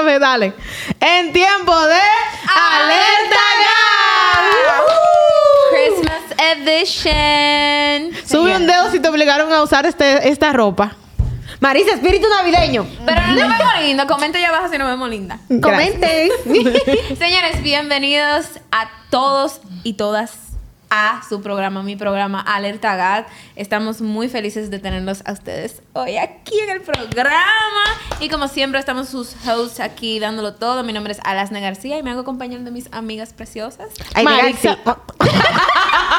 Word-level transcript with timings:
sabes, 0.00 0.20
dale. 0.20 0.54
En 0.98 1.32
tiempo 1.32 1.78
de 1.86 2.00
Alerta. 2.56 3.36
Christmas 5.70 6.22
Edition. 6.56 8.26
Sube 8.26 8.56
un 8.56 8.66
dedo 8.66 8.90
si 8.90 9.00
te 9.00 9.08
obligaron 9.08 9.52
a 9.52 9.62
usar 9.62 9.84
este, 9.84 10.30
esta 10.30 10.52
ropa. 10.52 10.96
Marisa, 11.60 11.92
espíritu 11.92 12.26
navideño. 12.28 12.86
Pero 13.04 13.20
no 13.20 13.34
nos 13.34 13.58
vemos 13.58 13.82
linda. 13.82 14.06
Comenta 14.06 14.38
allá 14.38 14.48
abajo 14.48 14.68
si 14.70 14.78
nos 14.78 14.88
vemos 14.88 15.10
linda. 15.10 15.38
Comente. 15.60 16.30
Señores, 17.18 17.62
bienvenidos 17.62 18.46
a 18.72 18.88
todos 19.10 19.60
y 19.82 19.94
todas 19.94 20.49
a 20.90 21.22
su 21.26 21.40
programa, 21.40 21.82
mi 21.82 21.96
programa 21.96 22.40
Alerta 22.40 22.96
GAD. 22.96 23.26
Estamos 23.56 24.00
muy 24.00 24.28
felices 24.28 24.70
de 24.70 24.80
tenerlos 24.80 25.22
a 25.24 25.32
ustedes 25.32 25.82
hoy 25.92 26.16
aquí 26.16 26.58
en 26.58 26.70
el 26.70 26.80
programa. 26.82 27.84
Y 28.18 28.28
como 28.28 28.48
siempre, 28.48 28.80
estamos 28.80 29.08
sus 29.08 29.34
hosts 29.46 29.80
aquí 29.80 30.18
dándolo 30.18 30.54
todo. 30.54 30.82
Mi 30.82 30.92
nombre 30.92 31.12
es 31.12 31.20
Alasna 31.24 31.60
García 31.60 31.96
y 31.98 32.02
me 32.02 32.10
hago 32.10 32.20
acompañar 32.20 32.60
de 32.60 32.70
mis 32.70 32.92
amigas 32.92 33.32
preciosas. 33.32 33.88
Ay. 34.14 34.26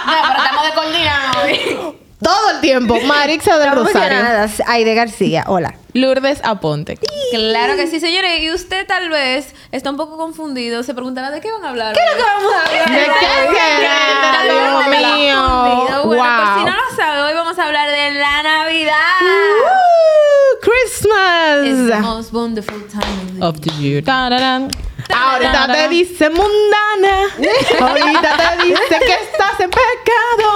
Pero 0.06 0.28
estamos 0.38 0.66
de 0.66 0.74
coordinado. 0.74 1.96
Todo 2.22 2.50
el 2.52 2.60
tiempo. 2.62 3.00
Marixa 3.02 3.58
del 3.58 3.72
Rosario. 3.72 4.20
Aide 4.68 4.94
García, 4.94 5.44
hola. 5.48 5.74
Lourdes 5.94 6.40
Aponte. 6.44 7.00
Claro 7.32 7.76
que 7.76 7.88
sí, 7.88 8.00
señores. 8.00 8.42
Y 8.42 8.52
usted 8.52 8.86
tal 8.86 9.10
vez 9.10 9.54
está 9.72 9.90
un 9.90 9.98
poco 9.98 10.18
confundido. 10.18 10.84
Se 10.84 10.94
preguntará 10.94 11.32
de 11.32 11.42
qué 11.42 11.52
van 11.52 11.66
a 11.66 11.70
hablar. 11.70 11.96
¿Qué 11.96 12.22
vamos 12.22 12.54
a 12.54 12.62
hablar? 12.70 12.90
¿De 12.92 13.06
qué 13.20 13.58
será? 13.58 14.44
Dios 14.44 14.88
mío. 15.18 16.04
Bueno, 16.06 16.24
por 16.24 16.54
si 16.54 16.64
Wow. 16.64 16.66
no 16.68 16.76
lo 16.76 16.96
sabe, 16.96 17.22
hoy 17.24 17.34
vamos 17.34 17.58
a 17.58 17.66
hablar 17.66 17.90
de 17.90 18.12
la 18.12 18.44
Navidad. 18.44 18.94
Woo, 19.22 20.60
Christmas. 20.62 21.66
It's 21.66 21.88
the 21.96 22.02
most 22.02 22.32
wonderful 22.34 22.80
time 22.88 23.42
of 23.42 23.60
the 23.60 23.70
Of 23.70 23.76
the 23.78 23.82
year. 23.82 24.04
Tararán. 24.04 24.70
Ahorita 25.14 25.68
te 25.74 25.90
dice 25.90 26.30
mundana. 26.30 27.28
Ahorita 27.82 28.38
te 28.38 28.64
dice 28.66 29.00
que 29.00 29.21
estás 29.32 29.60
en 29.60 29.70
pecado. 29.70 30.52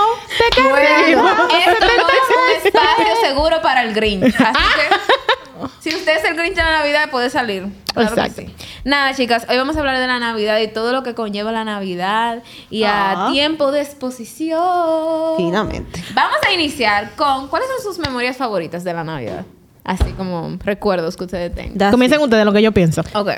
Te 0.55 0.61
Bueno. 0.61 1.47
Esto 1.57 1.85
no 1.85 2.07
es 2.07 2.61
un 2.63 2.67
espacio 2.67 3.15
seguro 3.21 3.61
para 3.61 3.83
el 3.83 3.93
Grinch. 3.93 4.35
Así 4.39 4.63
que, 4.75 5.67
si 5.89 5.95
usted 5.95 6.17
es 6.17 6.23
el 6.25 6.35
Grinch 6.35 6.55
de 6.55 6.63
la 6.63 6.79
Navidad, 6.79 7.09
puede 7.09 7.29
salir. 7.29 7.67
Claro 7.93 8.13
que 8.15 8.21
Exacto. 8.21 8.41
sí. 8.41 8.55
Nada, 8.83 9.13
chicas, 9.15 9.45
hoy 9.49 9.57
vamos 9.57 9.75
a 9.77 9.79
hablar 9.79 9.97
de 9.99 10.07
la 10.07 10.19
Navidad 10.19 10.59
y 10.59 10.67
todo 10.67 10.91
lo 10.91 11.01
que 11.03 11.15
conlleva 11.15 11.51
la 11.51 11.63
Navidad 11.63 12.43
y 12.69 12.83
a 12.83 13.27
Ah. 13.27 13.31
tiempo 13.31 13.71
de 13.71 13.81
exposición. 13.81 15.35
Finalmente. 15.37 16.03
Vamos 16.13 16.37
a 16.47 16.51
iniciar 16.51 17.11
con 17.15 17.47
¿cuáles 17.47 17.67
son 17.69 17.81
sus 17.93 17.99
memorias 17.99 18.37
favoritas 18.37 18.83
de 18.83 18.93
la 18.93 19.03
Navidad? 19.03 19.45
Así 19.83 20.11
como 20.13 20.57
recuerdos 20.63 21.15
que 21.15 21.23
ustedes 21.25 21.53
tengan. 21.53 21.91
Comiencen 21.91 22.19
ustedes 22.19 22.43
lo 22.45 22.51
que 22.53 22.61
yo 22.61 22.71
pienso. 22.71 23.01
Ok. 23.13 23.29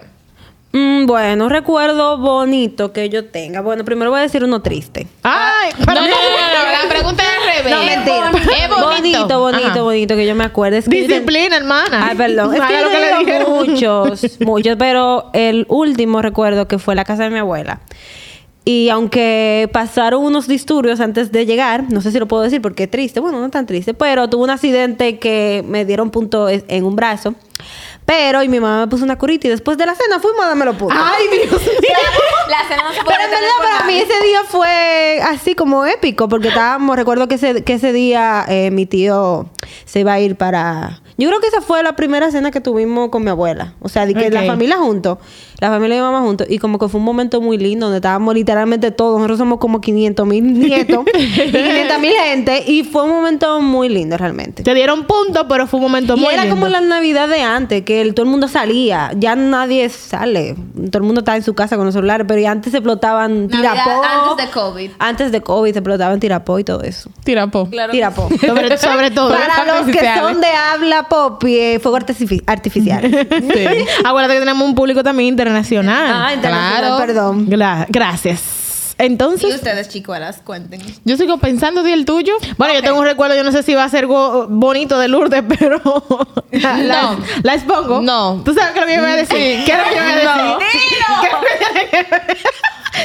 Mm, 0.78 1.06
bueno, 1.08 1.50
recuerdo 1.50 2.18
bonito 2.20 2.94
que 2.94 3.10
yo 3.10 3.26
tenga. 3.26 3.62
Bueno, 3.62 3.84
primero 3.84 4.12
voy 4.12 4.20
a 4.20 4.24
decir 4.24 4.44
uno 4.44 4.62
triste. 4.62 5.08
Ay, 5.24 5.72
No, 5.80 5.86
no, 5.94 6.02
no, 6.02 6.08
no, 6.08 6.08
no, 6.08 6.84
La 6.84 6.90
pregunta 6.90 7.24
es 7.24 7.30
al 7.30 7.64
revés. 7.64 7.74
No, 7.74 7.84
mentira. 7.84 8.32
Es 8.64 8.70
bonito. 8.70 8.86
Bonito, 8.88 9.40
bonito, 9.40 9.68
Ajá. 9.70 9.82
bonito, 9.82 10.16
que 10.16 10.26
yo 10.28 10.36
me. 10.36 10.46
Es 10.46 10.52
que 10.52 10.90
ten- 10.92 11.08
disciplina, 11.08 11.58
hermana. 11.58 12.08
Ay, 12.10 12.16
perdón. 12.16 12.54
Es 12.54 12.62
que 12.62 12.66
Haga 12.76 12.80
yo 12.80 12.86
lo 12.86 12.92
que 12.92 13.00
le 13.00 13.18
dijeron. 13.20 13.54
muchos, 13.72 14.40
muchos, 14.46 14.76
pero 14.78 15.30
el 15.34 15.66
último 15.70 16.22
recuerdo 16.22 16.68
que 16.68 16.78
fue 16.78 16.94
la 16.94 17.06
casa 17.06 17.24
de 17.24 17.30
mi 17.32 17.40
abuela. 17.40 17.80
Y 18.64 18.90
aunque 18.90 19.70
pasaron 19.72 20.24
unos 20.24 20.48
disturbios 20.48 21.00
antes 21.00 21.32
de 21.32 21.46
llegar, 21.46 21.86
no 21.90 22.02
sé 22.02 22.12
si 22.12 22.20
lo 22.20 22.28
puedo 22.28 22.44
decir 22.44 22.62
porque 22.62 22.84
es 22.84 22.92
triste, 22.92 23.20
bueno, 23.22 23.40
no 23.40 23.50
tan 23.50 23.66
triste, 23.66 23.94
pero 23.94 24.30
tuve 24.30 24.44
un 24.44 24.50
accidente 24.50 25.18
que 25.20 25.64
me 25.66 25.86
dieron 25.86 26.12
punto 26.12 26.50
en 26.50 26.84
un 26.84 26.96
brazo. 26.96 27.34
Pero, 28.08 28.42
y 28.42 28.48
mi 28.48 28.62
mamá 28.62 28.80
me 28.80 28.88
puso 28.88 29.04
una 29.04 29.18
curita 29.18 29.48
y 29.48 29.50
después 29.50 29.78
de 29.78 29.86
la 29.86 29.94
cena 29.94 30.22
fuimos 30.22 30.46
a 30.46 30.48
darme 30.48 30.64
los 30.64 30.78
puntos. 30.78 30.98
Ay, 30.98 31.26
Dios 31.28 31.62
mío. 31.62 31.70
La 32.48 32.66
cena 32.66 32.84
no 32.88 32.94
se 32.94 33.04
puede 33.04 33.18
Pero 33.18 33.38
en 33.38 33.50
con 33.50 33.68
para 33.68 33.86
mí 33.86 34.00
ese 34.00 34.24
día 34.26 34.44
fue 34.48 35.20
así 35.22 35.56
como 35.56 35.86
épico, 35.86 36.30
porque 36.30 36.48
estábamos, 36.48 36.96
recuerdo 36.96 37.28
que 37.28 37.36
ese, 37.36 37.66
que 37.66 37.74
ese 37.74 37.92
día 37.92 38.46
eh, 38.48 38.72
mi 38.72 38.86
tío 38.86 39.50
se 39.84 40.00
iba 40.00 40.14
a 40.14 40.22
ir 40.22 40.38
para... 40.38 41.02
Yo 41.18 41.28
creo 41.28 41.42
que 41.42 41.48
esa 41.48 41.60
fue 41.60 41.84
la 41.84 41.98
primera 41.98 42.32
cena 42.32 42.50
que 42.50 42.62
tuvimos 42.62 43.10
con 43.10 43.26
mi 43.26 43.30
abuela. 43.30 43.74
O 43.82 43.90
sea, 43.90 44.06
de 44.06 44.14
que 44.14 44.30
la 44.30 44.46
familia 44.46 44.78
juntos, 44.78 45.18
la 45.60 45.70
familia 45.70 45.98
y 45.98 46.00
mi 46.00 46.06
mamá 46.06 46.22
juntos. 46.22 46.48
Y 46.50 46.60
como 46.60 46.78
que 46.80 46.88
fue 46.88 47.00
un 47.00 47.06
momento 47.06 47.42
muy 47.42 47.58
lindo, 47.58 47.88
donde 47.88 47.98
estábamos 47.98 48.34
literalmente 48.36 48.92
todos. 48.92 49.16
Nosotros 49.18 49.40
somos 49.40 49.58
como 49.60 49.82
500 49.82 50.26
mil 50.28 50.54
nietos 50.60 51.06
y 51.18 51.52
500 51.52 52.00
mil 52.00 52.12
gente. 52.14 52.64
Y 52.68 52.84
fue 52.84 53.04
un 53.04 53.10
momento 53.12 53.60
muy 53.62 53.90
lindo 53.90 54.18
realmente. 54.18 54.64
Te 54.64 54.74
dieron 54.74 55.06
punto, 55.06 55.48
pero 55.48 55.66
fue 55.68 55.80
un 55.80 55.84
momento 55.86 56.16
Y 56.16 56.20
muy 56.22 56.34
era 56.34 56.44
lindo. 56.44 56.56
como 56.58 56.68
la 56.70 56.82
Navidad 56.82 57.28
de 57.28 57.42
antes, 57.42 57.84
que 57.84 58.02
el- 58.02 58.14
todo 58.14 58.26
el 58.26 58.32
mundo 58.32 58.48
salía. 58.48 59.12
Ya 59.16 59.36
nadie 59.36 59.90
sale. 59.90 60.56
Todo 60.92 61.00
el 61.00 61.04
mundo 61.04 61.22
está 61.22 61.36
en 61.36 61.44
su 61.44 61.54
casa 61.56 61.76
con 61.76 61.86
los 61.86 61.94
celulares, 61.94 62.26
pero 62.28 62.40
ya 62.42 62.52
antes 62.52 62.72
se 62.72 62.78
explotaban 62.78 63.48
Navidad 63.48 63.74
tirapó. 63.74 64.02
antes 64.04 64.46
de 64.46 64.52
COVID. 64.52 64.92
Antes 65.00 65.32
de 65.32 65.42
COVID 65.42 65.72
se 65.74 65.80
explotaban 65.80 66.20
tirapó 66.20 66.60
y 66.60 66.64
todo 66.64 66.82
eso. 66.84 67.10
Tirapo. 67.24 67.68
Claro. 67.70 67.92
Tirapó. 67.92 68.30
Sobre, 68.46 68.78
sobre 68.78 69.12
todo. 69.12 69.30
Para 69.30 69.66
los 69.82 69.86
que 69.88 70.00
son 70.20 70.40
de 70.40 70.48
habla 70.48 71.04
pop 71.10 71.44
y 71.46 71.58
eh, 71.58 71.80
fuego 71.80 71.98
artifici- 71.98 72.44
artificial. 72.46 73.04
Sí. 73.48 73.66
Acuérdate 74.04 74.34
que 74.36 74.40
tenemos 74.40 74.68
un 74.68 74.76
público 74.76 75.04
también 75.04 75.36
internacional. 75.48 76.12
ah, 76.14 76.34
internacional, 76.34 76.80
Claro. 76.80 76.98
perdón. 76.98 77.48
Gra- 77.48 77.86
gracias. 77.90 78.42
Y 79.00 79.06
Entonces, 79.06 79.54
ustedes, 79.54 79.90
chicuelas, 79.90 80.38
cuenten. 80.44 80.82
yo 81.06 81.18
sigo 81.18 81.38
pensando 81.38 81.84
de 81.84 81.94
el 81.94 82.04
tuyo. 82.06 82.34
Bueno, 82.58 82.74
yo 82.74 82.82
tengo 82.82 82.98
un 83.00 83.06
recuerdo, 83.06 83.36
yo 83.36 83.44
no 83.44 83.52
sé 83.52 83.62
si 83.62 83.76
va 83.76 83.84
a 83.84 83.90
ser 83.90 84.08
bonito 84.08 84.98
de 84.98 85.08
Lourdes, 85.08 85.44
pero 85.60 85.80
la, 86.52 86.78
la- 86.78 87.02
No. 87.04 87.20
la 87.44 87.54
expongo. 87.54 88.02
No. 88.02 88.42
¿Tú 88.44 88.56
sabes 88.56 88.72
qué 88.72 88.80
es 88.80 88.82
lo 88.82 88.88
que 88.88 88.96
yo 88.96 89.02
voy 89.02 89.12
a 89.12 89.16
decir? 89.16 89.66
¿Qué 89.66 89.72
es 89.72 89.78
lo 89.78 89.84
que 89.84 89.96
yo 89.96 90.02
voy 90.02 90.12
a 90.12 90.16
decir? 90.16 90.26
No. 90.28 90.58
¿Qué 90.58 90.66
es 90.66 90.74
lo 90.74 91.22
que 91.22 91.30
yo 91.30 91.38
voy 91.38 92.18
a 92.18 92.28
decir? 92.28 92.48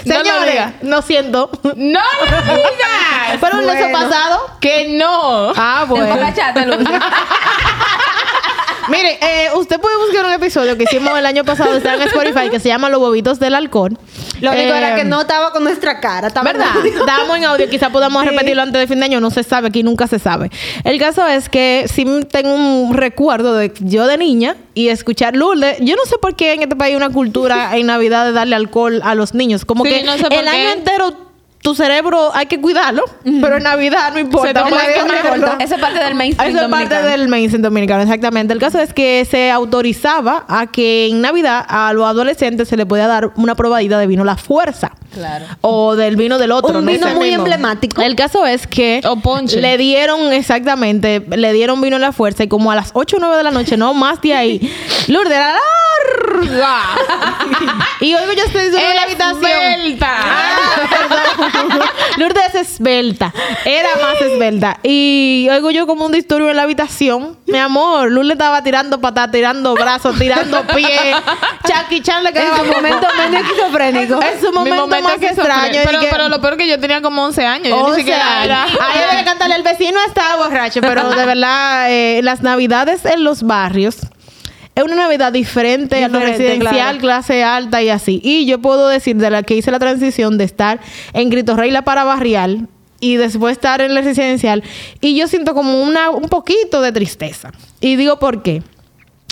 No 0.07 0.15
Señores, 0.17 0.63
no 0.81 1.03
siento. 1.03 1.51
¡No 1.77 2.01
lo 2.31 2.43
digas! 2.43 3.53
El 3.53 3.67
mes 3.67 3.93
pasado. 3.93 4.41
¡Que 4.59 4.97
no! 4.97 5.53
Ah, 5.55 5.85
bueno. 5.87 6.15
Mire, 8.89 9.19
eh, 9.23 9.49
usted 9.57 9.81
puede 9.81 9.97
buscar 9.99 10.27
un 10.27 10.33
episodio 10.33 10.77
que 10.77 10.85
hicimos 10.85 11.17
el 11.19 11.25
año 11.27 11.45
pasado, 11.45 11.77
está 11.77 11.95
en 11.95 12.03
Spotify, 12.03 12.51
que 12.51 12.59
se 12.61 12.69
llama 12.69 12.89
Los 12.89 13.01
Bobitos 13.01 13.39
del 13.39 13.55
Alcohol. 13.55 13.97
Lo 14.41 14.51
único 14.51 14.75
Eh, 14.75 14.79
era 14.79 14.95
que 14.97 15.05
no 15.05 15.21
estaba 15.21 15.53
con 15.53 15.63
nuestra 15.65 16.01
cara. 16.01 16.29
Estaba 16.29 16.51
en 16.51 16.59
¿Verdad? 16.59 16.75
Estábamos 16.87 17.37
en 17.37 17.45
audio, 17.45 17.69
quizá 17.71 17.91
podamos 17.91 18.23
Sí. 18.25 18.29
repetirlo 18.31 18.63
antes 18.63 18.81
de 18.81 18.87
fin 18.89 18.99
de 18.99 19.05
año, 19.05 19.21
no 19.21 19.31
se 19.31 19.43
sabe, 19.45 19.69
aquí 19.69 19.83
nunca 19.83 20.07
se 20.09 20.19
sabe. 20.19 20.51
El 20.85 20.99
caso 20.99 21.27
es 21.27 21.49
que 21.49 21.85
sí 21.93 22.05
tengo 22.31 22.53
un 22.55 22.95
recuerdo 22.95 23.55
de 23.55 23.73
yo 23.81 24.07
de 24.07 24.19
niña 24.19 24.57
y 24.75 24.89
escuchar 24.89 25.37
Lourdes. 25.37 25.77
Yo 25.81 25.95
no 25.97 26.05
sé 26.05 26.17
por 26.21 26.35
qué 26.35 26.55
en 26.55 26.63
este 26.63 26.75
país 26.75 26.91
hay 26.93 26.97
una 26.97 27.11
cultura 27.11 27.77
en 27.77 27.87
Navidad 27.87 28.25
de 28.25 28.33
darle 28.33 28.57
alcohol 28.57 29.01
a 29.05 29.15
los 29.15 29.35
niños. 29.35 29.65
Como 29.65 29.85
Sí, 29.85 29.91
que 29.91 30.03
no 30.03 30.15
sé 30.19 30.23
el 30.25 30.29
qué. 30.31 30.39
año 30.49 30.71
entero 30.73 31.32
tu 31.63 31.75
cerebro 31.77 32.31
hay 32.35 32.47
que 32.47 32.61
cuidarlo, 32.61 33.05
pero 33.25 33.57
en 33.57 33.63
Navidad 33.63 34.13
no 34.13 34.19
importa. 34.19 34.51
En 34.51 34.75
Navidad 34.75 35.37
no. 35.37 35.65
Eso 35.65 35.77
es 35.77 35.81
parte 35.81 36.03
del 36.03 36.15
mainstream 36.17 36.51
Eso 36.51 36.65
es 36.65 36.69
parte 36.71 36.95
dominicano. 36.95 37.09
del 37.09 37.29
mainstream 37.29 37.63
dominicano, 37.63 38.03
exactamente. 38.03 38.53
El 38.53 38.59
caso 38.59 38.81
es 38.81 38.93
que 38.93 39.25
se 39.31 39.51
autorizaba 39.51 40.45
a 40.49 40.67
que 40.67 41.07
en 41.07 41.21
Navidad 41.21 41.65
a 41.69 41.93
los 41.93 42.05
adolescentes 42.07 42.69
se 42.69 42.77
le 42.77 42.85
podía 42.85 43.07
dar 43.07 43.31
una 43.37 43.55
probadita 43.55 43.99
de 43.99 44.07
vino 44.09 44.25
La 44.25 44.37
Fuerza. 44.37 44.91
Claro. 45.15 45.45
O 45.61 45.95
del 45.95 46.17
vino 46.17 46.39
del 46.39 46.51
otro. 46.53 46.79
Un 46.79 46.85
no 46.85 46.91
vino 46.91 47.07
muy 47.09 47.29
mismo. 47.29 47.45
emblemático. 47.45 48.03
El 48.03 48.17
caso 48.17 48.47
es 48.47 48.67
que 48.67 49.01
O 49.05 49.17
ponche. 49.21 49.61
le 49.61 49.77
dieron, 49.77 50.33
exactamente, 50.33 51.21
le 51.21 51.53
dieron 51.53 51.81
vino 51.81 51.99
La 51.99 52.13
Fuerza 52.13 52.43
y 52.45 52.49
como 52.49 52.73
a 52.73 52.75
las 52.75 52.91
8 52.95 53.17
o 53.19 53.21
9 53.21 53.37
de 53.37 53.43
la 53.45 53.51
noche, 53.51 53.77
no 53.77 53.95
más 53.95 54.21
de 54.21 54.35
ahí, 54.35 54.75
Lourdes 55.09 55.33
era 55.35 55.53
larga. 55.53 56.79
y 58.01 58.15
oigo 58.15 58.33
yo 58.33 58.45
estoy 58.45 58.63
en 58.63 58.97
la 58.97 59.03
habitación. 59.03 59.99
Ah. 60.01 61.52
Lourdes 62.17 62.55
es 62.55 62.73
esbelta. 62.73 63.33
Era 63.65 63.89
más 64.01 64.21
esbelta. 64.21 64.79
Y 64.83 65.49
oigo 65.51 65.71
yo 65.71 65.87
como 65.87 66.07
un 66.07 66.13
disturbio 66.13 66.51
en 66.51 66.57
la 66.57 66.63
habitación. 66.63 67.39
Mi 67.47 67.59
amor, 67.59 68.11
Lourdes 68.11 68.33
estaba 68.33 68.63
tirando 68.63 69.01
patas, 69.01 69.31
tirando 69.31 69.75
brazos, 69.75 70.19
tirando 70.19 70.67
pies. 70.69 71.17
Chucky 71.67 72.01
Chan 72.03 72.25
le 72.25 72.33
quedaba 72.33 72.59
su 72.59 72.65
momento 72.67 73.07
medio 73.17 73.39
esquizofrénico. 73.41 74.21
Es 74.23 74.41
su 74.41 74.53
momento, 74.53 74.87
más 74.87 75.13
extraño. 75.23 75.81
Pero, 75.85 76.01
que- 76.01 76.09
pero 76.09 76.29
lo 76.29 76.41
peor 76.41 76.57
que 76.57 76.67
yo 76.69 76.79
tenía 76.81 77.01
como 77.03 77.25
11 77.25 77.45
años. 77.47 77.69
Yo 77.69 77.77
o 77.79 77.91
ni 77.91 77.97
siquiera 77.97 78.45
era. 78.45 78.65
a 78.65 78.67
ella 78.69 79.09
había 79.11 79.19
que 79.21 79.25
cantarle 79.25 79.57
el 79.57 79.63
vecino 79.63 79.99
estaba 80.07 80.37
borracho, 80.45 80.81
pero 80.81 81.11
de 81.11 81.25
verdad, 81.27 81.91
eh, 81.91 82.21
las 82.23 82.43
navidades 82.43 83.05
en 83.05 83.25
los 83.25 83.43
barrios 83.43 83.97
es 84.75 84.83
una 84.85 84.97
navidad 84.97 85.33
diferente, 85.33 86.03
a 86.03 86.09
lo 86.09 86.19
Diferente, 86.19 86.39
residencial, 86.45 86.73
claro. 86.73 86.99
clase 86.99 87.45
alta 87.45 87.83
y 87.83 87.89
así. 87.91 88.21
Y 88.25 88.47
yo 88.47 88.59
puedo 88.61 88.89
decir 88.89 89.17
de 89.17 89.31
la 89.31 89.43
que 89.43 89.55
hice 89.57 89.71
la 89.71 89.79
transición 89.79 90.39
de 90.39 90.45
estar 90.45 90.81
en 91.13 91.29
Grito 91.31 91.57
Rey 91.57 91.71
la 91.71 91.83
para 91.83 92.05
barrial 92.05 92.69
y 93.01 93.17
después 93.17 93.53
estar 93.53 93.81
en 93.81 93.95
la 93.95 94.01
residencial 94.01 94.63
y 95.01 95.17
yo 95.17 95.27
siento 95.27 95.55
como 95.55 95.83
una 95.83 96.11
un 96.11 96.29
poquito 96.29 96.81
de 96.81 96.93
tristeza. 96.93 97.51
Y 97.81 97.97
digo 97.97 98.19
por 98.19 98.43
qué. 98.43 98.63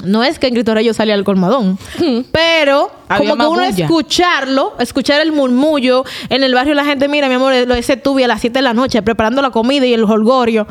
No 0.05 0.25
es 0.25 0.39
que 0.39 0.47
en 0.47 0.55
Cristo 0.55 0.75
Rey 0.75 0.85
yo 0.87 0.95
salía 0.95 1.13
al 1.15 1.25
colmadón, 1.25 1.79
pero 2.33 2.91
Había 3.09 3.31
como 3.33 3.43
que 3.45 3.49
uno 3.51 3.71
bulla. 3.71 3.85
escucharlo, 3.85 4.75
escuchar 4.79 5.21
el 5.21 5.31
murmullo 5.33 6.05
en 6.31 6.43
el 6.43 6.55
barrio, 6.55 6.73
la 6.75 6.87
gente, 6.87 7.07
mira, 7.07 7.29
mi 7.29 7.35
amor, 7.35 7.53
lo- 7.67 7.75
ese 7.75 7.99
tuve 7.99 8.25
a 8.25 8.29
las 8.29 8.41
7 8.41 8.59
de 8.61 8.63
la 8.63 8.73
noche 8.73 9.03
preparando 9.03 9.43
la 9.43 9.51
comida 9.51 9.85
y 9.85 9.93
el 9.93 10.05
holgorio. 10.05 10.67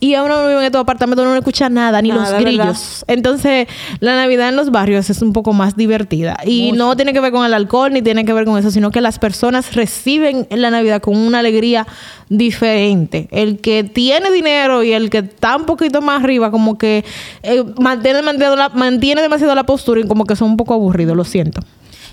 Y 0.00 0.14
ahora 0.14 0.36
uno 0.36 0.48
vive 0.48 0.60
en 0.60 0.66
estos 0.66 0.80
apartamentos, 0.80 1.22
uno 1.22 1.32
no 1.32 1.38
escucha 1.38 1.68
nada, 1.68 2.00
ni 2.00 2.10
Nada, 2.10 2.32
los 2.32 2.40
grillos. 2.40 3.04
Entonces, 3.08 3.66
la 4.00 4.14
Navidad 4.14 4.48
en 4.48 4.56
los 4.56 4.70
barrios 4.70 5.10
es 5.10 5.22
un 5.22 5.32
poco 5.32 5.52
más 5.52 5.76
divertida. 5.76 6.38
Y 6.44 6.72
no 6.72 6.96
tiene 6.96 7.12
que 7.12 7.20
ver 7.20 7.32
con 7.32 7.44
el 7.44 7.52
alcohol, 7.52 7.92
ni 7.92 8.02
tiene 8.02 8.24
que 8.24 8.32
ver 8.32 8.44
con 8.44 8.58
eso, 8.58 8.70
sino 8.70 8.90
que 8.90 9.00
las 9.00 9.18
personas 9.18 9.74
reciben 9.74 10.46
la 10.50 10.70
Navidad 10.70 11.00
con 11.00 11.16
una 11.16 11.40
alegría 11.40 11.86
diferente. 12.28 13.28
El 13.32 13.58
que 13.58 13.84
tiene 13.84 14.30
dinero 14.30 14.82
y 14.84 14.92
el 14.92 15.10
que 15.10 15.18
está 15.18 15.56
un 15.56 15.64
poquito 15.64 16.00
más 16.00 16.22
arriba, 16.22 16.50
como 16.50 16.78
que 16.78 17.04
eh, 17.42 17.64
mantiene, 17.80 18.18
demasiado 18.18 18.56
la, 18.56 18.68
mantiene 18.68 19.20
demasiado 19.20 19.54
la 19.54 19.64
postura 19.64 20.00
y 20.00 20.06
como 20.06 20.24
que 20.24 20.36
son 20.36 20.50
un 20.50 20.56
poco 20.56 20.74
aburridos, 20.74 21.16
lo 21.16 21.24
siento. 21.24 21.60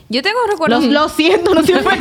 Yo 0.09 0.21
tengo 0.21 0.37
un 0.45 0.51
recuerdo. 0.51 0.79
Lo, 0.81 1.09
siento, 1.09 1.53
no 1.55 1.63
siempre. 1.63 1.97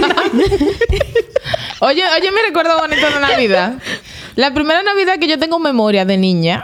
Oye, 1.80 2.02
oye, 2.18 2.30
mi 2.32 2.38
recuerdo 2.46 2.78
bonito 2.78 3.06
de 3.06 3.20
Navidad. 3.20 3.74
La 4.36 4.52
primera 4.54 4.82
Navidad 4.82 5.18
que 5.18 5.28
yo 5.28 5.38
tengo 5.38 5.58
memoria 5.58 6.04
de 6.04 6.16
niña, 6.16 6.62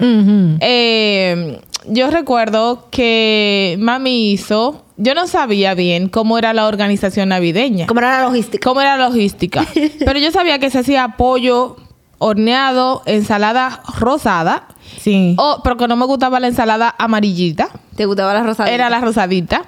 eh, 0.60 1.60
yo 1.86 2.10
recuerdo 2.10 2.88
que 2.90 3.76
mami 3.78 4.32
hizo, 4.32 4.84
yo 4.96 5.14
no 5.14 5.26
sabía 5.26 5.74
bien 5.74 6.08
cómo 6.08 6.38
era 6.38 6.52
la 6.52 6.66
organización 6.66 7.28
navideña, 7.30 7.86
¿Cómo 7.86 8.00
era 8.00 8.18
la 8.18 8.24
logística? 8.24 8.66
cómo 8.68 8.80
era 8.80 8.96
la 8.96 9.08
logística, 9.08 9.66
pero 10.04 10.18
yo 10.18 10.30
sabía 10.30 10.58
que 10.58 10.70
se 10.70 10.78
hacía 10.80 11.14
pollo 11.16 11.76
horneado, 12.18 13.02
ensalada 13.06 13.82
rosada, 13.98 14.66
Sí. 15.00 15.36
o, 15.38 15.60
pero 15.62 15.76
que 15.76 15.86
no 15.86 15.96
me 15.96 16.06
gustaba 16.06 16.40
la 16.40 16.48
ensalada 16.48 16.94
amarillita, 16.98 17.68
¿Te 17.96 18.06
gustaba 18.06 18.34
la 18.34 18.42
rosadita? 18.42 18.74
era 18.74 18.90
la 18.90 19.00
rosadita, 19.00 19.62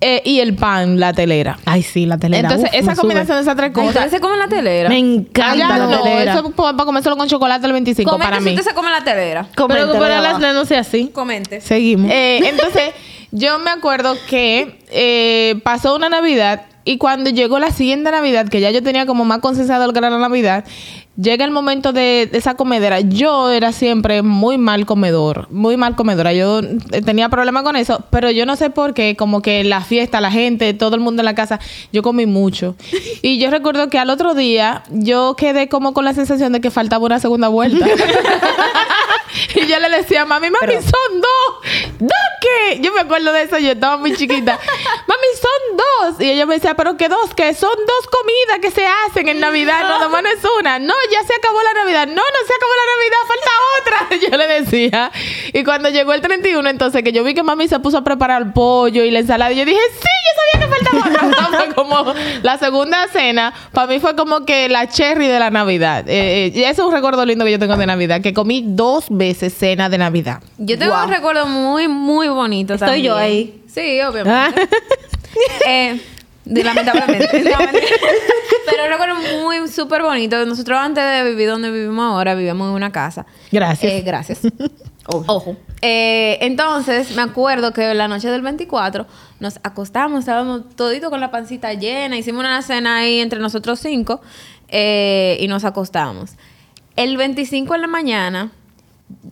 eh, 0.00 0.20
y 0.24 0.40
el 0.40 0.54
pan, 0.54 1.00
la 1.00 1.12
telera. 1.12 1.58
Ay, 1.64 1.82
sí, 1.82 2.04
la 2.04 2.18
telera. 2.18 2.50
Entonces, 2.50 2.70
Uf, 2.72 2.78
esa 2.78 2.94
combinación 2.94 3.38
de 3.38 3.42
esas 3.42 3.56
tres 3.56 3.70
cosas. 3.72 3.88
¿Ustedes 3.90 4.10
se 4.10 4.20
comen 4.20 4.38
la 4.38 4.48
telera? 4.48 4.88
Me 4.88 4.98
encanta 4.98 5.78
la 5.78 5.86
no, 5.86 6.02
telera. 6.02 6.32
eso 6.34 6.50
para 6.50 6.76
comérselo 6.84 7.16
con 7.16 7.28
chocolate 7.28 7.66
el 7.66 7.72
25 7.72 8.10
Comente 8.10 8.30
para 8.30 8.38
si 8.38 8.44
mí. 8.44 8.50
usted 8.50 8.70
se 8.70 8.74
come 8.74 8.90
la 8.90 9.02
telera. 9.02 9.44
Pero 9.44 9.54
Coméntalo 9.56 9.92
que 9.92 9.98
para 9.98 10.20
las 10.20 10.40
no 10.40 10.64
sea 10.64 10.80
así. 10.80 11.10
Comente. 11.12 11.60
Seguimos. 11.60 12.10
Eh, 12.10 12.38
entonces, 12.48 12.90
yo 13.30 13.58
me 13.58 13.70
acuerdo 13.70 14.16
que 14.28 14.78
eh, 14.90 15.58
pasó 15.62 15.96
una 15.96 16.08
Navidad 16.08 16.66
y 16.84 16.98
cuando 16.98 17.30
llegó 17.30 17.58
la 17.58 17.70
siguiente 17.70 18.10
Navidad, 18.10 18.48
que 18.48 18.60
ya 18.60 18.70
yo 18.70 18.82
tenía 18.82 19.06
como 19.06 19.24
más 19.24 19.38
consensado 19.38 19.86
lo 19.86 19.92
que 19.92 19.98
era 20.00 20.10
la 20.10 20.18
Navidad, 20.18 20.64
llega 21.16 21.44
el 21.44 21.50
momento 21.50 21.92
de, 21.92 22.28
de 22.30 22.38
esa 22.38 22.54
comedera. 22.54 23.00
Yo 23.00 23.50
era 23.50 23.72
siempre 23.72 24.22
muy 24.22 24.58
mal 24.58 24.84
comedor, 24.84 25.48
muy 25.50 25.76
mal 25.76 25.96
comedora. 25.96 26.32
Yo 26.32 26.60
eh, 26.60 27.02
tenía 27.02 27.28
problemas 27.28 27.62
con 27.62 27.76
eso, 27.76 28.04
pero 28.10 28.30
yo 28.30 28.44
no 28.46 28.56
sé 28.56 28.70
por 28.70 28.92
qué, 28.94 29.16
como 29.16 29.40
que 29.40 29.64
la 29.64 29.80
fiesta, 29.80 30.20
la 30.20 30.30
gente, 30.30 30.74
todo 30.74 30.94
el 30.94 31.00
mundo 31.00 31.22
en 31.22 31.26
la 31.26 31.34
casa, 31.34 31.58
yo 31.92 32.02
comí 32.02 32.26
mucho. 32.26 32.76
Y 33.22 33.38
yo 33.38 33.50
recuerdo 33.50 33.88
que 33.88 33.98
al 33.98 34.10
otro 34.10 34.34
día 34.34 34.82
yo 34.90 35.34
quedé 35.36 35.68
como 35.68 35.94
con 35.94 36.04
la 36.04 36.12
sensación 36.12 36.52
de 36.52 36.60
que 36.60 36.70
faltaba 36.70 37.06
una 37.06 37.20
segunda 37.20 37.48
vuelta. 37.48 37.86
Y 39.54 39.66
yo 39.66 39.78
le 39.78 39.90
decía, 39.90 40.24
mami, 40.24 40.48
mami, 40.50 40.74
son 40.74 41.20
dos. 41.20 41.98
¿Dos 41.98 42.10
qué? 42.40 42.80
Yo 42.80 42.92
me 42.92 43.00
acuerdo 43.00 43.32
de 43.32 43.42
eso, 43.42 43.58
yo 43.58 43.72
estaba 43.72 43.96
muy 43.96 44.14
chiquita. 44.14 44.58
mami, 45.06 45.26
dos. 45.76 46.20
Y 46.20 46.30
ella 46.30 46.46
me 46.46 46.54
decía, 46.54 46.74
pero 46.74 46.96
que 46.96 47.08
dos, 47.08 47.34
que 47.34 47.54
son 47.54 47.74
dos 47.76 48.06
comidas 48.10 48.58
que 48.60 48.70
se 48.70 48.86
hacen 48.86 49.28
en 49.28 49.40
Navidad, 49.40 49.82
no, 49.88 50.00
nomás 50.00 50.22
no 50.22 50.28
es 50.28 50.38
una. 50.60 50.78
No, 50.78 50.94
ya 51.10 51.22
se 51.26 51.34
acabó 51.34 51.58
la 51.62 51.82
Navidad. 51.82 52.06
No, 52.06 52.14
no 52.14 52.40
se 52.46 52.54
acabó 52.54 52.72
la 52.80 52.86
Navidad, 52.96 53.18
falta 53.28 53.50
otra. 53.80 54.28
Yo 54.30 54.36
le 54.36 54.60
decía. 54.60 55.12
Y 55.52 55.64
cuando 55.64 55.88
llegó 55.90 56.12
el 56.12 56.20
31, 56.20 56.68
entonces, 56.68 57.02
que 57.02 57.12
yo 57.12 57.22
vi 57.24 57.34
que 57.34 57.42
mami 57.42 57.68
se 57.68 57.78
puso 57.80 57.98
a 57.98 58.04
preparar 58.04 58.42
el 58.42 58.52
pollo 58.52 59.04
y 59.04 59.10
la 59.10 59.20
ensalada, 59.20 59.52
y 59.52 59.56
yo 59.56 59.64
dije, 59.64 59.78
sí, 59.92 60.08
yo 60.24 60.58
sabía 60.60 60.66
que 60.68 60.84
faltaba 60.84 61.28
otra. 61.30 61.58
Fue 61.64 61.74
como 61.74 62.14
la 62.42 62.58
segunda 62.58 63.06
cena, 63.08 63.52
para 63.72 63.86
mí 63.86 64.00
fue 64.00 64.16
como 64.16 64.44
que 64.44 64.68
la 64.68 64.88
cherry 64.88 65.26
de 65.28 65.38
la 65.38 65.50
Navidad. 65.50 66.08
Eh, 66.08 66.46
eh, 66.54 66.68
es 66.68 66.78
un 66.78 66.92
recuerdo 66.92 67.24
lindo 67.24 67.44
que 67.44 67.52
yo 67.52 67.58
tengo 67.58 67.76
de 67.76 67.86
Navidad, 67.86 68.20
que 68.20 68.32
comí 68.34 68.62
dos 68.66 69.06
veces 69.10 69.54
cena 69.54 69.88
de 69.88 69.98
Navidad. 69.98 70.40
Yo 70.58 70.78
tengo 70.78 70.94
Wow. 70.94 71.04
un 71.04 71.10
recuerdo 71.10 71.46
muy, 71.46 71.88
muy 71.88 72.28
bonito 72.28 72.74
Estoy 72.74 72.86
también. 72.88 73.04
yo 73.06 73.16
ahí. 73.16 73.62
Sí, 73.72 74.00
obviamente. 74.02 74.68
eh, 75.66 76.00
lamentablemente. 76.44 77.28
Pero 78.66 78.88
recuerdo 78.88 79.14
muy 79.42 79.68
súper 79.68 80.02
bonito. 80.02 80.44
Nosotros 80.46 80.78
antes 80.78 81.04
de 81.04 81.30
vivir 81.30 81.48
donde 81.48 81.70
vivimos 81.70 82.04
ahora, 82.04 82.34
vivíamos 82.34 82.68
en 82.68 82.74
una 82.74 82.92
casa. 82.92 83.26
Gracias. 83.50 83.92
Eh, 83.92 84.02
gracias. 84.02 84.40
Ojo. 85.06 85.56
Eh, 85.82 86.38
entonces, 86.40 87.14
me 87.14 87.22
acuerdo 87.22 87.72
que 87.72 87.94
la 87.94 88.08
noche 88.08 88.28
del 88.28 88.40
24 88.40 89.06
nos 89.40 89.58
acostamos, 89.62 90.20
estábamos 90.20 90.62
todito 90.76 91.10
con 91.10 91.20
la 91.20 91.30
pancita 91.30 91.74
llena, 91.74 92.16
hicimos 92.16 92.40
una 92.40 92.62
cena 92.62 92.98
ahí 92.98 93.20
entre 93.20 93.38
nosotros 93.38 93.80
cinco 93.80 94.22
eh, 94.68 95.36
y 95.40 95.48
nos 95.48 95.64
acostamos. 95.64 96.32
El 96.96 97.16
25 97.16 97.74
en 97.74 97.80
la 97.82 97.86
mañana, 97.86 98.52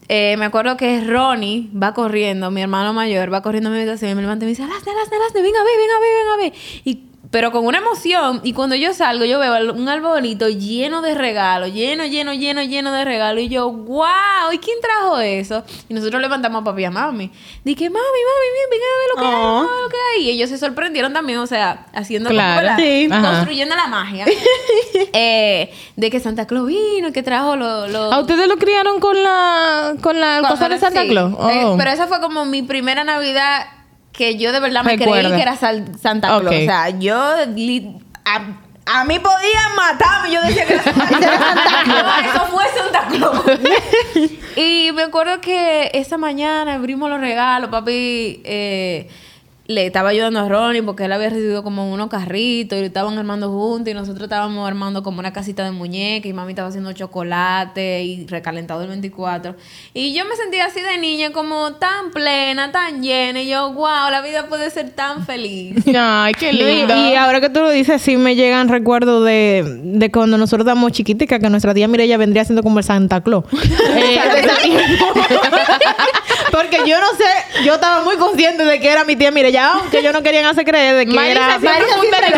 eh, 0.08 0.36
me 0.36 0.44
acuerdo 0.44 0.76
que 0.76 1.00
Ronnie 1.00 1.70
va 1.74 1.94
corriendo, 1.94 2.50
mi 2.50 2.60
hermano 2.60 2.92
mayor 2.92 3.32
va 3.32 3.42
corriendo 3.42 3.70
a 3.70 3.72
mi 3.72 3.78
habitación 3.78 4.10
y 4.18 4.20
levanta 4.20 4.44
y 4.44 4.46
me 4.46 4.50
dice, 4.50 4.62
Alasne, 4.62 4.92
Alasne, 4.92 5.16
Alasne, 5.16 5.42
venga 5.42 5.60
a 5.60 5.64
ver, 5.64 5.78
venga 5.78 5.94
a 5.94 6.36
ver, 6.36 6.52
venga. 6.52 6.56
Y, 6.84 7.11
pero 7.32 7.50
con 7.50 7.66
una 7.66 7.78
emoción, 7.78 8.40
y 8.44 8.52
cuando 8.52 8.76
yo 8.76 8.94
salgo, 8.94 9.24
yo 9.24 9.40
veo 9.40 9.72
un 9.74 9.88
arbolito 9.88 10.48
lleno 10.48 11.02
de 11.02 11.14
regalos, 11.14 11.72
lleno, 11.72 12.04
lleno, 12.06 12.32
lleno, 12.34 12.62
lleno 12.62 12.92
de 12.92 13.04
regalos, 13.04 13.42
y 13.42 13.48
yo, 13.48 13.68
wow, 13.72 14.52
¿y 14.52 14.58
quién 14.58 14.78
trajo 14.80 15.18
eso? 15.18 15.64
Y 15.88 15.94
nosotros 15.94 16.20
levantamos 16.22 16.60
a 16.60 16.64
papi 16.64 16.82
y 16.82 16.84
a 16.84 16.90
mami. 16.90 17.30
Dije, 17.64 17.88
mami, 17.88 17.98
mami, 18.04 18.46
ven, 18.54 18.70
venga 18.70 18.84
a 18.84 18.98
ver 18.98 19.08
lo 19.16 19.22
que 19.22 19.26
hay, 19.26 19.42
Oh. 19.42 19.60
ver 19.62 19.82
lo 19.82 19.88
que 19.88 19.96
hay. 20.14 20.22
Y 20.28 20.30
ellos 20.30 20.50
se 20.50 20.58
sorprendieron 20.58 21.12
también, 21.14 21.38
o 21.38 21.46
sea, 21.46 21.86
haciendo 21.94 22.28
Claro. 22.28 22.60
¿verdad? 22.60 22.76
Sí. 22.78 23.08
Construyendo 23.08 23.74
la 23.76 23.86
magia. 23.88 24.26
eh, 25.12 25.72
de 25.96 26.10
que 26.10 26.20
Santa 26.20 26.46
Claus 26.46 26.66
vino 26.66 27.08
y 27.08 27.12
que 27.12 27.22
trajo 27.22 27.56
los... 27.56 27.90
los- 27.90 28.12
¿A 28.12 28.20
ustedes 28.20 28.46
lo 28.46 28.56
criaron 28.58 29.00
con 29.00 29.20
la, 29.22 29.94
con 30.02 30.20
la 30.20 30.42
cosa 30.46 30.68
de 30.68 30.78
Santa 30.78 31.02
sí. 31.02 31.08
Claus? 31.08 31.32
Eh, 31.50 31.62
Oh. 31.64 31.76
pero 31.78 31.90
esa 31.90 32.06
fue 32.08 32.20
como 32.20 32.44
mi 32.44 32.62
primera 32.62 33.04
Navidad 33.04 33.66
que 34.12 34.36
yo 34.36 34.52
de 34.52 34.60
verdad 34.60 34.84
me 34.84 34.96
Recuerda. 34.96 35.28
creí 35.28 35.36
que 35.36 35.42
era 35.42 35.56
Sal- 35.56 35.98
Santa 36.00 36.28
Claus. 36.28 36.44
O 36.54 36.58
sea, 36.58 36.90
yo 36.90 37.16
a 37.16 39.04
mí 39.04 39.18
podían 39.18 39.74
matarme. 39.76 40.32
Yo 40.32 40.42
decía 40.42 40.66
que 40.66 40.74
era 40.74 40.82
Santa 40.82 41.08
Claus. 41.08 42.14
Eso 42.34 42.46
fue 42.46 42.64
Santa 42.76 43.06
Claus. 43.08 43.42
y 44.56 44.90
me 44.92 45.02
acuerdo 45.04 45.40
que 45.40 45.90
esa 45.94 46.18
mañana 46.18 46.74
abrimos 46.74 47.08
los 47.10 47.20
regalos, 47.20 47.70
papi. 47.70 48.42
eh, 48.44 49.08
le 49.72 49.86
estaba 49.86 50.10
ayudando 50.10 50.40
a 50.40 50.48
Ronnie 50.48 50.82
porque 50.82 51.04
él 51.06 51.12
había 51.12 51.30
recibido 51.30 51.62
como 51.62 51.90
unos 51.92 52.08
carritos 52.08 52.76
y 52.76 52.80
lo 52.80 52.86
estaban 52.86 53.18
armando 53.18 53.50
juntos 53.50 53.90
y 53.90 53.94
nosotros 53.94 54.24
estábamos 54.24 54.66
armando 54.68 55.02
como 55.02 55.18
una 55.18 55.32
casita 55.32 55.64
de 55.64 55.70
muñeca 55.72 56.28
y 56.28 56.32
mami 56.32 56.52
estaba 56.52 56.68
haciendo 56.68 56.92
chocolate 56.92 58.02
y 58.04 58.26
recalentado 58.26 58.82
el 58.82 58.88
24. 58.88 59.54
Y 59.94 60.14
yo 60.14 60.24
me 60.26 60.36
sentía 60.36 60.66
así 60.66 60.80
de 60.80 60.98
niña 60.98 61.30
como 61.32 61.72
tan 61.74 62.10
plena, 62.12 62.70
tan 62.72 63.02
llena 63.02 63.42
y 63.42 63.48
yo, 63.48 63.72
wow, 63.72 64.10
la 64.10 64.20
vida 64.22 64.46
puede 64.48 64.70
ser 64.70 64.90
tan 64.90 65.24
feliz. 65.26 65.76
Ay, 65.96 66.34
qué 66.34 66.52
Y, 66.52 66.56
lindo. 66.56 66.94
y 66.94 67.14
ahora 67.14 67.40
que 67.40 67.48
tú 67.50 67.60
lo 67.60 67.70
dices, 67.70 68.00
sí 68.02 68.16
me 68.16 68.36
llegan 68.36 68.68
recuerdos 68.68 69.24
de, 69.24 69.64
de 69.82 70.10
cuando 70.10 70.36
nosotros 70.38 70.66
éramos 70.66 70.92
chiquiticas, 70.92 71.40
que 71.40 71.48
nuestra 71.50 71.74
tía 71.74 71.88
Mireya 71.88 72.16
vendría 72.18 72.44
siendo 72.44 72.62
como 72.62 72.78
el 72.78 72.84
Santa 72.84 73.20
Claus. 73.22 73.44
Eh. 73.94 74.18
Porque 76.52 76.78
yo 76.86 77.00
no 77.00 77.06
sé, 77.16 77.64
yo 77.64 77.74
estaba 77.74 78.02
muy 78.04 78.16
consciente 78.16 78.64
de 78.64 78.78
que 78.78 78.88
era 78.88 79.04
mi 79.04 79.16
tía 79.16 79.30
Mireya, 79.30 79.72
aunque 79.72 80.02
yo 80.02 80.12
no 80.12 80.22
querían 80.22 80.44
hacer 80.46 80.64
creer 80.64 80.94
de 80.96 81.06
que 81.06 81.12
Marisa 81.12 81.56
era... 81.56 81.58
fue 81.58 81.70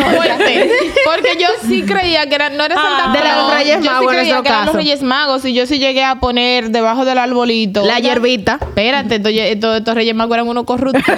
un 0.09 0.15
fuerte. 0.17 0.71
Porque 1.05 1.37
yo 1.39 1.49
sí 1.69 1.83
creía 1.83 2.27
que 2.29 2.35
era, 2.37 2.49
no 2.51 2.65
era 2.65 2.75
Santa 2.77 3.05
Ah, 3.07 3.13
de 3.13 3.19
Claus. 3.21 3.37
los 3.43 3.55
Reyes 3.55 3.79
yo 3.83 3.91
Magos 3.91 4.01
sí 4.01 4.05
en 4.17 4.21
creía 4.21 4.43
que 4.43 4.49
eran 4.49 4.67
los. 4.67 4.75
Reyes 4.77 5.03
Magos. 5.03 5.45
Y 5.45 5.53
yo 5.55 5.67
sí 5.67 5.79
llegué 5.79 6.05
a 6.05 6.15
poner 6.21 6.71
debajo 6.71 7.05
del 7.05 7.19
arbolito. 7.19 7.85
La 7.85 7.99
hierbita. 7.99 8.59
Espérate, 8.61 9.17
estos, 9.17 9.33
estos, 9.33 9.79
estos 9.79 9.95
Reyes 9.95 10.15
Magos 10.15 10.35
eran 10.35 10.49
unos 10.49 10.65
corruptos. 10.65 11.03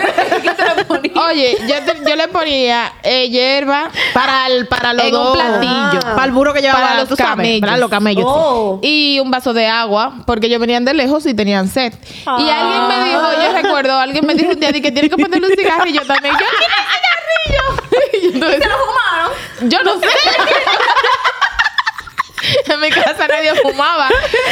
Oye, 1.30 1.56
yo, 1.68 1.74
te- 1.84 2.08
yo 2.08 2.16
le 2.16 2.28
ponía 2.28 2.92
eh, 3.02 3.28
hierba 3.28 3.90
Para, 4.12 4.46
el, 4.48 4.66
para 4.66 4.92
los 4.92 5.04
en 5.06 5.14
un 5.14 5.22
dos. 5.24 5.36
platillo. 5.36 6.00
Para 6.00 6.24
el 6.24 6.32
burro 6.32 6.52
que 6.52 6.60
llevaba 6.60 6.80
Para 6.88 7.04
los 7.04 7.08
camellos. 7.16 7.60
Para 7.60 7.76
los 7.78 7.90
camellos. 7.90 8.24
sí. 8.24 8.30
Oh. 8.34 8.78
y 8.82 9.18
un 9.20 9.30
vaso 9.30 9.52
de 9.52 9.66
agua, 9.66 10.18
porque 10.26 10.46
ellos 10.46 10.60
venían 10.60 10.84
de 10.84 10.94
lejos 10.94 11.26
y 11.26 11.34
tenían 11.34 11.68
sed. 11.68 11.92
Y 11.92 12.24
Ah. 12.26 12.85
Alguien 12.94 13.22
me 13.22 13.30
dijo, 13.30 13.32
yo 13.42 13.52
recuerdo, 13.52 13.98
alguien 13.98 14.26
me 14.26 14.34
dijo 14.34 14.50
un 14.50 14.60
día 14.60 14.72
que 14.72 14.92
tiene 14.92 15.08
que 15.08 15.16
ponerle 15.16 15.48
un 15.48 15.56
cigarrillo 15.56 16.02
también. 16.06 16.34
Yo, 16.34 16.46
¿quién 16.58 16.70
es 16.70 16.76
cigarrillo? 16.92 17.64
Y 18.22 18.26
entonces, 18.34 18.62
¿Se 18.62 18.68
lo 18.68 18.76
fumaron? 18.78 19.32
yo 19.60 19.82
no 19.82 19.98
sé. 20.00 20.08
en 22.72 22.80
mi 22.80 22.90
casa 22.90 23.26
nadie 23.28 23.54
fumaba. 23.56 24.08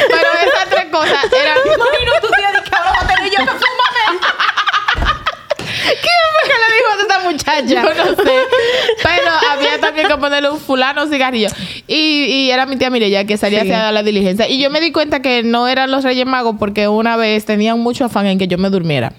Pero 0.09 0.29
esas 0.45 0.69
tres 0.69 0.85
cosas 0.91 1.31
eran. 1.31 1.57
Imagino 1.65 2.11
tía 2.35 2.51
de 2.51 2.61
que 2.69 2.75
ahora 2.75 2.91
va 2.91 2.99
a 2.99 3.07
tener 3.07 3.31
yo 3.31 3.37
que 3.37 3.51
fumame. 3.51 4.19
¿Quién 5.85 6.25
fue 6.33 6.43
que 6.49 6.57
le 6.57 6.67
dijo 6.75 6.89
a 6.89 6.91
esta 7.01 7.17
muchacha? 7.19 7.61
Yo 7.63 7.93
no 7.93 8.05
sé. 8.23 8.35
Ponerle 10.25 10.49
un 10.49 10.59
fulano 10.59 11.07
cigarrillo. 11.07 11.49
Y, 11.87 11.95
y 11.95 12.49
era 12.51 12.65
mi 12.65 12.77
tía 12.77 12.89
Mireya 12.89 13.25
que 13.25 13.37
salía 13.37 13.61
Sí. 13.61 13.67
hacia 13.71 13.91
la 13.91 14.03
diligencia. 14.03 14.47
Y 14.49 14.59
yo 14.59 14.69
me 14.69 14.81
di 14.81 14.91
cuenta 14.91 15.21
que 15.21 15.43
no 15.43 15.67
eran 15.67 15.91
los 15.91 16.03
Reyes 16.03 16.25
Magos 16.25 16.55
porque 16.59 16.87
una 16.87 17.15
vez 17.17 17.45
tenían 17.45 17.79
mucho 17.79 18.05
afán 18.05 18.25
en 18.25 18.37
que 18.37 18.47
yo 18.47 18.57
me 18.57 18.69
durmiera. 18.69 19.13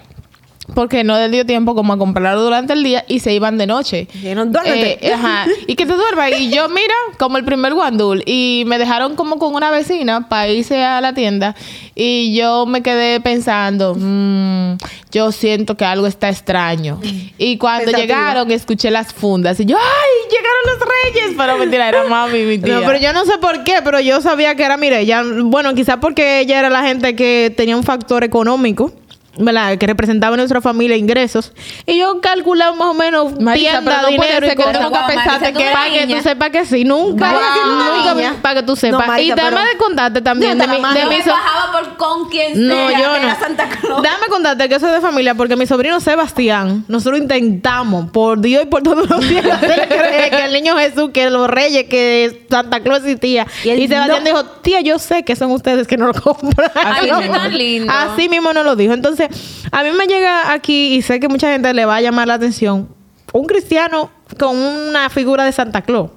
Porque 0.77 1.03
no 1.03 1.17
le 1.17 1.29
dio 1.29 1.43
tiempo 1.43 1.73
como 1.73 1.93
a 1.93 1.97
comprarlo 1.97 2.43
durante 2.43 2.73
el 2.73 2.83
día 2.83 3.03
y 3.07 3.17
se 3.19 3.33
iban 3.33 3.57
de 3.57 3.65
noche. 3.65 4.07
Dijeron. 4.13 4.53
Eh, 4.63 5.11
ajá. 5.11 5.47
Y 5.65 5.75
que 5.75 5.87
te 5.87 5.93
duermas. 5.93 6.29
Y 6.39 6.51
yo, 6.51 6.69
mira, 6.69 6.93
como 7.17 7.39
el 7.39 7.43
primer 7.45 7.73
guandul. 7.73 8.21
Y 8.27 8.61
me 8.67 8.77
dejaron 8.77 9.15
como 9.15 9.39
con 9.39 9.55
una 9.55 9.71
vecina 9.71 10.29
para 10.29 10.49
irse 10.49 10.83
a 10.83 11.01
la 11.01 11.13
tienda. 11.15 11.55
Y 11.95 12.35
yo 12.35 12.67
me 12.67 12.83
quedé 12.83 13.19
pensando, 13.21 13.95
"Mm, 13.97 14.77
yo 15.11 15.31
siento 15.31 15.75
que 15.75 15.83
algo 15.83 16.05
está 16.05 16.29
extraño. 16.29 16.99
Y 17.39 17.57
cuando 17.57 17.85
Pensativa. 17.85 18.05
llegaron, 18.19 18.51
escuché 18.51 18.91
las 18.91 19.11
fundas. 19.15 19.59
Y 19.59 19.65
yo, 19.65 19.77
¡ay! 19.77 20.29
Llegaron 20.29 20.61
los 20.67 20.87
reyes. 21.25 21.35
Pero 21.35 21.57
mentira, 21.57 21.89
era 21.89 22.03
mami, 22.03 22.43
mi 22.43 22.59
tía. 22.59 22.81
No, 22.81 22.85
pero 22.85 22.99
yo 22.99 23.13
no 23.13 23.25
sé 23.25 23.39
por 23.39 23.63
qué, 23.63 23.77
pero 23.83 23.99
yo 23.99 24.21
sabía 24.21 24.53
que 24.53 24.63
era 24.63 24.77
Mireya. 24.77 25.23
Bueno, 25.43 25.73
quizás 25.73 25.97
porque 25.99 26.41
ella 26.41 26.59
era 26.59 26.69
la 26.69 26.83
gente 26.83 27.15
que 27.15 27.51
tenía 27.57 27.75
un 27.75 27.83
factor 27.83 28.23
económico, 28.23 28.91
¿verdad? 29.39 29.77
Que 29.77 29.87
representaba 29.87 30.35
en 30.35 30.37
nuestra 30.39 30.61
familia 30.61 30.97
ingresos. 30.97 31.51
Y 31.85 31.97
yo 31.99 32.19
calculaba 32.21 32.75
más 32.75 32.87
o 32.89 32.93
menos 32.93 33.39
Marisa, 33.39 33.71
tienda, 33.71 33.91
pero 33.91 34.01
no 34.03 34.07
dinero 34.09 34.45
y 34.45 34.49
que 34.49 34.55
nunca 34.55 34.89
Wow, 34.89 35.07
pensaste 35.07 35.53
que 35.53 35.69
Para 35.71 35.89
que 35.91 36.07
tú 36.07 36.21
sepas 36.23 36.49
que 36.49 36.65
sí, 36.65 36.83
nunca. 36.83 37.29
Una 37.29 37.95
nunca 37.97 38.13
niña. 38.13 38.35
para 38.41 38.55
que 38.61 38.63
tú 38.65 38.75
sepas. 38.75 39.01
No, 39.01 39.07
Marisa, 39.07 39.33
y 39.33 39.35
déjame 39.35 39.57
pero- 39.57 39.69
de 39.71 39.77
contarte 39.77 40.21
también 40.21 40.53
Yo 40.53 40.59
de 40.59 40.67
mi, 40.67 40.75
de 40.75 40.81
mando. 40.81 41.09
mi 41.09 41.17
Yo 41.17 41.23
so- 41.23 41.29
bajaba 41.31 41.71
por 41.71 41.97
con 41.97 42.29
quien 42.29 42.53
sea. 42.55 42.63
No, 42.63 42.91
yo 42.91 42.97
que 42.97 43.03
no. 43.03 43.15
era 43.15 43.39
Santa 43.39 43.69
Claus. 43.69 44.01
Déjame 44.01 44.27
contarte 44.27 44.69
que 44.69 44.75
eso 44.75 44.87
es 44.87 44.93
de 44.93 45.01
familia, 45.01 45.35
porque 45.35 45.55
mi 45.55 45.65
sobrino 45.67 45.99
Sebastián, 45.99 46.85
nosotros 46.87 47.19
intentamos, 47.19 48.09
por 48.11 48.39
Dios 48.41 48.63
y 48.63 48.65
por 48.67 48.83
todos 48.83 49.09
los 49.09 49.27
días, 49.27 49.45
hacerle 49.51 49.87
creer 49.87 50.29
que 50.31 50.45
el 50.45 50.53
niño 50.53 50.75
Jesús, 50.77 51.11
que 51.13 51.29
los 51.29 51.47
reyes, 51.49 51.85
que 51.89 52.45
Santa 52.49 52.79
Claus 52.81 52.99
existía. 53.03 53.45
Y 53.63 53.69
Y, 53.71 53.87
Sebastián 53.87 54.23
no. 54.23 54.29
dijo, 54.29 54.43
tía, 54.61 54.81
yo 54.81 54.99
sé 54.99 55.23
que 55.23 55.35
son 55.35 55.51
ustedes 55.51 55.87
que 55.87 55.97
no 55.97 56.07
lo 56.07 56.13
compran. 56.21 56.71
Ay, 56.75 56.85
Así 56.85 57.05
qué 57.09 57.15
mismo. 57.15 57.33
tan 57.35 57.57
lindo. 57.57 57.93
Así 57.93 58.29
mismo 58.29 58.53
no 58.53 58.63
lo 58.63 58.75
dijo. 58.75 58.93
Entonces, 58.93 59.26
a 59.71 59.83
mí 59.83 59.89
me 59.91 60.05
llega 60.07 60.51
aquí 60.51 60.95
y 60.95 61.01
sé 61.01 61.19
que 61.19 61.27
mucha 61.27 61.51
gente 61.51 61.73
le 61.73 61.85
va 61.85 61.95
a 61.97 62.01
llamar 62.01 62.27
la 62.27 62.35
atención 62.35 62.89
un 63.33 63.45
cristiano 63.45 64.09
con 64.39 64.55
una 64.57 65.09
figura 65.09 65.43
de 65.45 65.51
Santa 65.51 65.81
Claus. 65.81 66.09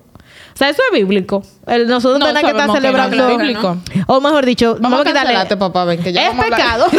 O 0.52 0.56
sea, 0.60 0.68
eso 0.68 0.82
es 0.90 0.98
bíblico. 0.98 1.42
El- 1.66 1.86
nosotros 1.88 2.18
No, 2.20 2.26
tenemos 2.26 2.42
que 2.50 2.58
estar 2.58 2.66
sabemos 2.66 3.08
que 3.10 3.16
no, 3.16 3.28
celebrando. 3.28 3.74
no. 4.04 4.04
O 4.14 4.20
mejor 4.20 4.44
dicho, 4.44 4.76
Vamos 4.80 4.98
vamos, 5.00 5.06
a 5.06 5.12
cancelarte, 5.12 5.56
papá, 5.56 5.84
ven, 5.86 6.02
que 6.02 6.12
ya 6.12 6.22
es 6.30 6.36
vamos 6.36 6.44
pecado. 6.46 6.86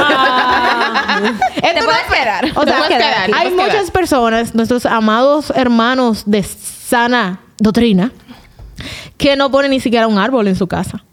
Esto 1.56 1.62
Te 1.62 1.74
no 1.80 1.86
puedes 1.86 2.02
es- 2.02 2.14
quedar. 2.20 2.46
O 2.56 2.62
Te 2.64 2.70
sea, 2.72 2.78
puedes 2.80 2.98
quedar, 2.98 3.30
te 3.30 3.36
hay 3.36 3.52
muchas 3.52 3.70
quedar. 3.72 3.92
personas, 3.92 4.56
nuestros 4.56 4.86
amados 4.86 5.52
hermanos 5.56 6.24
de 6.26 6.42
sana 6.44 7.40
doctrina, 7.60 8.12
que 9.18 9.36
no 9.36 9.52
ponen 9.52 9.72
ni 9.72 9.80
siquiera 9.80 10.08
un 10.08 10.18
árbol 10.18 10.48
en 10.48 10.56
su 10.56 10.68
casa. 10.68 11.04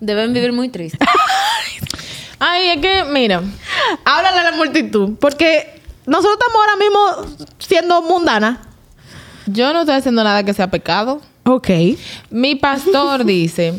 Deben 0.00 0.32
vivir 0.32 0.52
muy 0.52 0.68
tristes. 0.70 1.00
Ay, 2.38 2.68
es 2.70 2.78
que, 2.80 3.04
mira, 3.10 3.42
Háblale 4.04 4.38
a 4.40 4.50
la 4.50 4.56
multitud. 4.56 5.14
Porque 5.20 5.80
nosotros 6.06 6.36
estamos 6.38 6.56
ahora 6.56 6.76
mismo 6.76 7.46
siendo 7.58 8.02
mundanas. 8.02 8.58
yo 9.46 9.72
no 9.72 9.80
estoy 9.80 9.96
haciendo 9.96 10.22
nada 10.24 10.42
que 10.44 10.52
sea 10.54 10.70
pecado. 10.70 11.20
Ok. 11.44 11.70
Mi 12.30 12.54
pastor 12.56 13.24
dice 13.26 13.74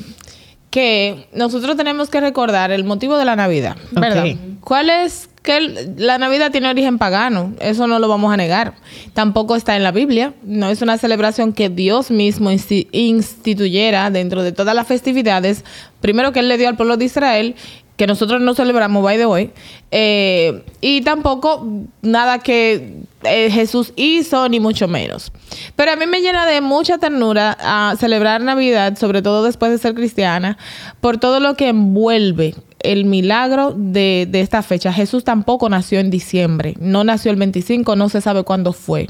que 0.69 1.27
nosotros 1.33 1.75
tenemos 1.77 2.09
que 2.09 2.19
recordar 2.21 2.71
el 2.71 2.83
motivo 2.83 3.17
de 3.17 3.25
la 3.25 3.35
Navidad, 3.35 3.77
¿verdad? 3.91 4.25
¿Cuál 4.61 4.89
es? 4.89 5.29
Que 5.41 5.57
el- 5.57 5.93
la 5.97 6.17
Navidad 6.17 6.51
tiene 6.51 6.67
origen 6.69 6.97
pagano, 6.97 7.53
eso 7.61 7.87
no 7.87 7.99
lo 7.99 8.09
vamos 8.09 8.33
a 8.33 8.37
negar. 8.37 8.73
Tampoco 9.13 9.55
está 9.55 9.77
en 9.77 9.83
la 9.83 9.91
Biblia, 9.93 10.33
no 10.43 10.69
es 10.69 10.81
una 10.81 10.97
celebración 10.97 11.53
que 11.53 11.69
Dios 11.69 12.11
mismo 12.11 12.51
insti- 12.51 12.87
instituyera 12.91 14.09
dentro 14.11 14.43
de 14.43 14.51
todas 14.51 14.75
las 14.75 14.85
festividades. 14.87 15.63
Primero 16.01 16.33
que 16.33 16.41
Él 16.41 16.49
le 16.49 16.57
dio 16.57 16.67
al 16.67 16.75
pueblo 16.75 16.97
de 16.97 17.05
Israel, 17.05 17.55
que 17.97 18.07
nosotros 18.07 18.41
no 18.41 18.53
celebramos, 18.53 19.03
by 19.03 19.17
the 19.17 19.25
way, 19.25 19.51
eh, 19.91 20.63
y 20.81 21.01
tampoco 21.01 21.67
nada 22.01 22.39
que 22.39 23.01
eh, 23.23 23.49
Jesús 23.51 23.91
hizo, 23.95 24.47
ni 24.47 24.59
mucho 24.59 24.87
menos. 24.87 25.31
Pero 25.75 25.91
a 25.91 25.95
mí 25.95 26.05
me 26.05 26.21
llena 26.21 26.45
de 26.45 26.61
mucha 26.61 26.99
ternura 26.99 27.57
a 27.59 27.95
celebrar 27.99 28.41
Navidad, 28.41 28.97
sobre 28.97 29.21
todo 29.21 29.43
después 29.43 29.71
de 29.71 29.79
ser 29.79 29.95
cristiana, 29.95 30.57
por 31.01 31.17
todo 31.17 31.39
lo 31.39 31.55
que 31.55 31.69
envuelve 31.69 32.53
el 32.81 33.05
milagro 33.05 33.73
de, 33.75 34.27
de 34.29 34.41
esta 34.41 34.61
fecha. 34.61 34.93
Jesús 34.93 35.23
tampoco 35.23 35.67
nació 35.67 35.99
en 35.99 36.11
diciembre, 36.11 36.75
no 36.79 37.03
nació 37.03 37.31
el 37.31 37.37
25, 37.37 37.95
no 37.95 38.09
se 38.09 38.21
sabe 38.21 38.43
cuándo 38.43 38.73
fue. 38.73 39.07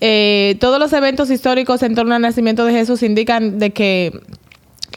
Eh, 0.00 0.56
todos 0.60 0.78
los 0.78 0.92
eventos 0.92 1.30
históricos 1.30 1.82
en 1.82 1.94
torno 1.94 2.14
al 2.14 2.22
nacimiento 2.22 2.64
de 2.64 2.72
Jesús 2.72 3.02
indican 3.02 3.58
de 3.58 3.70
que 3.70 4.20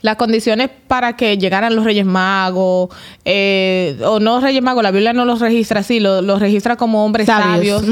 las 0.01 0.15
condiciones 0.15 0.70
para 0.88 1.15
que 1.15 1.38
llegaran 1.38 1.75
los 1.75 1.86
Reyes 1.86 2.05
Magos, 2.05 2.89
eh, 3.25 3.98
o 4.05 4.20
no 4.20 4.39
Reyes 4.41 4.62
Magos, 4.63 4.81
la 4.84 4.91
Biblia 4.91 5.13
no 5.13 5.25
los 5.25 5.39
registra 5.39 5.81
así, 5.81 6.00
lo- 6.00 6.22
los 6.22 6.39
registra 6.39 6.75
como 6.75 7.05
hombres 7.05 7.27
Sabios. 7.27 7.84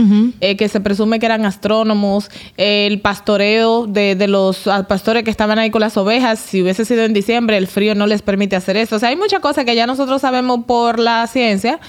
eh, 0.41 0.57
que 0.57 0.67
se 0.69 0.79
presume 0.81 1.19
que 1.19 1.25
eran 1.27 1.45
astrónomos, 1.45 2.29
eh, 2.57 2.87
el 2.87 2.99
pastoreo 2.99 3.85
de, 3.87 4.15
de 4.15 4.27
los 4.27 4.67
pastores 4.87 5.23
que 5.23 5.29
estaban 5.31 5.59
ahí 5.59 5.69
con 5.69 5.81
las 5.81 5.97
ovejas, 5.97 6.39
si 6.39 6.61
hubiese 6.63 6.83
sido 6.85 7.03
en 7.03 7.13
diciembre, 7.13 7.57
el 7.57 7.67
frío 7.67 7.93
no 7.95 8.07
les 8.07 8.21
permite 8.21 8.55
hacer 8.55 8.75
eso. 8.77 8.95
O 8.95 8.99
sea, 8.99 9.09
hay 9.09 9.15
muchas 9.15 9.39
cosas 9.39 9.65
que 9.65 9.75
ya 9.75 9.85
nosotros 9.85 10.21
sabemos 10.21 10.61
por 10.65 10.99
la 10.99 11.25
ciencia 11.27 11.79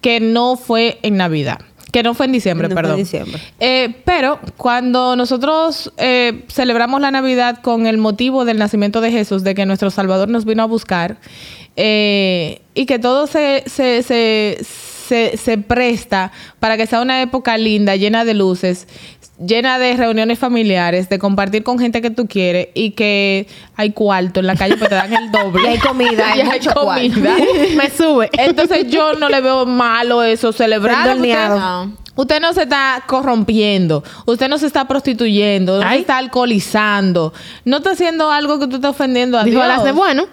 que 0.00 0.18
no 0.20 0.56
fue 0.56 0.98
en 1.02 1.16
Navidad. 1.16 1.58
Que 1.92 2.02
no 2.02 2.14
fue 2.14 2.26
en 2.26 2.32
diciembre, 2.32 2.68
No 2.68 2.74
fue 2.74 2.80
en 2.80 2.84
perdón. 2.84 2.96
diciembre. 2.98 3.40
Eh, 3.58 3.94
pero 4.04 4.38
cuando 4.56 5.16
nosotros 5.16 5.92
eh, 5.96 6.44
celebramos 6.48 7.00
la 7.00 7.10
Navidad 7.10 7.60
con 7.62 7.86
el 7.86 7.98
motivo 7.98 8.44
del 8.44 8.58
nacimiento 8.58 9.00
de 9.00 9.10
Jesús, 9.10 9.42
de 9.42 9.54
que 9.54 9.66
nuestro 9.66 9.90
Salvador 9.90 10.28
nos 10.28 10.44
vino 10.44 10.62
a 10.62 10.66
buscar, 10.66 11.18
eh, 11.76 12.60
y 12.74 12.86
que 12.86 12.98
todo 12.98 13.26
se, 13.26 13.64
se, 13.66 14.02
se, 14.02 14.58
se, 14.62 15.36
se 15.36 15.58
presta 15.58 16.30
para 16.58 16.76
que 16.76 16.86
sea 16.86 17.00
una 17.00 17.22
época 17.22 17.56
linda, 17.58 17.96
llena 17.96 18.24
de 18.24 18.34
luces, 18.34 18.86
llena 19.44 19.78
de 19.78 19.96
reuniones 19.96 20.38
familiares, 20.38 21.08
de 21.08 21.18
compartir 21.18 21.62
con 21.64 21.78
gente 21.78 22.02
que 22.02 22.10
tú 22.10 22.26
quieres 22.26 22.68
y 22.74 22.90
que 22.92 23.46
hay 23.76 23.92
cuarto 23.92 24.40
en 24.40 24.46
la 24.46 24.54
calle, 24.54 24.76
pues 24.76 24.88
te 24.90 24.94
dan 24.96 25.12
el 25.12 25.30
doble. 25.32 25.62
Y 25.64 25.66
hay 25.66 25.78
comida, 25.78 26.24
Y 26.36 26.40
hay 26.40 26.46
mucho 26.46 26.72
comida. 26.74 27.34
Me 27.76 27.90
sube. 27.90 28.28
Entonces 28.32 28.86
yo 28.88 29.14
no 29.14 29.28
le 29.28 29.40
veo 29.40 29.66
malo 29.66 30.22
eso, 30.22 30.52
celebrar. 30.52 31.16
Usted 32.16 32.40
no 32.40 32.52
se 32.52 32.64
está 32.64 33.02
corrompiendo, 33.06 34.02
usted 34.26 34.48
no 34.48 34.58
se 34.58 34.66
está 34.66 34.86
prostituyendo, 34.86 35.76
no 35.76 35.82
se 35.82 35.88
Ay. 35.88 36.00
está 36.00 36.18
alcoholizando, 36.18 37.32
no 37.64 37.78
está 37.78 37.92
haciendo 37.92 38.30
algo 38.30 38.58
que 38.58 38.66
tú 38.66 38.76
estás 38.76 38.90
ofendiendo 38.90 39.38
a 39.38 39.44
Dijo, 39.44 39.56
Dios. 39.56 39.68
las 39.68 39.84
de 39.84 39.92
bueno. 39.92 40.24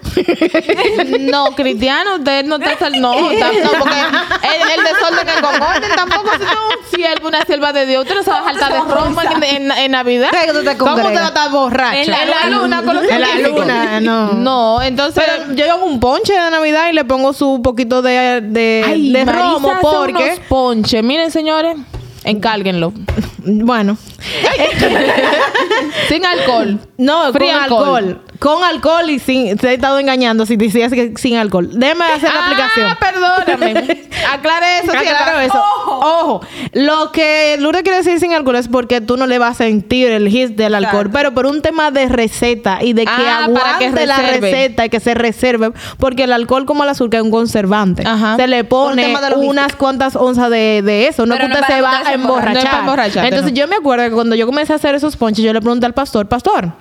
No, 1.20 1.54
cristiano, 1.54 2.16
usted 2.16 2.44
no 2.44 2.56
está 2.56 2.90
no, 2.90 3.12
tam- 3.14 3.62
no, 3.62 3.70
porque 3.78 3.96
el, 4.00 4.78
el 4.78 4.84
desorden 4.84 5.28
el 5.34 5.40
concorden 5.42 5.90
tampoco 5.96 6.30
es 6.34 6.40
un 6.40 6.96
siervo, 6.98 7.28
una 7.28 7.42
sierva 7.44 7.72
de 7.72 7.86
Dios. 7.86 8.02
Usted 8.02 8.16
no 8.16 8.22
se 8.22 8.30
va 8.30 8.40
a 8.40 8.44
saltar 8.44 8.72
de 8.72 8.78
Roma 9.04 9.22
en, 9.24 9.42
en- 9.42 9.72
en 9.72 9.90
Navidad. 9.92 10.28
¿Qué 10.30 10.46
que 10.46 10.52
tú 10.52 10.64
te 10.64 10.76
¿Cómo 10.76 10.94
te 10.96 11.02
congregas? 11.02 11.22
va 11.22 11.26
a 11.26 11.28
estar 11.28 11.50
borracha? 11.50 12.00
En 12.02 12.10
la 12.10 12.48
luna, 12.50 12.82
con 12.82 12.94
los 12.96 13.04
En 13.04 13.20
la 13.20 13.48
luna, 13.48 14.00
no. 14.00 14.32
No, 14.34 14.82
entonces. 14.82 15.22
Pero 15.24 15.54
yo 15.54 15.72
hago 15.72 15.84
un 15.84 16.00
ponche 16.00 16.32
de 16.32 16.50
Navidad 16.50 16.88
y 16.90 16.94
le 16.94 17.04
pongo 17.04 17.32
su 17.32 17.60
poquito 17.62 18.02
de, 18.02 18.40
de, 18.42 18.84
Ay, 18.86 19.12
de 19.12 19.24
romo 19.24 19.70
hace 19.70 19.80
porque... 19.80 20.12
unos 20.12 20.40
ponches. 20.48 21.02
Miren, 21.02 21.30
señores, 21.30 21.76
encárguenlo. 22.24 22.92
Bueno. 23.50 23.96
Sin 26.08 26.24
alcohol. 26.26 26.78
No, 26.96 27.32
Free 27.32 27.48
con 27.48 27.56
alcohol. 27.62 27.96
alcohol. 27.96 28.22
Con 28.38 28.62
alcohol 28.62 29.10
y 29.10 29.18
sin... 29.18 29.58
Se 29.58 29.70
he 29.70 29.74
estado 29.74 29.98
engañando 29.98 30.46
si 30.46 30.56
decías 30.56 30.92
que 30.92 31.12
sin 31.16 31.36
alcohol. 31.36 31.70
Déjame 31.72 32.04
hacer 32.04 32.30
la 32.32 32.44
aplicación. 32.46 32.86
Ah, 32.90 32.98
perdóname. 33.00 34.08
Aclare 34.32 34.78
eso. 34.82 34.92
sí, 34.92 34.96
Aclaro 34.96 35.40
eso. 35.40 35.62
Ojo. 35.86 36.40
Lo 36.72 37.10
que 37.12 37.56
Lourdes 37.58 37.82
quiere 37.82 37.98
decir 37.98 38.20
sin 38.20 38.32
alcohol 38.34 38.56
es 38.56 38.68
porque 38.68 39.00
tú 39.00 39.16
no 39.16 39.26
le 39.26 39.38
vas 39.38 39.52
a 39.60 39.64
sentir 39.64 40.10
el 40.10 40.28
hit 40.28 40.50
del 40.50 40.74
alcohol. 40.74 41.10
Pero 41.12 41.34
por 41.34 41.46
un 41.46 41.62
tema 41.62 41.90
de 41.90 42.08
receta 42.08 42.78
y 42.82 42.92
de 42.92 43.04
que 43.04 43.10
Ah, 43.10 43.48
para 43.52 43.78
que 43.78 43.86
aguante 43.86 44.06
la 44.06 44.18
receta 44.18 44.84
y 44.86 44.88
que 44.88 45.00
se 45.00 45.14
reserve. 45.14 45.72
Porque 45.98 46.24
el 46.24 46.32
alcohol 46.32 46.64
como 46.64 46.84
el 46.84 46.90
azúcar 46.90 47.20
es 47.20 47.24
un 47.24 47.30
conservante. 47.30 48.04
Ajá. 48.06 48.36
Se 48.36 48.46
le 48.46 48.64
pone 48.64 49.16
unas 49.36 49.74
cuantas 49.74 50.14
onzas 50.14 50.50
de, 50.50 50.82
de 50.82 51.08
eso. 51.08 51.26
No 51.26 51.34
Pero 51.34 51.48
que 51.48 51.54
usted 51.54 51.74
se 51.74 51.80
va 51.80 52.02
a 52.06 52.12
emborrachar. 52.12 52.84
No 52.84 53.24
Entonces 53.24 53.52
no. 53.52 53.56
yo 53.58 53.68
me 53.68 53.76
acuerdo 53.76 54.04
que 54.04 54.12
cuando 54.12 54.36
yo 54.36 54.46
comencé 54.46 54.72
a 54.72 54.76
hacer 54.76 54.94
esos 54.94 55.16
ponches, 55.16 55.44
yo 55.44 55.52
le 55.52 55.60
pregunté 55.60 55.86
al 55.86 55.94
pastor, 55.94 56.28
pastor, 56.28 56.72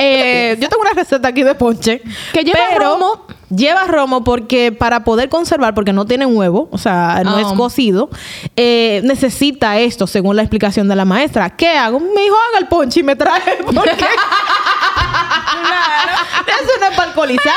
eh, 0.00 0.56
yo 0.60 0.68
tengo 0.68 0.82
una 0.82 0.92
receta 0.92 1.28
aquí 1.28 1.42
de 1.42 1.54
ponche. 1.54 2.02
Que 2.32 2.42
lleva 2.44 2.58
pero 2.72 2.90
romo. 2.90 3.26
Lleva 3.54 3.84
romo 3.88 4.22
porque 4.22 4.70
para 4.70 5.02
poder 5.02 5.28
conservar, 5.28 5.74
porque 5.74 5.92
no 5.92 6.06
tiene 6.06 6.24
huevo, 6.24 6.68
o 6.70 6.78
sea, 6.78 7.22
no 7.24 7.36
Ah. 7.36 7.40
es 7.40 7.48
cocido, 7.54 8.08
eh, 8.54 9.00
necesita 9.02 9.76
esto, 9.78 10.06
según 10.06 10.36
la 10.36 10.42
explicación 10.42 10.86
de 10.88 10.94
la 10.94 11.04
maestra. 11.04 11.50
¿Qué 11.50 11.68
hago? 11.70 11.98
Me 11.98 12.22
dijo, 12.22 12.36
haga 12.50 12.58
el 12.60 12.68
ponche 12.68 13.00
y 13.00 13.02
me 13.02 13.16
trae. 13.16 13.40
Porque... 13.64 14.06
Eso 16.60 16.72
no 16.80 16.86
es 16.88 16.98
alcoholizar. 16.98 17.54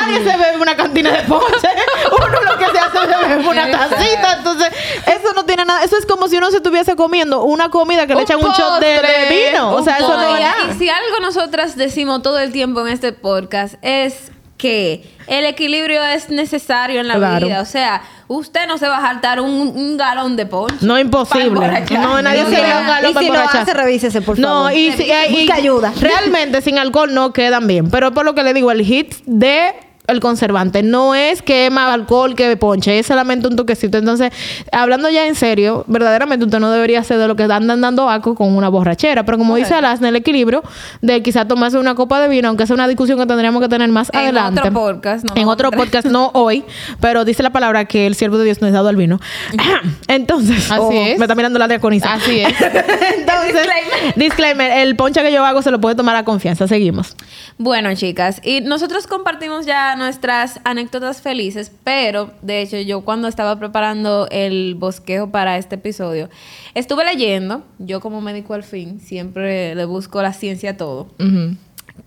Nadie 0.00 0.18
se 0.18 0.36
bebe 0.36 0.56
una 0.58 0.76
cantina 0.76 1.10
de 1.10 1.22
ponche. 1.22 1.68
Uno 2.10 2.40
lo 2.42 2.58
que 2.58 2.66
se 2.70 2.78
hace 2.78 2.98
es 2.98 3.08
beber 3.08 3.38
una 3.46 3.70
tacita. 3.70 4.32
Entonces, 4.38 4.68
eso 5.06 5.32
no 5.34 5.44
tiene 5.44 5.64
nada. 5.64 5.82
Eso 5.84 5.96
es 5.96 6.06
como 6.06 6.28
si 6.28 6.36
uno 6.36 6.50
se 6.50 6.58
estuviese 6.58 6.96
comiendo 6.96 7.42
una 7.42 7.68
comida 7.68 8.06
que 8.06 8.14
le 8.14 8.18
Un 8.18 8.22
echan 8.22 8.38
un 8.44 8.52
shot 8.52 8.80
de, 8.80 8.86
de 8.86 8.94
postre, 9.00 9.50
vino. 9.50 9.72
O 9.74 9.82
sea, 9.82 9.98
eso 9.98 10.08
no 10.08 10.16
No, 10.22 10.36
es 10.36 10.40
nada. 10.42 10.72
y 10.74 10.78
si 10.78 10.88
algo 10.88 11.20
nosotras 11.20 11.76
decimos 11.76 12.22
todo 12.22 12.38
el 12.38 12.52
tiempo 12.52 12.80
en 12.86 12.88
este 12.88 13.12
podcast 13.12 13.74
es 13.82 14.30
que 14.62 15.02
el 15.26 15.44
equilibrio 15.44 16.02
es 16.04 16.30
necesario 16.30 17.00
en 17.00 17.08
la 17.08 17.16
Claro. 17.16 17.46
vida. 17.48 17.60
O 17.60 17.64
sea, 17.64 18.02
usted 18.28 18.66
no 18.68 18.78
se 18.78 18.88
va 18.88 18.98
a 18.98 19.00
saltar 19.00 19.40
un, 19.40 19.50
un 19.50 19.96
galón 19.96 20.36
de 20.36 20.46
ponche. 20.46 20.76
No, 20.86 20.98
imposible. 20.98 21.84
No, 21.90 22.22
nadie 22.22 22.44
O 22.44 22.48
se 22.48 22.56
da 22.62 22.80
un 22.80 22.86
galón 22.86 23.10
y 23.10 23.14
para 23.14 23.24
si 23.24 23.26
emborrachar. 23.30 23.62
hace, 23.62 23.74
revísese, 23.74 24.22
por 24.22 24.38
No, 24.38 24.48
favor. 24.48 24.72
y, 24.74 24.92
si- 24.92 25.02
y- 25.02 25.40
Busca 25.40 25.54
ayuda. 25.56 25.92
Realmente 26.00 26.62
sin 26.62 26.78
alcohol 26.78 27.12
no 27.12 27.32
quedan 27.32 27.66
bien. 27.66 27.90
Pero 27.90 28.12
por 28.12 28.24
lo 28.24 28.34
que 28.34 28.42
le 28.44 28.54
digo, 28.54 28.70
el 28.70 28.82
hit 28.84 29.14
de 29.26 29.72
el 30.08 30.20
conservante 30.20 30.82
no 30.82 31.14
es 31.14 31.42
que 31.42 31.70
más 31.70 31.92
alcohol 31.92 32.34
que 32.34 32.56
ponche, 32.56 32.98
es 32.98 33.06
solamente 33.06 33.46
un 33.46 33.56
toquecito. 33.56 33.98
Entonces, 33.98 34.32
hablando 34.72 35.08
ya 35.08 35.26
en 35.26 35.34
serio, 35.34 35.84
verdaderamente 35.86 36.44
usted 36.44 36.58
no 36.58 36.70
debería 36.70 37.02
ser 37.04 37.18
de 37.18 37.28
lo 37.28 37.36
que 37.36 37.44
andan 37.44 37.80
dando 37.80 38.10
aco 38.10 38.34
con 38.34 38.54
una 38.56 38.68
borrachera. 38.68 39.24
Pero 39.24 39.38
como 39.38 39.56
dice 39.56 39.74
Alasna, 39.74 40.08
el 40.08 40.16
equilibrio 40.16 40.62
de 41.00 41.22
quizá 41.22 41.46
tomarse 41.46 41.78
una 41.78 41.94
copa 41.94 42.20
de 42.20 42.28
vino, 42.28 42.48
aunque 42.48 42.66
sea 42.66 42.74
una 42.74 42.88
discusión 42.88 43.18
que 43.18 43.26
tendríamos 43.26 43.62
que 43.62 43.68
tener 43.68 43.88
más 43.90 44.10
En 44.12 44.20
adelante. 44.20 44.60
otro 44.60 44.72
podcast, 44.72 45.24
no 45.24 45.34
en 45.40 45.48
otro 45.48 45.70
podcast, 45.70 46.06
no 46.06 46.30
hoy, 46.34 46.64
pero 47.00 47.24
dice 47.24 47.42
la 47.42 47.50
palabra 47.50 47.84
que 47.84 48.06
el 48.06 48.14
siervo 48.14 48.38
de 48.38 48.44
Dios 48.44 48.60
no 48.60 48.66
es 48.66 48.72
dado 48.72 48.88
al 48.88 48.96
vino. 48.96 49.20
Entonces, 50.08 50.70
Así 50.70 50.80
oh, 50.80 50.90
es. 50.92 51.18
me 51.18 51.24
está 51.24 51.34
mirando 51.34 51.58
la 51.58 51.68
diaconisa. 51.68 52.14
Así 52.14 52.40
es. 52.40 52.52
Entonces, 52.60 53.68
disclaimer. 54.16 54.78
el 54.78 54.96
ponche 54.96 55.22
que 55.22 55.32
yo 55.32 55.44
hago 55.44 55.62
se 55.62 55.70
lo 55.70 55.80
puede 55.80 55.94
tomar 55.94 56.16
a 56.16 56.24
confianza. 56.24 56.66
Seguimos. 56.66 57.16
Bueno, 57.58 57.94
chicas, 57.94 58.40
y 58.42 58.60
nosotros 58.62 59.06
compartimos 59.06 59.64
ya 59.64 59.91
nuestras 59.96 60.60
anécdotas 60.64 61.22
felices, 61.22 61.72
pero 61.84 62.32
de 62.42 62.62
hecho 62.62 62.78
yo 62.78 63.02
cuando 63.02 63.28
estaba 63.28 63.58
preparando 63.58 64.28
el 64.30 64.74
bosquejo 64.74 65.30
para 65.30 65.58
este 65.58 65.76
episodio, 65.76 66.28
estuve 66.74 67.04
leyendo, 67.04 67.64
yo 67.78 68.00
como 68.00 68.20
médico 68.20 68.54
al 68.54 68.62
fin, 68.62 69.00
siempre 69.00 69.74
le 69.74 69.84
busco 69.84 70.22
la 70.22 70.32
ciencia 70.32 70.70
a 70.70 70.76
todo, 70.76 71.08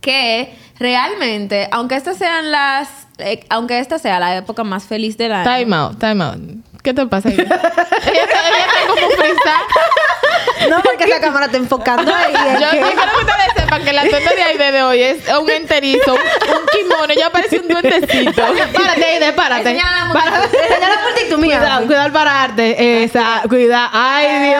que 0.01 0.53
realmente, 0.79 1.67
aunque 1.71 1.95
estas 1.95 2.17
sean 2.17 2.51
las, 2.51 3.07
eh, 3.17 3.45
aunque 3.49 3.79
esta 3.79 3.99
sea 3.99 4.19
la 4.19 4.37
época 4.37 4.63
más 4.63 4.85
feliz 4.85 5.17
del 5.17 5.31
año, 5.33 5.49
Time 5.49 5.75
out, 5.75 5.99
time 5.99 6.23
out. 6.23 6.39
¿Qué 6.85 6.93
te 6.93 7.05
pasa 7.07 7.29
ella, 7.29 7.41
está, 7.43 7.55
ella 8.05 8.23
está 8.23 8.87
como 8.87 9.09
frisa. 9.09 10.69
No, 10.69 10.81
porque 10.83 11.03
esa 11.05 11.19
cámara 11.19 11.47
está 11.47 11.57
enfocando 11.57 12.13
ahí. 12.13 12.31
Yo 12.33 12.69
que- 12.69 12.77
quiero 12.79 12.95
que 12.95 13.19
ustedes 13.25 13.53
sepan 13.57 13.83
que 13.83 13.91
la 13.91 14.01
tonta 14.03 14.35
de 14.35 14.43
Aide 14.43 14.71
de 14.71 14.83
hoy 14.83 15.01
es 15.01 15.27
un 15.29 15.49
enterizo, 15.49 16.13
un, 16.13 16.19
un 16.19 16.65
kimono. 16.67 17.11
Ella 17.11 17.31
parece 17.31 17.59
un 17.59 17.67
duendecito. 17.67 18.41
Párate, 18.73 19.03
Aide, 19.05 19.33
párate. 19.33 19.69
Enseñala 19.71 20.05
la 20.95 21.01
multitud. 21.01 21.31
La 21.31 21.37
mía. 21.37 21.57
Cuidado, 21.59 21.85
cuidado 21.87 22.05
al 22.05 22.11
pararte. 22.11 23.03
Esa, 23.03 23.41
cuidado. 23.49 23.89
Ay, 23.91 24.27
Dios 24.27 24.41
mío. 24.41 24.57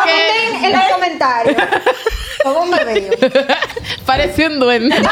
Comenten 0.00 0.64
en 0.64 0.72
los 0.72 0.82
comentarios. 0.92 1.56
¿Cómo 2.44 2.66
me 2.66 2.84
veo? 2.84 3.10
Parece 4.06 4.46
un 4.46 4.60
duende. 4.60 4.96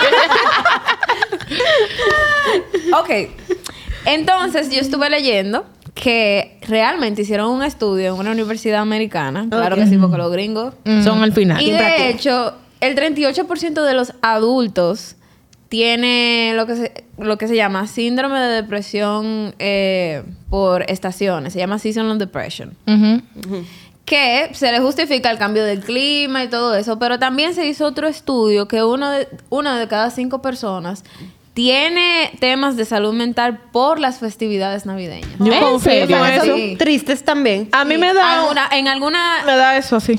Ok. 2.95 3.11
Entonces, 4.05 4.71
yo 4.71 4.81
estuve 4.81 5.09
leyendo 5.11 5.65
que 5.95 6.59
realmente 6.67 7.23
hicieron 7.23 7.51
un 7.51 7.63
estudio 7.63 8.15
en 8.15 8.21
una 8.21 8.33
universidad 8.33 8.81
americana. 8.81 9.47
Claro 9.49 9.77
que 9.77 9.87
sí, 9.87 9.97
porque 9.99 10.17
los 10.17 10.33
gringos. 10.33 10.75
Son 11.05 11.23
al 11.23 11.33
final. 11.33 11.63
Y 11.63 11.71
de 11.71 12.09
hecho, 12.09 12.55
el 12.81 12.97
38% 12.97 13.85
de 13.85 13.95
los 13.95 14.15
adultos 14.23 15.17
tiene 15.69 16.53
lo 16.55 16.67
que 16.67 16.77
se, 16.77 17.05
lo 17.17 17.39
que 17.39 17.49
se 17.49 17.57
llama 17.57 17.87
síndrome 17.87 18.39
de 18.41 18.57
depresión 18.57 19.55
eh, 19.59 20.23
por 20.51 20.83
estaciones. 20.91 21.55
Se 21.55 21.59
llama 21.59 21.79
seasonal 21.79 22.19
depression. 22.19 22.77
Que 24.05 24.51
se 24.53 24.71
le 24.73 24.81
justifica 24.81 25.31
el 25.31 25.39
cambio 25.39 25.65
del 25.65 25.81
clima 25.81 26.45
y 26.45 26.49
todo 26.49 26.75
eso, 26.75 26.99
pero 26.99 27.19
también 27.19 27.55
se 27.55 27.67
hizo 27.67 27.87
otro 27.87 28.09
estudio 28.09 28.69
que 28.69 28.83
uno 28.83 29.09
de, 29.11 29.29
una 29.49 29.79
de 29.79 29.89
cada 29.89 30.11
cinco 30.11 30.43
personas 30.43 31.05
tiene 31.55 32.31
temas 32.41 32.77
de 32.77 32.85
salud 32.85 33.13
mental 33.13 33.61
por 33.73 33.99
las 34.01 34.19
festividades 34.19 34.87
navideñas. 34.87 35.31
Yo 35.39 35.53
¿En 35.53 35.61
confirmo 35.61 36.25
serio? 36.25 36.25
eso. 36.27 36.45
Son 36.47 36.57
Sí. 36.57 36.77
tristes 36.79 37.25
también. 37.25 37.69
A 37.73 37.85
mí 37.85 37.99
me 37.99 38.15
da, 38.15 38.41
Alguna- 38.43 38.69
en 38.73 38.89
alguna 38.89 39.43
me 39.45 39.57
da 39.57 39.77
eso 39.77 39.97
así. 39.97 40.19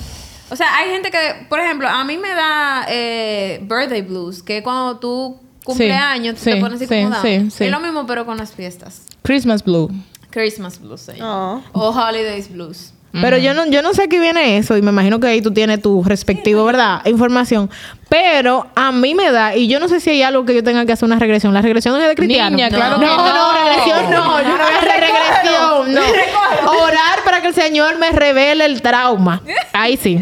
o 0.51 0.55
sea, 0.55 0.67
hay 0.77 0.89
gente 0.91 1.09
que, 1.09 1.45
por 1.49 1.59
ejemplo, 1.59 1.87
a 1.89 2.03
mí 2.03 2.17
me 2.17 2.29
da 2.29 2.85
eh, 2.87 3.59
birthday 3.63 4.01
blues, 4.03 4.43
que 4.43 4.61
cuando 4.61 4.97
tú 4.99 5.39
cumpleaños 5.63 6.37
Sí, 6.37 6.45
te 6.45 6.53
sí, 6.55 6.59
pones 6.59 6.75
así 6.75 6.85
sí, 6.87 7.03
como 7.03 7.09
down. 7.15 7.21
sí, 7.21 7.51
sí. 7.57 7.63
Es 7.65 7.71
lo 7.71 7.79
mismo, 7.79 8.05
pero 8.05 8.25
con 8.25 8.37
las 8.37 8.51
fiestas. 8.53 9.01
Christmas 9.23 9.63
Blue. 9.63 9.89
Christmas 10.29 10.79
blues 10.79 11.01
se 11.01 11.13
llama. 11.17 11.63
Oh. 11.73 11.79
O 11.79 11.89
holidays 11.89 12.51
blues. 12.51 12.93
Pero 13.13 13.37
yo 13.37 13.53
no, 13.53 13.67
yo 13.67 13.83
no 13.83 13.93
sé 13.93 14.09
qué 14.09 14.19
viene 14.19 14.57
eso 14.57 14.75
y 14.75 14.81
me 14.81 14.89
imagino 14.89 15.19
que 15.19 15.27
ahí 15.27 15.39
tú 15.39 15.53
tienes 15.53 15.79
tu 15.83 16.03
respectivo, 16.03 16.65
¿verdad? 16.65 17.05
Información. 17.05 17.69
Pero 18.13 18.67
a 18.75 18.91
mí 18.91 19.15
me 19.15 19.31
da, 19.31 19.55
y 19.55 19.67
yo 19.67 19.79
no 19.79 19.87
sé 19.87 19.99
si 19.99 20.11
hay 20.11 20.21
algo 20.21 20.45
que 20.45 20.53
yo 20.53 20.63
tenga 20.63 20.85
que 20.85 20.91
hacer 20.91 21.07
una 21.07 21.17
regresión. 21.17 21.51
La 21.51 21.63
regresión 21.63 21.99
es 21.99 22.07
de 22.07 22.13
cristiano. 22.13 22.55
Niña, 22.55 22.69
no, 22.69 22.75
claro 22.77 22.97
no, 22.97 22.99
que 22.99 23.07
no, 23.07 23.33
no. 23.33 23.53
regresión 23.53 24.11
no. 24.11 24.41
Yo 24.43 24.49
no 24.49 24.63
voy 24.63 24.73
a 24.73 24.77
hacer 24.77 25.01
regresión. 25.01 25.93
No. 25.95 26.71
Orar 26.83 27.23
para 27.25 27.41
que 27.41 27.47
el 27.47 27.55
Señor 27.55 27.97
me 27.97 28.11
revele 28.11 28.65
el 28.65 28.83
trauma. 28.83 29.41
Ahí 29.73 29.97
sí. 29.97 30.19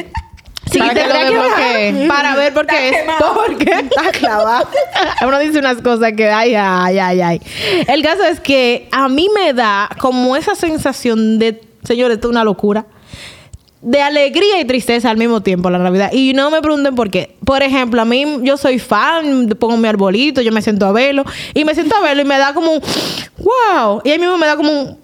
Sí, 0.71 0.80
Para 0.80 0.93
que 0.93 0.99
tendría 1.01 1.32
lo 1.32 1.43
desbloquee. 1.43 2.08
Para 2.08 2.36
ver 2.38 2.54
por 2.54 2.65
qué 2.65 2.89
es. 2.91 2.95
Porque 3.36 3.69
Está 3.69 4.12
clavado. 4.17 4.69
uno 5.27 5.39
dice 5.39 5.60
unas 5.60 5.82
cosas 5.82 6.13
que 6.15 6.30
ay, 6.30 6.56
ay, 6.56 6.97
ay, 6.97 7.21
ay. 7.21 7.41
El 7.89 8.01
caso 8.04 8.23
es 8.23 8.39
que 8.39 8.88
a 8.93 9.10
mí 9.10 9.27
me 9.36 9.51
da 9.51 9.89
como 9.99 10.38
esa 10.38 10.56
sensación 10.56 11.39
de, 11.39 11.62
señores, 11.84 12.15
esto 12.15 12.30
es 12.30 12.32
una 12.32 12.45
locura. 12.45 12.86
De 13.81 13.99
alegría 13.99 14.59
y 14.59 14.65
tristeza 14.65 15.09
al 15.09 15.17
mismo 15.17 15.41
tiempo 15.41 15.69
la 15.69 15.79
Navidad. 15.79 16.11
Y 16.11 16.33
no 16.33 16.51
me 16.51 16.61
pregunten 16.61 16.95
por 16.95 17.09
qué. 17.09 17.35
Por 17.43 17.63
ejemplo, 17.63 18.01
a 18.01 18.05
mí 18.05 18.39
yo 18.43 18.55
soy 18.55 18.77
fan, 18.77 19.49
pongo 19.59 19.75
mi 19.77 19.87
arbolito, 19.87 20.41
yo 20.41 20.51
me 20.51 20.61
siento 20.61 20.85
a 20.85 20.91
verlo. 20.91 21.25
Y 21.55 21.65
me 21.65 21.73
siento 21.73 21.95
a 21.95 22.01
verlo 22.01 22.21
y 22.21 22.25
me 22.25 22.37
da 22.37 22.53
como 22.53 22.73
un 22.73 22.81
wow. 23.39 24.01
Y 24.03 24.11
ahí 24.11 24.19
mismo 24.19 24.37
me 24.37 24.45
da 24.45 24.55
como 24.55 24.71
un 24.71 24.85
wow. 24.85 24.95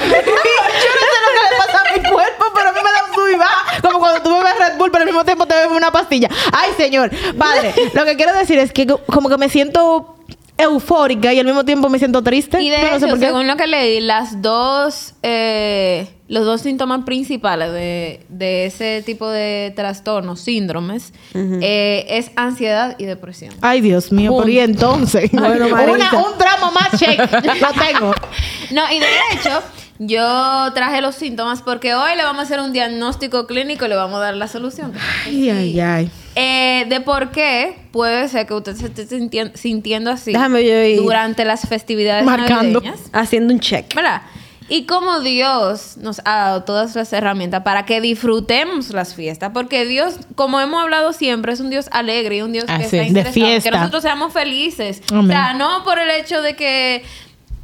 yo 0.00 0.08
no 0.08 0.12
sé 0.12 1.18
lo 1.22 1.30
que 1.32 1.42
le 1.42 1.56
pasa 1.58 1.80
a 1.80 1.96
mi 1.96 2.10
cuerpo, 2.10 2.44
pero 2.54 2.68
a 2.68 2.72
mí 2.72 2.78
me 2.84 2.92
da 2.92 3.04
un 3.08 3.14
sub 3.14 3.28
y 3.34 3.36
baja. 3.36 3.80
Como 3.82 3.98
cuando 3.98 4.22
tú 4.22 4.30
bebes 4.30 4.58
Red 4.58 4.78
Bull, 4.78 4.90
pero 4.90 5.02
al 5.02 5.06
mismo 5.06 5.24
tiempo 5.24 5.46
te 5.46 5.54
bebes 5.54 5.76
una 5.76 5.90
pastilla. 5.90 6.28
Ay, 6.52 6.70
señor. 6.76 7.10
Padre, 7.36 7.74
lo 7.92 8.04
que 8.04 8.16
quiero 8.16 8.32
decir 8.34 8.58
es 8.58 8.72
que 8.72 8.86
como 8.86 9.28
que 9.28 9.36
me 9.36 9.48
siento 9.48 10.15
eufórica 10.58 11.32
y 11.32 11.38
al 11.38 11.44
mismo 11.46 11.64
tiempo 11.64 11.88
me 11.88 11.98
siento 11.98 12.22
triste. 12.22 12.60
Y 12.62 12.70
de 12.70 12.76
sé 12.76 12.96
hecho, 12.96 13.08
por 13.08 13.18
qué. 13.18 13.26
según 13.26 13.46
lo 13.46 13.56
que 13.56 13.66
leí, 13.66 14.00
las 14.00 14.40
dos, 14.42 15.14
eh, 15.22 16.08
los 16.28 16.44
dos 16.44 16.60
síntomas 16.62 17.04
principales 17.04 17.72
de, 17.72 18.24
de 18.28 18.66
ese 18.66 19.02
tipo 19.04 19.28
de 19.28 19.72
trastornos, 19.76 20.40
síndromes, 20.40 21.12
eh, 21.34 22.06
es 22.08 22.30
ansiedad 22.36 22.96
y 22.98 23.04
depresión. 23.04 23.54
Ay, 23.60 23.80
Dios 23.80 24.12
mío, 24.12 24.34
pero 24.38 24.48
y 24.48 24.58
entonces. 24.60 25.30
Bueno, 25.32 25.66
Una- 25.66 25.76
Marisa. 25.76 26.16
un 26.16 26.38
tramo 26.38 26.72
más 26.72 26.98
check. 26.98 27.18
Lo 27.20 27.72
tengo. 27.72 28.14
No, 28.72 28.82
y 28.92 28.98
de 28.98 29.06
hecho, 29.32 29.62
yo 29.98 30.72
traje 30.74 31.00
los 31.00 31.14
síntomas 31.14 31.62
porque 31.62 31.94
hoy 31.94 32.16
le 32.16 32.22
vamos 32.22 32.40
a 32.40 32.42
hacer 32.42 32.60
un 32.60 32.72
diagnóstico 32.72 33.46
clínico 33.46 33.86
y 33.86 33.88
le 33.88 33.96
vamos 33.96 34.16
a 34.18 34.24
dar 34.24 34.36
la 34.36 34.48
solución. 34.48 34.92
Ay, 35.26 35.50
ay, 35.50 35.80
ay. 35.80 36.10
Eh, 36.34 36.84
de 36.88 37.00
por 37.00 37.30
qué 37.30 37.78
puede 37.92 38.28
ser 38.28 38.46
que 38.46 38.54
usted 38.54 38.74
se 38.76 38.86
esté 38.86 39.06
sintien- 39.08 39.54
sintiendo 39.54 40.10
así 40.10 40.32
Déjame 40.32 40.64
yo 40.66 40.82
ir. 40.82 40.98
durante 41.00 41.44
las 41.46 41.62
festividades 41.68 42.24
Marcando. 42.24 42.80
navideñas. 42.80 43.08
Haciendo 43.12 43.54
un 43.54 43.60
check. 43.60 43.94
¿Verdad? 43.94 44.22
Y 44.68 44.84
como 44.84 45.20
Dios 45.20 45.96
nos 45.96 46.18
ha 46.24 46.38
dado 46.38 46.64
todas 46.64 46.96
las 46.96 47.12
herramientas 47.12 47.62
para 47.62 47.86
que 47.86 48.00
disfrutemos 48.00 48.90
las 48.90 49.14
fiestas, 49.14 49.52
porque 49.54 49.86
Dios, 49.86 50.16
como 50.34 50.60
hemos 50.60 50.82
hablado 50.82 51.12
siempre, 51.12 51.52
es 51.52 51.60
un 51.60 51.70
Dios 51.70 51.86
alegre 51.92 52.38
y 52.38 52.42
un 52.42 52.50
Dios 52.52 52.64
que 52.64 52.82
está 52.82 52.96
es, 52.96 53.14
de 53.14 53.24
fiesta. 53.26 53.70
que 53.70 53.76
nosotros 53.76 54.02
seamos 54.02 54.32
felices. 54.32 55.02
Amén. 55.12 55.24
O 55.26 55.28
sea, 55.28 55.54
no 55.54 55.84
por 55.84 56.00
el 56.00 56.10
hecho 56.10 56.42
de 56.42 56.56
que 56.56 57.04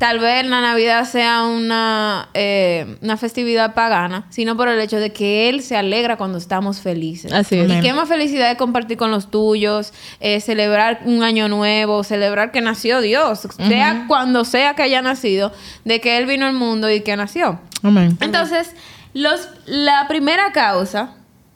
tal 0.02 0.18
vez 0.18 0.44
la 0.46 0.60
Navidad 0.60 1.04
sea 1.04 1.44
una, 1.44 2.28
eh, 2.34 2.96
una 3.02 3.16
festividad 3.16 3.72
pagana, 3.72 4.26
sino 4.30 4.56
por 4.56 4.66
el 4.66 4.80
hecho 4.80 4.96
de 4.98 5.12
que 5.12 5.48
Él 5.48 5.62
se 5.62 5.76
alegra 5.76 6.16
cuando 6.16 6.38
estamos 6.38 6.80
felices. 6.80 7.32
Así 7.32 7.56
es. 7.60 7.70
Y 7.70 7.80
qué 7.82 7.92
más 7.92 8.08
felicidad 8.08 8.48
de 8.48 8.56
compartir 8.56 8.96
con 8.96 9.12
los 9.12 9.30
tuyos, 9.30 9.92
eh, 10.18 10.40
celebrar 10.40 11.02
un 11.04 11.22
año 11.22 11.46
nuevo, 11.46 12.02
celebrar 12.02 12.50
que 12.50 12.60
nació 12.60 13.00
Dios, 13.00 13.46
sea 13.68 14.06
cuando 14.08 14.44
sea 14.44 14.74
que 14.74 14.82
haya 14.82 15.02
nacido, 15.02 15.52
de 15.84 16.00
que 16.00 16.18
Él 16.18 16.26
vino 16.26 16.46
al 16.46 16.54
mundo 16.54 16.90
y 16.90 17.02
que 17.02 17.16
nació. 17.16 17.60
Amén. 17.84 18.18
Entonces, 18.20 18.74
los, 19.14 19.48
la 19.66 20.06
primera 20.08 20.50
causa 20.50 21.14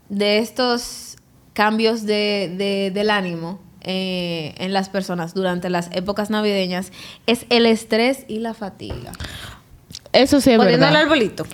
de 0.08 0.38
estos 0.38 1.16
cambios 1.52 2.06
de, 2.06 2.54
de- 2.56 2.92
del 2.94 3.10
ánimo 3.10 3.58
eh, 3.86 4.54
en 4.58 4.72
las 4.72 4.88
personas 4.88 5.32
durante 5.32 5.70
las 5.70 5.88
épocas 5.92 6.28
navideñas 6.28 6.92
es 7.26 7.46
el 7.48 7.66
estrés 7.66 8.24
y 8.28 8.40
la 8.40 8.52
fatiga. 8.52 9.12
Eso 10.12 10.40
sí 10.40 10.50
es 10.50 10.58
Poniendo 10.58 10.88
el 10.88 10.96
arbolito. 10.96 11.46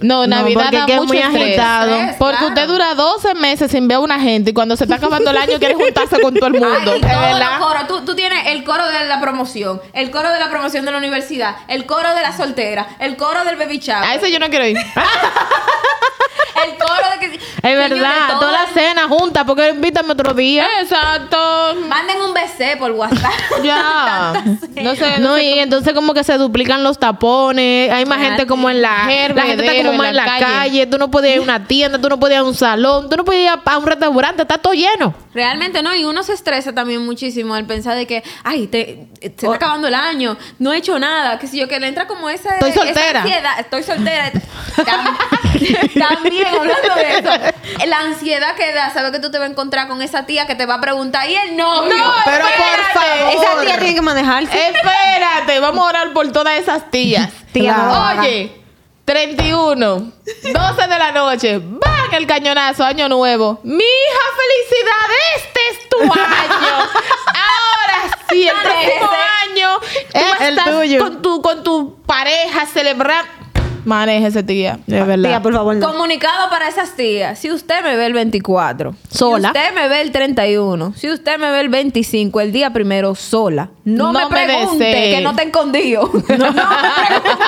No, 0.00 0.26
No, 0.26 0.26
Navidad 0.26 0.62
porque 0.64 0.76
da 0.76 0.80
es 0.82 0.86
que 0.86 0.92
es 0.94 0.98
mucho 1.00 1.08
muy 1.08 1.18
estrés. 1.18 1.42
agitado. 1.46 1.94
Estrés, 1.94 2.16
Porque 2.18 2.36
claro. 2.38 2.48
usted 2.48 2.66
dura 2.68 2.94
12 2.94 3.34
meses 3.34 3.70
sin 3.70 3.88
ver 3.88 3.96
a 3.96 4.00
una 4.00 4.18
gente 4.20 4.50
y 4.50 4.52
cuando 4.54 4.76
se 4.76 4.84
está 4.84 4.96
acabando 4.96 5.30
el 5.30 5.36
año 5.36 5.58
quiere 5.58 5.74
juntarse 5.74 6.20
con 6.20 6.34
todo 6.34 6.46
el 6.46 6.52
mundo. 6.54 6.92
Ay, 6.92 7.00
¿Es 7.00 7.00
verdad? 7.02 7.86
Tú, 7.88 8.04
tú 8.04 8.14
tienes 8.14 8.46
el 8.48 8.64
coro 8.64 8.86
de 8.86 9.04
la 9.06 9.20
promoción, 9.20 9.80
el 9.92 10.10
coro 10.10 10.30
de 10.30 10.38
la 10.40 10.48
promoción 10.50 10.84
de 10.84 10.90
la 10.92 10.98
universidad, 10.98 11.56
el 11.68 11.86
coro 11.86 12.14
de 12.14 12.22
la 12.22 12.36
soltera, 12.36 12.86
el 12.98 13.16
coro 13.16 13.44
del 13.44 13.56
baby 13.56 13.78
shower, 13.78 14.04
A 14.04 14.14
ese 14.14 14.30
yo 14.32 14.38
no 14.38 14.48
quiero 14.48 14.66
ir. 14.66 14.76
el 16.64 16.76
coro 16.78 17.10
de 17.12 17.18
que... 17.20 17.40
Señores, 17.62 17.90
verdad, 17.90 18.38
toda 18.38 18.52
la 18.52 18.66
cena 18.72 19.08
junta, 19.08 19.44
porque 19.44 19.70
invítame 19.70 20.12
otro 20.12 20.34
día. 20.34 20.66
Exacto. 20.80 21.74
Manden 21.88 22.20
un 22.20 22.32
BC 22.34 22.78
por 22.78 22.90
WhatsApp. 22.92 23.32
Ya. 23.62 24.32
No 24.82 24.94
sé. 24.96 25.18
No, 25.18 25.38
y 25.38 25.58
entonces 25.60 25.94
como 25.94 26.12
que 26.14 26.24
se 26.24 26.36
duplican 26.36 26.82
los 26.84 26.98
tapones, 26.98 27.90
hay 27.90 28.04
más 28.06 28.18
Ah, 28.18 28.22
gente 28.24 28.46
como 28.46 28.68
en 28.70 28.82
la... 28.82 28.90
La 29.34 29.42
gente 29.42 29.64
está 29.66 29.72
Hervedero 29.88 29.90
como 29.92 29.98
más 30.02 30.08
en 30.10 30.16
la 30.16 30.24
calle. 30.24 30.44
calle. 30.44 30.86
tú 30.86 30.98
no 30.98 31.10
puedes 31.10 31.32
ir 31.32 31.38
a 31.38 31.42
una 31.42 31.66
tienda, 31.66 31.98
tú 32.00 32.08
no 32.08 32.18
puedes 32.18 32.34
ir 32.36 32.40
a 32.40 32.44
un 32.44 32.54
salón, 32.54 33.08
tú 33.08 33.16
no 33.16 33.24
puedes 33.24 33.42
ir 33.42 33.48
a 33.64 33.78
un 33.78 33.86
restaurante, 33.86 34.42
está 34.42 34.58
todo 34.58 34.72
lleno. 34.72 35.14
Realmente 35.34 35.82
no, 35.82 35.94
y 35.94 36.04
uno 36.04 36.22
se 36.22 36.32
estresa 36.32 36.72
también 36.72 37.04
muchísimo 37.04 37.54
al 37.54 37.66
pensar 37.66 37.96
de 37.96 38.06
que, 38.06 38.22
ay, 38.44 38.66
te, 38.66 39.08
se 39.20 39.26
está 39.26 39.54
acabando 39.54 39.88
el 39.88 39.94
año, 39.94 40.36
no 40.58 40.72
he 40.72 40.78
hecho 40.78 40.98
nada, 40.98 41.38
que 41.38 41.46
si 41.46 41.58
yo, 41.58 41.68
que 41.68 41.78
le 41.80 41.88
entra 41.88 42.06
como 42.06 42.28
esa, 42.30 42.54
Estoy 42.54 42.70
esa 42.70 42.84
soltera. 42.84 43.22
ansiedad, 43.22 43.60
estoy 43.60 43.82
soltera. 43.82 44.32
Tam- 44.76 45.16
también, 46.08 46.46
hablando 46.46 46.94
de 46.94 47.18
eso, 47.18 47.86
la 47.86 47.98
ansiedad 48.00 48.54
que 48.56 48.72
da, 48.72 48.90
saber 48.90 49.12
que 49.12 49.18
tú 49.20 49.30
te 49.30 49.38
vas 49.38 49.48
a 49.48 49.50
encontrar 49.50 49.88
con 49.88 50.02
esa 50.02 50.26
tía 50.26 50.46
que 50.46 50.54
te 50.54 50.66
va 50.66 50.74
a 50.74 50.80
preguntar, 50.80 51.28
¿y 51.28 51.34
el 51.34 51.56
novio? 51.56 51.94
Pero 52.24 52.44
por 52.46 53.02
favor. 53.02 53.32
Esa 53.34 53.60
tía 53.64 53.78
tiene 53.78 53.94
que 53.94 54.02
manejarse. 54.02 54.68
Espérate, 54.68 55.58
vamos 55.60 55.84
a 55.84 55.88
orar 55.88 56.12
por 56.12 56.30
todas 56.32 56.58
esas 56.58 56.90
tías. 56.90 57.30
Tía, 57.52 57.72
no. 57.76 58.20
Oye, 58.20 58.52
31, 59.04 60.12
12 60.26 60.88
de 60.88 60.98
la 60.98 61.12
noche, 61.12 61.58
van 61.58 62.14
el 62.14 62.26
cañonazo, 62.26 62.84
año 62.84 63.08
nuevo. 63.08 63.60
Mi 63.62 63.74
hija, 63.74 64.24
felicidad, 64.40 65.06
este 65.36 65.60
es 65.70 65.88
tu 65.90 65.98
año. 66.02 66.76
Ahora 67.26 68.18
sí, 68.30 68.48
el 68.48 68.54
próximo 68.62 69.10
año, 69.52 69.78
tú 69.80 70.18
Es 70.18 70.48
el 70.48 70.58
estás 70.58 70.70
tuyo. 70.70 70.98
con 71.00 71.22
tu, 71.22 71.42
con 71.42 71.62
tu 71.64 71.96
pareja 72.06 72.64
celebrando. 72.66 73.30
Manéjese, 73.84 74.42
tía. 74.42 74.78
De 74.86 75.02
verdad. 75.02 75.28
Tía, 75.28 75.42
por 75.42 75.52
favor, 75.52 75.76
no. 75.76 75.86
Comunicado 75.86 76.48
para 76.48 76.68
esas 76.68 76.96
tías. 76.96 77.38
Si 77.38 77.50
usted 77.52 77.82
me 77.82 77.96
ve 77.96 78.06
el 78.06 78.14
24, 78.14 78.94
Sola. 79.10 79.52
Si 79.52 79.58
usted 79.58 79.74
me 79.74 79.88
ve 79.88 80.00
el 80.00 80.10
31, 80.10 80.94
si 80.96 81.10
usted 81.10 81.36
me 81.38 81.50
ve 81.50 81.60
el 81.60 81.68
25, 81.68 82.40
el 82.40 82.50
día 82.52 82.70
primero 82.72 83.14
sola, 83.14 83.68
no, 83.84 84.10
No 84.10 84.12
me 84.14 84.24
me 84.24 84.46
pregunte 84.46 84.84
desee. 84.84 85.16
que 85.16 85.20
no 85.20 85.36
te 85.36 85.42
escondido. 85.42 86.10
No, 86.14 86.20
me 86.22 86.26
pregunte. 86.28 87.46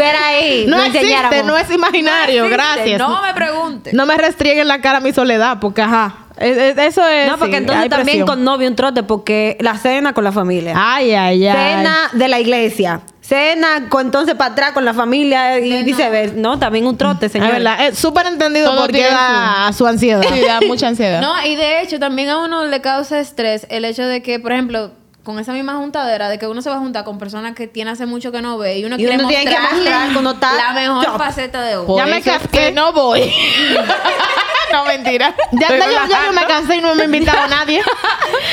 Estuviera 0.00 0.26
ahí, 0.26 0.64
No 0.68 0.82
existe, 0.82 1.42
no 1.44 1.56
es 1.58 1.70
imaginario, 1.70 2.42
No 2.42 2.46
existe, 2.48 2.72
gracias. 2.74 2.98
No 2.98 3.22
me 3.22 3.34
pregunte. 3.34 3.90
No 3.92 4.06
me 4.06 4.16
restrieguen 4.16 4.68
la 4.68 4.80
cara 4.80 4.98
a 4.98 5.00
mi 5.00 5.12
soledad, 5.12 5.58
porque 5.60 5.82
ajá. 5.82 6.14
es- 6.38 6.56
es- 6.56 6.78
Eso 6.78 7.06
es. 7.06 7.28
No, 7.28 7.36
porque 7.38 7.52
sí, 7.56 7.58
entonces 7.58 7.88
también 7.90 8.06
presión. 8.06 8.26
con 8.26 8.44
novio 8.44 8.68
un 8.68 8.76
trote, 8.76 9.02
porque 9.02 9.56
la 9.60 9.76
cena 9.76 10.12
con 10.12 10.24
la 10.24 10.32
familia. 10.32 10.74
Ay, 10.76 11.12
ay, 11.14 11.46
ay. 11.46 11.76
Cena 11.76 11.96
de 12.12 12.28
la 12.28 12.38
iglesia. 12.40 13.00
Cena 13.20 13.88
con, 13.90 14.06
entonces 14.06 14.34
para 14.36 14.52
atrás 14.52 14.72
con 14.72 14.86
la 14.86 14.94
familia 14.94 15.58
y 15.58 15.82
viceversa. 15.82 16.34
No, 16.36 16.58
también 16.58 16.86
un 16.86 16.96
trote, 16.96 17.26
Es 17.26 17.32
señor. 17.32 17.52
verdad, 17.52 17.86
es 17.86 17.98
súper 17.98 18.26
entendido 18.26 18.70
Todo 18.70 18.80
porque 18.82 19.02
da 19.02 19.70
su 19.76 19.86
ansiedad. 19.86 20.22
Sí, 20.32 20.40
da 20.40 20.60
mucha 20.66 20.88
ansiedad. 20.88 21.20
No, 21.20 21.34
y 21.44 21.54
de 21.54 21.82
hecho 21.82 21.98
también 21.98 22.30
a 22.30 22.38
uno 22.38 22.64
le 22.64 22.80
causa 22.80 23.20
estrés 23.20 23.66
el 23.68 23.84
hecho 23.84 24.04
de 24.06 24.22
que, 24.22 24.38
por 24.40 24.52
ejemplo, 24.52 24.92
con 25.28 25.38
esa 25.38 25.52
misma 25.52 25.74
juntadera, 25.74 26.30
de 26.30 26.38
que 26.38 26.46
uno 26.46 26.62
se 26.62 26.70
va 26.70 26.76
a 26.76 26.78
juntar 26.78 27.04
con 27.04 27.18
personas 27.18 27.54
que 27.54 27.66
tiene 27.66 27.90
hace 27.90 28.06
mucho 28.06 28.32
que 28.32 28.40
no 28.40 28.56
ve 28.56 28.78
y 28.78 28.86
uno 28.86 28.94
Y 28.94 29.00
quiere 29.00 29.16
uno 29.18 29.28
tiene 29.28 29.44
que 29.44 29.50
mostrarle 29.60 29.76
mostrar 29.90 30.16
uno 30.16 30.30
está 30.30 30.54
la 30.54 30.72
mejor 30.72 31.04
top. 31.04 31.18
faceta 31.18 31.60
de 31.64 31.76
uno. 31.78 31.96
Ya 31.98 32.06
me 32.06 32.22
casqué. 32.22 32.48
que 32.48 32.72
no 32.72 32.94
voy. 32.94 33.30
no, 34.72 34.84
mentira. 34.86 35.34
Ya, 35.52 35.68
yo, 35.68 35.76
ya 36.08 36.26
yo 36.26 36.32
me 36.32 36.46
cansé 36.46 36.76
y 36.76 36.80
no 36.80 36.94
me 36.94 37.02
he 37.02 37.04
invitado 37.04 37.42
a 37.42 37.48
nadie. 37.48 37.82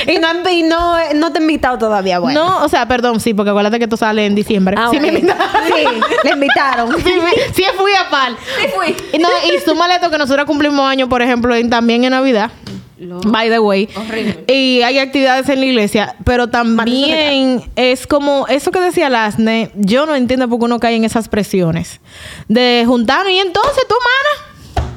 Y 0.07 0.19
no, 0.19 0.27
y 0.49 0.63
no, 0.63 0.97
no 1.15 1.31
te 1.31 1.39
he 1.39 1.41
invitado 1.41 1.77
todavía, 1.77 2.19
bueno. 2.19 2.43
No, 2.45 2.63
o 2.63 2.69
sea, 2.69 2.87
perdón, 2.87 3.19
sí, 3.19 3.33
porque 3.33 3.49
acuérdate 3.49 3.77
que 3.79 3.85
esto 3.85 3.97
sale 3.97 4.25
en 4.25 4.35
diciembre. 4.35 4.75
Ah, 4.77 4.87
sí, 4.91 4.97
ok. 4.97 5.01
me 5.01 5.07
invitaron. 5.09 5.49
Sí, 5.65 5.85
le 6.23 6.29
invitaron. 6.31 6.95
Sí, 7.01 7.13
me- 7.21 7.53
sí 7.53 7.63
fui 7.77 7.91
a 7.93 8.09
pal. 8.09 8.37
Sí 8.61 8.67
fui. 8.75 8.95
Y, 9.13 9.17
no, 9.19 9.27
y 9.45 9.59
súmale 9.61 9.95
esto 9.95 10.09
que 10.11 10.17
nosotros 10.17 10.45
cumplimos 10.45 10.87
años, 10.89 11.09
por 11.09 11.21
ejemplo, 11.21 11.55
en- 11.55 11.69
también 11.69 12.03
en 12.03 12.11
Navidad. 12.11 12.51
By 12.97 13.49
the 13.49 13.59
way. 13.59 13.89
Horrible. 13.95 14.45
Y 14.47 14.81
hay 14.81 14.99
actividades 14.99 15.49
en 15.49 15.59
la 15.59 15.65
iglesia, 15.65 16.15
pero 16.23 16.47
también 16.47 17.69
es 17.75 18.07
como 18.07 18.47
eso 18.47 18.71
que 18.71 18.79
decía 18.79 19.09
Lasne. 19.09 19.71
Yo 19.75 20.05
no 20.05 20.15
entiendo 20.15 20.47
por 20.47 20.59
qué 20.59 20.65
uno 20.65 20.79
cae 20.79 20.95
en 20.95 21.03
esas 21.03 21.27
presiones 21.27 21.99
de 22.47 22.83
juntarnos. 22.85 23.31
Y 23.31 23.39
entonces, 23.39 23.83
tú, 23.87 23.95
mana. 23.95 24.87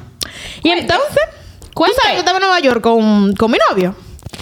Y 0.63 0.69
entonces, 0.69 1.19
¿tú 1.73 1.83
sabes? 2.01 2.13
Yo 2.13 2.19
estaba 2.19 2.37
en 2.37 2.43
Nueva 2.43 2.59
York 2.59 2.81
con, 2.81 3.35
con 3.35 3.51
mi 3.51 3.57
novio. 3.69 3.95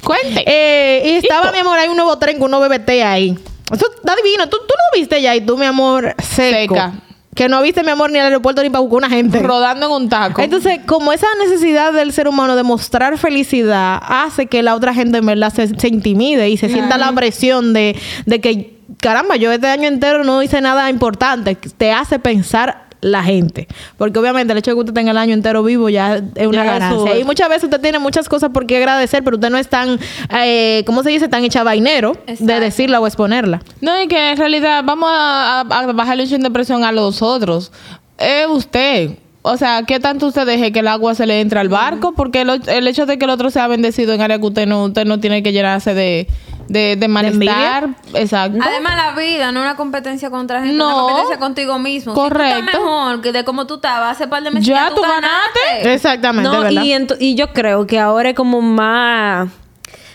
Cuente. 0.04 0.44
Eh, 0.46 1.02
y 1.06 1.10
estaba, 1.18 1.52
mi 1.52 1.60
amor, 1.60 1.78
hay 1.80 1.90
un 1.90 1.98
nuevo 1.98 2.18
tren 2.18 2.40
con 2.40 2.54
unos 2.54 2.68
BBT 2.68 2.90
ahí. 3.04 3.38
Eso 3.72 3.92
está 3.94 4.16
divino. 4.16 4.48
¿Tú, 4.50 4.58
tú 4.68 4.74
lo 4.74 5.00
viste 5.00 5.22
ya 5.22 5.36
y 5.36 5.42
tú, 5.42 5.58
mi 5.58 5.66
amor, 5.66 6.16
seco. 6.20 6.76
Seca. 6.76 6.94
Que 7.38 7.48
no 7.48 7.62
viste, 7.62 7.84
mi 7.84 7.92
amor, 7.92 8.10
ni 8.10 8.18
al 8.18 8.26
aeropuerto 8.26 8.64
ni 8.64 8.72
para 8.72 8.80
buscar 8.80 8.98
una 8.98 9.10
gente. 9.10 9.38
Rodando 9.40 9.86
en 9.86 9.92
un 9.92 10.10
taco. 10.10 10.42
Entonces, 10.42 10.80
como 10.88 11.14
esa 11.14 11.28
necesidad 11.40 11.94
del 11.94 12.12
ser 12.12 12.28
humano 12.28 12.56
de 12.56 12.64
mostrar 12.64 13.16
felicidad 13.20 14.02
hace 14.02 14.48
que 14.48 14.64
la 14.64 14.74
otra 14.74 14.92
gente 14.96 15.20
en 15.20 15.26
verdad 15.28 15.54
se, 15.54 15.68
se 15.68 15.88
intimide 15.88 16.50
y 16.50 16.58
se 16.58 16.68
sienta 16.68 16.98
la 16.98 17.12
presión 17.12 17.74
de, 17.74 17.96
de 18.26 18.42
que, 18.42 18.80
caramba, 19.00 19.36
yo 19.36 19.52
este 19.52 19.68
año 19.68 19.88
entero 19.88 20.24
no 20.24 20.42
hice 20.42 20.62
nada 20.62 20.90
importante, 20.90 21.56
te 21.56 21.92
hace 21.92 22.18
pensar 22.18 22.87
la 23.02 23.24
gente. 23.24 23.68
Porque 23.98 24.18
obviamente 24.20 24.52
el 24.54 24.60
hecho 24.60 24.72
de 24.72 24.76
que 24.76 24.80
usted 24.80 24.94
tenga 24.94 25.12
el 25.12 25.18
año 25.18 25.34
entero 25.34 25.64
vivo 25.64 25.88
ya 25.90 26.16
es 26.36 26.48
una 26.48 26.64
Ya 26.66 26.74
ganancia. 26.74 27.12
eso- 27.12 27.20
Y 27.20 27.24
muchas 27.24 27.48
veces 27.50 27.66
usted 27.66 27.80
tiene 27.80 28.00
muchas 28.00 28.28
cosas 28.28 28.50
por 28.52 28.66
qué 28.66 28.78
agradecer, 28.78 29.24
pero 29.24 29.38
usted 29.38 29.50
no 29.50 29.58
es 29.58 29.68
tan, 29.68 30.00
eh, 30.36 30.84
¿cómo 30.86 31.04
se 31.04 31.10
dice? 31.12 31.28
Tan 31.28 31.44
hecha 31.44 31.64
vainero 31.64 32.18
de 32.40 32.60
decirla 32.60 33.00
o 33.00 33.08
exponerla. 33.08 33.62
No, 33.82 34.02
y 34.02 34.08
que 34.08 34.32
en 34.32 34.38
realidad 34.38 34.84
vamos 34.84 35.10
a, 35.14 35.62
a- 35.62 35.80
a 35.80 35.92
bajarle 35.94 36.24
un 36.36 36.42
de 36.42 36.50
presión 36.52 36.84
a 36.84 36.92
los 36.92 37.22
otros. 37.22 37.72
Es 38.18 38.48
usted. 38.50 39.12
O 39.44 39.56
sea, 39.56 39.84
¿qué 39.84 40.00
tanto 40.02 40.28
usted 40.28 40.46
deje 40.46 40.74
que 40.74 40.80
el 40.80 40.88
agua 40.90 41.16
se 41.16 41.26
le 41.26 41.40
entre 41.40 41.60
al 41.60 41.70
barco? 41.70 42.14
Porque 42.14 42.42
el 42.42 42.88
hecho 42.88 43.06
de 43.06 43.18
que 43.18 43.24
el 43.26 43.32
otro 43.32 43.50
sea 43.50 43.68
bendecido 43.68 44.12
en 44.14 44.22
área 44.22 44.40
que 44.40 44.46
usted 44.46 44.66
no, 44.68 44.86
usted 44.86 45.06
no 45.06 45.20
tiene 45.22 45.42
que 45.42 45.54
llenarse 45.54 45.94
de, 45.94 46.28
de, 46.68 46.96
de 46.96 47.08
malestar. 47.08 47.90
Exacto. 48.14 48.60
Además, 48.62 48.96
la 48.96 49.12
vida 49.20 49.52
no 49.52 49.60
es 49.62 49.66
una 49.66 49.76
competencia 49.76 50.30
contra 50.30 50.60
gente, 50.62 50.76
No. 50.76 50.86
una 50.88 50.96
competencia 51.04 51.40
contigo 51.40 51.80
mismo. 51.80 52.14
Si 52.14 52.16
tú 52.16 52.22
Correcto. 52.22 52.60
estás 52.60 52.74
mejor 52.74 53.22
que 53.22 53.32
de 53.32 53.44
como 53.46 53.66
tú 53.68 53.76
estabas 53.76 54.12
hace 54.16 54.28
par 54.28 54.44
de 54.44 54.52
meses, 54.52 54.68
Ya 54.68 54.90
ya, 54.90 54.96
tú 54.96 55.02
ganaste. 55.02 55.94
Exactamente, 55.94 56.50
No, 56.50 56.62
¿verdad? 56.62 56.84
y 57.20 57.36
yo 57.36 57.54
creo 57.54 57.88
que 57.88 58.00
ahora 58.00 58.30
es 58.30 58.36
como 58.36 58.62
más, 58.62 59.50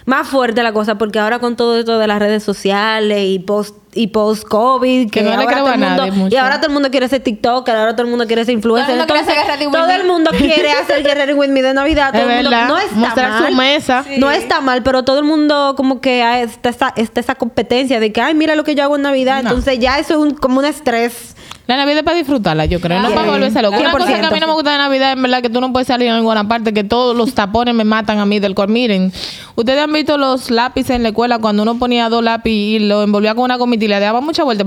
más 0.04 0.28
fuerte 0.28 0.62
la 0.62 0.72
cosa, 0.72 0.96
porque 0.96 1.18
ahora 1.18 1.38
con 1.38 1.56
todo 1.56 1.78
esto 1.78 1.98
de 1.98 2.06
las 2.06 2.18
redes 2.18 2.42
sociales 2.42 3.24
y 3.24 3.38
post 3.38 3.76
y 3.94 4.06
post 4.06 4.44
COVID, 4.48 5.10
que, 5.10 5.20
Que 5.20 5.22
no 5.22 5.28
le 5.30 5.34
ahora 5.36 5.46
creo 5.46 5.58
todo 5.58 5.68
a 5.68 5.74
el 5.74 5.80
mundo, 5.80 5.96
nadie 5.98 6.12
mucho. 6.12 6.34
y 6.34 6.38
ahora 6.38 6.56
todo 6.56 6.68
el 6.68 6.72
mundo 6.72 6.90
quiere 6.90 7.08
ser 7.08 7.20
TikToker, 7.22 7.76
ahora 7.76 7.92
todo 7.92 8.02
el 8.04 8.08
mundo 8.10 8.26
quiere 8.26 8.42
ser 8.46 8.54
influencer, 8.54 8.86
Todo 8.96 9.02
el 9.04 9.08
mundo 9.08 9.14
quiere 9.14 9.20
entonces, 9.20 9.44
ser 9.44 9.58
Guerrero 9.58 9.70
todo 9.70 9.86
With 9.86 9.94
el 9.94 10.02
Me. 10.06 10.12
mundo 10.12 10.30
quiere 10.30 10.72
hacer 10.72 11.02
Guerrero 11.04 11.36
With 11.36 11.48
Me 11.50 11.62
de 11.62 11.74
Navidad, 11.74 12.12
todo 12.12 12.22
Es 12.30 12.38
el 12.38 12.44
mundo 12.44 12.66
no 12.68 12.78
está 12.78 12.96
Mostrar 12.96 13.30
mal, 13.30 13.50
su 13.52 13.56
mesa. 13.56 14.04
no 14.18 14.30
está 14.30 14.60
mal, 14.62 14.82
pero 14.82 15.02
todo 15.04 15.18
el 15.18 15.24
mundo 15.26 15.74
como 15.76 16.00
que 16.00 16.22
está 16.42 16.70
esa, 16.70 16.92
está 16.96 17.20
esa 17.20 17.34
competencia 17.34 18.00
de 18.00 18.12
que 18.12 18.20
ay 18.22 18.34
mira 18.34 18.54
lo 18.56 18.64
que 18.64 18.74
yo 18.74 18.82
hago 18.82 18.96
en 18.96 19.02
Navidad, 19.02 19.42
No. 19.42 19.50
entonces 19.50 19.78
ya 19.78 19.98
eso 19.98 20.14
es 20.14 20.18
un, 20.20 20.30
como 20.34 20.60
un 20.60 20.64
estrés. 20.64 21.36
La 21.66 21.76
Navidad 21.76 21.98
es 21.98 22.02
para 22.04 22.16
disfrutarla, 22.16 22.64
yo 22.66 22.80
creo. 22.80 23.00
No 23.00 23.10
para 23.10 23.30
volverse 23.30 23.62
loco. 23.62 23.78
Una 23.78 23.92
cosa 23.92 24.06
que 24.06 24.14
a 24.14 24.30
mí 24.30 24.36
100%. 24.36 24.40
no 24.40 24.46
me 24.48 24.52
gusta 24.54 24.72
de 24.72 24.78
Navidad 24.78 25.12
es 25.12 25.22
verdad 25.22 25.42
que 25.42 25.48
tú 25.48 25.60
no 25.60 25.72
puedes 25.72 25.86
salir 25.86 26.08
en 26.08 26.16
ninguna 26.16 26.46
parte, 26.48 26.72
que 26.74 26.82
todos 26.84 27.16
los 27.16 27.34
tapones 27.34 27.74
me 27.74 27.84
matan 27.84 28.18
a 28.18 28.26
mí 28.26 28.40
del 28.40 28.54
cor. 28.54 28.68
Miren, 28.68 29.12
ustedes 29.54 29.80
han 29.80 29.92
visto 29.92 30.18
los 30.18 30.50
lápices 30.50 30.90
en 30.96 31.02
la 31.04 31.10
escuela 31.10 31.38
cuando 31.38 31.62
uno 31.62 31.76
ponía 31.78 32.08
dos 32.08 32.22
lápices 32.22 32.52
y 32.52 32.78
lo 32.80 33.02
envolvía 33.04 33.34
con 33.34 33.44
una 33.44 33.56
gomita 33.56 33.84
y 33.84 33.88
le 33.88 34.00
daba 34.00 34.20
mucha 34.20 34.42
vuelta. 34.42 34.64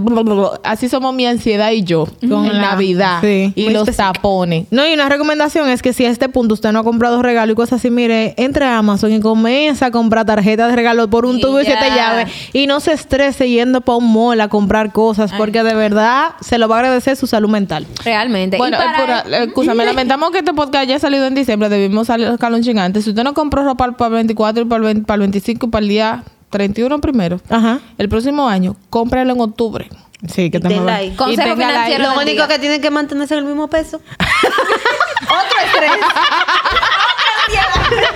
Así 0.64 0.88
somos 0.90 1.14
mi 1.14 1.26
ansiedad 1.26 1.72
y 1.72 1.84
yo 1.84 2.08
con 2.30 2.48
la- 2.48 2.62
Navidad 2.62 3.20
sí. 3.22 3.52
y 3.56 3.64
Muy 3.66 3.74
los 3.74 3.88
específica. 3.88 4.14
tapones. 4.14 4.66
No, 4.72 4.88
y 4.88 4.94
una 4.94 5.10
recomendación 5.10 5.70
es 5.70 5.82
que 5.82 5.92
si 5.94 6.06
a 6.06 6.10
este 6.10 6.30
punto 6.30 6.54
usted 6.54 6.72
no 6.72 6.80
ha 6.80 6.84
comprado 6.84 7.22
regalo 7.22 7.52
y 7.52 7.56
cosas 7.56 7.80
así, 7.82 7.90
mire, 7.92 8.34
entre 8.38 8.66
a 8.66 8.78
Amazon 8.78 9.12
y 9.12 9.20
comienza 9.20 9.88
a 9.88 9.92
comprar 9.92 10.26
tarjetas 10.26 10.70
de 10.70 10.76
regalo 10.76 11.10
por 11.10 11.26
un 11.26 11.38
Y 11.38 11.42
tubo 11.42 11.60
y 11.60 11.66
siete 11.66 11.88
ya. 11.90 11.96
llaves. 11.96 12.32
Y 12.54 12.68
no 12.68 12.80
se 12.80 12.94
estrese 12.94 13.50
yendo 13.50 13.82
para 13.82 13.98
un 13.98 14.12
mall 14.14 14.40
a 14.42 14.48
comprar 14.48 14.92
cosas, 14.94 15.32
porque 15.38 15.62
de 15.64 15.76
verdad 15.76 16.30
se 16.42 16.58
lo 16.58 16.68
va 16.70 16.80
a 16.80 16.85
agradecer 16.86 17.16
su 17.18 17.28
salud 17.28 17.50
mental. 17.50 17.86
Realmente. 18.04 18.58
Bueno, 18.58 18.78
para- 18.78 19.20
eh, 19.20 19.24
pura- 19.24 19.44
escúchame, 19.44 19.86
lamentamos 19.86 20.32
que 20.32 20.40
este 20.40 20.54
podcast 20.54 20.84
haya 20.84 21.00
salido 21.00 21.26
en 21.26 21.36
diciembre, 21.36 21.70
debimos 21.70 22.08
salir 22.08 22.30
un 22.30 22.62
ching 22.64 22.80
antes. 22.80 23.04
Si 23.04 23.10
usted 23.12 23.24
no 23.24 23.34
compró 23.34 23.64
ropa 23.64 23.92
para 23.92 24.08
el 24.10 24.14
24 24.14 24.64
y 24.64 24.66
para 24.66 24.78
el, 24.78 24.84
20 24.84 25.06
para 25.06 25.16
el 25.16 25.20
25 25.22 25.66
y 25.66 25.70
para 25.70 25.84
el 25.84 25.90
día 25.90 26.24
31 26.50 27.00
primero, 27.02 27.40
Ajá. 27.50 27.80
el 27.98 28.10
próximo 28.10 28.48
año, 28.48 28.76
cómpralo 28.90 29.34
en 29.34 29.42
octubre. 29.42 29.90
Sí, 30.34 30.50
que 30.50 30.60
ahí. 30.90 31.12
Consejo 31.16 31.56
financiero 31.56 32.04
Lo 32.06 32.14
único 32.22 32.32
día. 32.32 32.48
que 32.48 32.60
tienen 32.60 32.82
que 32.82 32.90
mantenerse 32.90 33.36
en 33.36 33.42
el 33.42 33.46
mismo 33.46 33.68
peso. 33.68 33.98
Otro 34.20 35.60
estrés. 35.66 35.92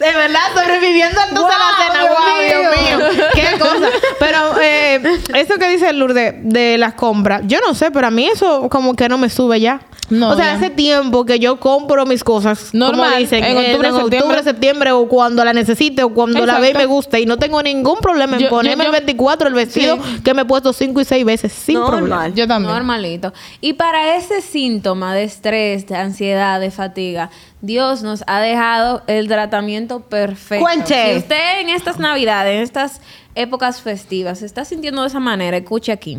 De 0.00 0.14
verdad, 0.14 0.40
sobreviviendo 0.54 1.20
entonces 1.28 1.54
a 1.54 1.58
la 1.58 1.92
cena. 1.92 2.00
Dios 2.00 2.16
Wow, 2.18 2.62
Dios 2.62 2.76
mío. 2.80 3.28
Qué 3.34 3.58
cosa. 3.58 3.90
Pero 4.18 4.60
eh, 4.62 5.20
eso 5.34 5.54
que 5.58 5.68
dice 5.68 5.92
Lourdes 5.92 6.34
de 6.38 6.78
las 6.78 6.94
compras, 6.94 7.42
yo 7.44 7.60
no 7.60 7.74
sé, 7.74 7.90
pero 7.90 8.06
a 8.06 8.10
mí 8.10 8.26
eso 8.26 8.70
como 8.70 8.96
que 8.96 9.10
no 9.10 9.18
me 9.18 9.28
sube 9.28 9.60
ya. 9.60 9.80
No, 10.10 10.30
o 10.30 10.36
sea, 10.36 10.46
ya. 10.46 10.54
hace 10.54 10.70
tiempo 10.70 11.24
que 11.24 11.38
yo 11.38 11.58
compro 11.60 12.04
mis 12.04 12.22
cosas. 12.24 12.70
Normal, 12.74 13.06
como 13.10 13.16
dicen, 13.18 13.44
en 13.44 13.56
octubre, 13.56 13.88
en 13.88 13.94
septiembre. 13.94 14.18
octubre, 14.18 14.42
septiembre, 14.42 14.92
o 14.92 15.08
cuando 15.08 15.44
la 15.44 15.52
necesite, 15.52 16.02
o 16.02 16.12
cuando 16.12 16.44
la 16.44 16.58
ve 16.58 16.70
y 16.70 16.74
me 16.74 16.86
guste. 16.86 17.20
Y 17.20 17.26
no 17.26 17.36
tengo 17.36 17.62
ningún 17.62 17.98
problema 18.00 18.36
en 18.36 18.42
Yo- 18.42 18.48
ponerme 18.48 18.84
yo- 18.84 18.90
el 18.90 18.92
24 18.92 19.48
el 19.48 19.54
vestido 19.54 19.96
Sí. 19.96 20.20
que 20.22 20.34
me 20.34 20.42
he 20.42 20.44
puesto 20.44 20.72
cinco 20.72 21.00
y 21.00 21.04
seis 21.04 21.24
veces. 21.24 21.52
Sin 21.52 21.74
Normal. 21.76 21.98
problema. 21.98 22.28
Yo 22.28 22.46
también. 22.48 22.72
Normalito. 22.74 23.32
Y 23.60 23.74
para 23.74 24.16
ese 24.16 24.40
síntoma 24.40 25.14
de 25.14 25.24
estrés, 25.24 25.86
de 25.86 25.96
ansiedad, 25.96 26.60
de 26.60 26.70
fatiga, 26.70 27.30
Dios 27.60 28.02
nos 28.02 28.24
ha 28.26 28.40
dejado 28.40 29.02
el 29.06 29.28
tratamiento 29.28 30.00
perfecto. 30.00 30.64
Cuente. 30.64 31.12
Si 31.12 31.18
usted 31.18 31.60
en 31.60 31.68
estas 31.68 31.98
navidades, 31.98 32.56
en 32.56 32.62
estas 32.62 33.00
épocas 33.34 33.80
festivas, 33.80 34.40
se 34.40 34.46
está 34.46 34.64
sintiendo 34.64 35.02
de 35.02 35.08
esa 35.08 35.20
manera, 35.20 35.56
escuche 35.56 35.92
aquí. 35.92 36.18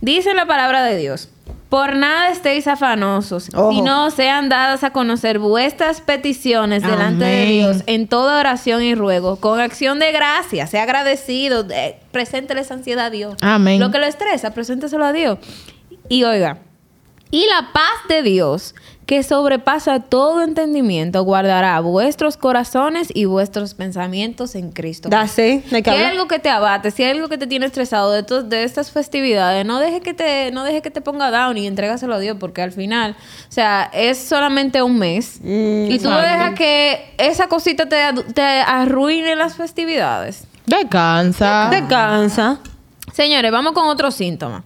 Dice 0.00 0.34
la 0.34 0.46
palabra 0.46 0.82
de 0.82 0.96
Dios. 0.96 1.28
Por 1.68 1.94
nada 1.94 2.30
estéis 2.30 2.66
afanosos, 2.66 3.48
Ojo. 3.54 3.70
sino 3.70 4.10
sean 4.10 4.48
dadas 4.48 4.82
a 4.82 4.90
conocer 4.90 5.38
vuestras 5.38 6.00
peticiones 6.00 6.82
delante 6.82 7.24
de. 7.24 7.46
Dios 7.46 7.84
en 7.86 8.08
toda 8.08 8.40
oración 8.40 8.82
y 8.82 8.96
ruego, 8.96 9.36
con 9.36 9.60
acción 9.60 10.00
de 10.00 10.10
gracia, 10.10 10.66
sea 10.66 10.82
agradecido, 10.82 11.64
eh, 11.70 12.00
preséntele 12.10 12.62
esa 12.62 12.74
ansiedad 12.74 13.06
a 13.06 13.10
Dios. 13.10 13.36
Amén. 13.40 13.78
Lo 13.78 13.92
que 13.92 13.98
lo 13.98 14.06
estresa, 14.06 14.52
presénteselo 14.52 15.04
a 15.04 15.12
Dios. 15.12 15.38
Y 16.08 16.24
oiga, 16.24 16.58
y 17.30 17.46
la 17.46 17.72
paz 17.72 18.08
de 18.08 18.22
Dios, 18.22 18.74
que 19.10 19.24
sobrepasa 19.24 19.98
todo 19.98 20.40
entendimiento, 20.40 21.24
guardará 21.24 21.80
vuestros 21.80 22.36
corazones 22.36 23.08
y 23.12 23.24
vuestros 23.24 23.74
pensamientos 23.74 24.54
en 24.54 24.70
Cristo. 24.70 25.08
Si 25.82 25.90
hay 25.90 26.04
algo 26.12 26.28
que 26.28 26.38
te 26.38 26.48
abate, 26.48 26.92
si 26.92 27.02
hay 27.02 27.10
algo 27.10 27.26
que 27.28 27.36
te 27.36 27.48
tiene 27.48 27.66
estresado 27.66 28.12
de, 28.12 28.22
to- 28.22 28.44
de 28.44 28.62
estas 28.62 28.92
festividades, 28.92 29.66
no 29.66 29.80
deje 29.80 30.00
que 30.00 30.14
te, 30.14 30.52
no 30.52 30.62
deje 30.62 30.80
que 30.80 30.92
te 30.92 31.00
ponga 31.00 31.32
down 31.32 31.58
y 31.58 31.66
entrégaselo 31.66 32.14
a 32.14 32.18
Dios, 32.20 32.36
porque 32.38 32.62
al 32.62 32.70
final, 32.70 33.16
o 33.48 33.52
sea, 33.52 33.90
es 33.92 34.16
solamente 34.16 34.80
un 34.80 34.96
mes. 34.96 35.40
y 35.42 35.98
tú 35.98 36.08
no 36.08 36.20
dejas 36.20 36.54
que 36.54 37.12
esa 37.18 37.48
cosita 37.48 37.86
te, 37.88 37.96
te 38.32 38.42
arruine 38.42 39.34
las 39.34 39.56
festividades. 39.56 40.44
Descansa. 40.66 41.66
Te 41.68 41.84
cansa. 41.88 42.60
Señores, 43.12 43.50
vamos 43.50 43.72
con 43.72 43.88
otro 43.88 44.12
síntoma. 44.12 44.62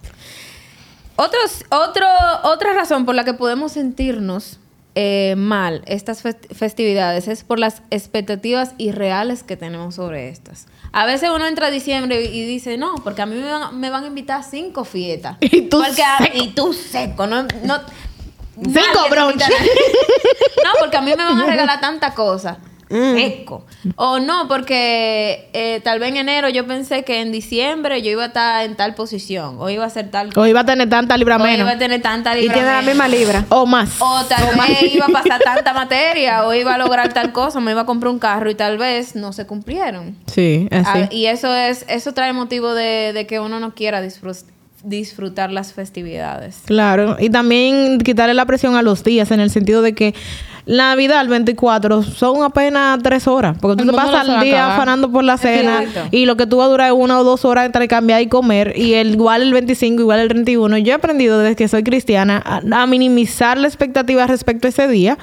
Otros, 1.17 1.63
otro, 1.69 2.05
otra 2.43 2.73
razón 2.73 3.05
por 3.05 3.15
la 3.15 3.23
que 3.23 3.33
podemos 3.33 3.71
sentirnos 3.71 4.59
eh, 4.95 5.35
mal 5.37 5.81
estas 5.87 6.23
fest- 6.23 6.53
festividades 6.53 7.27
es 7.27 7.43
por 7.43 7.59
las 7.59 7.81
expectativas 7.89 8.71
irreales 8.77 9.43
que 9.43 9.55
tenemos 9.57 9.95
sobre 9.95 10.29
estas. 10.29 10.67
A 10.91 11.05
veces 11.05 11.29
uno 11.33 11.45
entra 11.47 11.67
a 11.67 11.71
diciembre 11.71 12.21
y 12.23 12.45
dice, 12.45 12.77
no, 12.77 12.95
porque 13.03 13.21
a 13.21 13.25
mí 13.25 13.35
me 13.35 13.49
van, 13.49 13.77
me 13.79 13.89
van 13.89 14.03
a 14.05 14.07
invitar 14.07 14.39
a 14.39 14.43
cinco 14.43 14.85
fiestas. 14.85 15.37
Y 15.41 15.63
tú 15.63 15.81
Porque 15.81 16.03
a- 16.03 16.17
seco. 16.17 16.37
y 16.37 16.47
tú 16.49 16.73
seco, 16.73 17.27
no... 17.27 17.43
no 17.63 17.79
Cinco 18.57 18.79
invitará. 19.27 19.53
No, 20.63 20.69
porque 20.79 20.95
a 20.95 21.01
mí 21.01 21.11
me 21.11 21.17
van 21.25 21.41
a 21.41 21.45
regalar 21.45 21.81
tanta 21.81 22.13
cosa. 22.13 22.57
Mm. 22.89 23.15
Seco. 23.15 23.65
O 23.95 24.19
no, 24.19 24.47
porque 24.47 25.49
eh, 25.53 25.81
tal 25.83 25.99
vez 25.99 26.09
en 26.09 26.17
enero 26.17 26.49
yo 26.49 26.67
pensé 26.67 27.03
que 27.03 27.21
en 27.21 27.31
diciembre 27.31 28.01
yo 28.03 28.11
iba 28.11 28.23
a 28.23 28.27
estar 28.27 28.63
en 28.65 28.75
tal 28.75 28.93
posición. 28.93 29.55
O 29.59 29.69
iba 29.69 29.83
a 29.83 29.87
hacer 29.87 30.11
tal 30.11 30.29
O 30.35 30.45
iba 30.45 30.59
a 30.59 30.65
tener 30.65 30.87
tanta 30.89 31.17
libra 31.17 31.37
O 31.37 31.47
iba 31.47 31.71
a 31.71 31.77
tener 31.77 32.01
tanta 32.01 32.37
Y 32.37 32.41
tiene 32.47 32.61
la 32.63 32.81
libra 32.81 32.81
misma 32.81 33.07
libra. 33.07 33.45
O 33.49 33.65
más. 33.65 33.95
O 33.99 34.23
tal 34.25 34.45
vez 34.55 34.93
iba 34.93 35.05
a 35.05 35.09
pasar 35.09 35.41
tanta 35.43 35.73
materia. 35.73 36.45
O 36.45 36.53
iba 36.53 36.75
a 36.75 36.77
lograr 36.77 37.11
tal 37.13 37.31
cosa. 37.31 37.59
Me 37.59 37.71
iba 37.71 37.81
a 37.81 37.85
comprar 37.85 38.11
un 38.11 38.19
carro 38.19 38.49
y 38.51 38.55
tal 38.55 38.77
vez 38.77 39.15
no 39.15 39.33
se 39.33 39.47
cumplieron. 39.47 40.15
Sí, 40.27 40.67
así. 40.71 40.99
Ah, 41.03 41.07
y 41.11 41.25
eso 41.25 41.55
es 41.55 41.85
eso 41.87 42.13
trae 42.13 42.33
motivo 42.33 42.73
de, 42.75 43.13
de 43.13 43.25
que 43.25 43.39
uno 43.39 43.59
no 43.59 43.73
quiera 43.73 44.03
disfrut- 44.03 44.45
disfrutar 44.83 45.51
las 45.51 45.73
festividades. 45.73 46.61
Claro, 46.65 47.17
y 47.19 47.29
también 47.31 47.97
quitarle 47.99 48.35
la 48.35 48.45
presión 48.45 48.75
a 48.75 48.83
los 48.83 49.03
días 49.03 49.31
en 49.31 49.39
el 49.39 49.49
sentido 49.49 49.81
de 49.81 49.93
que 49.95 50.13
Navidad, 50.65 51.21
el 51.21 51.27
24, 51.27 52.01
son 52.03 52.43
apenas 52.43 52.99
tres 53.03 53.27
horas, 53.27 53.57
porque 53.61 53.83
tú 53.83 53.89
te 53.89 53.95
pasas 53.95 54.27
el 54.27 54.39
día 54.41 54.73
afanando 54.73 55.11
por 55.11 55.23
la 55.23 55.37
cena 55.37 55.83
y 56.11 56.25
lo 56.25 56.37
que 56.37 56.47
tú 56.47 56.57
vas 56.57 56.67
a 56.67 56.69
durar 56.71 56.87
es 56.87 56.97
una 56.97 57.19
o 57.19 57.23
dos 57.23 57.45
horas 57.45 57.65
entre 57.65 57.87
cambiar 57.87 58.21
y 58.21 58.27
comer, 58.27 58.73
y 58.75 58.93
el, 58.93 59.13
igual 59.13 59.43
el 59.43 59.53
25, 59.53 60.01
igual 60.01 60.19
el 60.19 60.27
31. 60.27 60.79
Yo 60.79 60.91
he 60.91 60.95
aprendido 60.95 61.39
desde 61.39 61.55
que 61.55 61.67
soy 61.67 61.83
cristiana 61.83 62.41
a, 62.43 62.61
a 62.81 62.87
minimizar 62.87 63.57
la 63.57 63.67
expectativa 63.67 64.25
respecto 64.25 64.67
a 64.67 64.69
ese 64.69 64.87
día, 64.87 65.17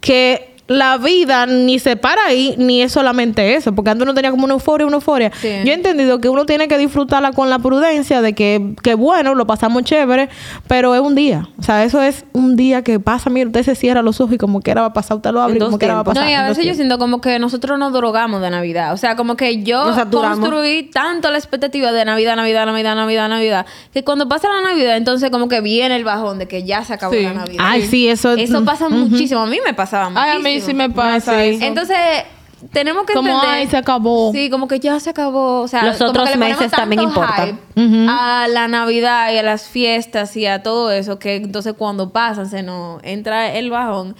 que 0.00 0.53
la 0.66 0.96
vida 0.98 1.46
ni 1.46 1.78
se 1.78 1.96
para 1.96 2.24
ahí, 2.26 2.54
ni 2.56 2.80
es 2.82 2.92
solamente 2.92 3.54
eso, 3.54 3.74
porque 3.74 3.90
antes 3.90 4.02
uno 4.04 4.14
tenía 4.14 4.30
como 4.30 4.44
una 4.44 4.54
euforia, 4.54 4.86
una 4.86 4.96
euforia. 4.96 5.30
Sí. 5.40 5.48
Yo 5.64 5.70
he 5.70 5.74
entendido 5.74 6.20
que 6.20 6.28
uno 6.28 6.46
tiene 6.46 6.68
que 6.68 6.78
disfrutarla 6.78 7.32
con 7.32 7.50
la 7.50 7.58
prudencia 7.58 8.22
de 8.22 8.32
que, 8.32 8.74
que 8.82 8.94
bueno, 8.94 9.34
lo 9.34 9.46
pasamos 9.46 9.82
chévere, 9.84 10.28
pero 10.66 10.94
es 10.94 11.00
un 11.02 11.14
día. 11.14 11.48
O 11.58 11.62
sea, 11.62 11.84
eso 11.84 12.00
es 12.02 12.24
un 12.32 12.56
día 12.56 12.82
que 12.82 12.98
pasa, 13.00 13.28
mira, 13.30 13.46
usted 13.48 13.62
se 13.62 13.74
cierra 13.74 14.00
los 14.02 14.20
ojos 14.20 14.34
y 14.34 14.38
como 14.38 14.62
quiera 14.62 14.80
va 14.80 14.86
a 14.88 14.92
pasar, 14.92 15.16
usted 15.18 15.30
lo 15.32 15.42
abre 15.42 15.56
y 15.56 15.58
como 15.58 15.78
quiera 15.78 15.94
va 15.94 16.00
a 16.00 16.04
pasar. 16.04 16.24
No, 16.24 16.30
y 16.30 16.32
a 16.34 16.48
veces 16.48 16.64
yo 16.64 16.74
siento 16.74 16.98
como 16.98 17.20
que 17.20 17.38
nosotros 17.38 17.78
nos 17.78 17.92
drogamos 17.92 18.40
de 18.40 18.50
Navidad. 18.50 18.92
O 18.94 18.96
sea, 18.96 19.16
como 19.16 19.36
que 19.36 19.62
yo 19.62 19.84
construí 20.10 20.84
tanto 20.84 21.30
la 21.30 21.38
expectativa 21.38 21.92
de 21.92 22.04
Navidad, 22.04 22.36
Navidad, 22.36 22.66
Navidad, 22.66 22.94
Navidad, 22.96 23.28
Navidad, 23.28 23.66
que 23.92 24.02
cuando 24.04 24.28
pasa 24.28 24.48
la 24.48 24.60
Navidad, 24.62 24.96
entonces 24.96 25.30
como 25.30 25.48
que 25.48 25.60
viene 25.60 25.96
el 25.96 26.04
bajón 26.04 26.38
de 26.38 26.46
que 26.48 26.62
ya 26.64 26.84
se 26.84 26.94
acabó 26.94 27.12
Sí. 27.14 27.22
la 27.22 27.34
Navidad. 27.34 27.64
Ay, 27.66 27.82
sí, 27.82 28.08
eso- 28.08 28.32
Eso 28.34 28.64
pasa 28.64 28.88
muchísimo. 28.88 29.40
A 29.40 29.46
mí 29.46 29.58
me 29.64 29.74
pasaba 29.74 30.08
muchísimo. 30.10 30.32
Ay, 30.32 30.36
a 30.36 30.38
mí 30.40 30.53
sí 30.60 30.74
me 30.74 30.90
pasa 30.90 31.44
eso. 31.44 31.64
Entonces, 31.64 31.96
tenemos 32.72 33.04
que 33.04 33.12
Como, 33.12 33.30
entender... 33.30 33.56
ay, 33.56 33.66
se 33.66 33.76
acabó. 33.76 34.32
Sí, 34.32 34.50
como 34.50 34.68
que 34.68 34.80
ya 34.80 34.98
se 35.00 35.10
acabó. 35.10 35.60
O 35.62 35.68
sea, 35.68 35.84
Los 35.84 35.98
como 35.98 36.10
otros 36.10 36.24
que 36.24 36.34
le 36.36 36.38
ponemos 36.38 36.60
meses 36.60 36.76
también 36.76 37.02
importan. 37.02 37.60
A 38.08 38.46
la 38.48 38.68
Navidad 38.68 39.32
y 39.32 39.38
a 39.38 39.42
las 39.42 39.68
fiestas 39.68 40.36
y 40.36 40.46
a 40.46 40.62
todo 40.62 40.90
eso, 40.90 41.18
que 41.18 41.36
entonces 41.36 41.74
cuando 41.76 42.10
pasan 42.10 42.48
se 42.48 42.62
nos 42.62 43.02
entra 43.02 43.52
el 43.54 43.70
bajón. 43.70 44.16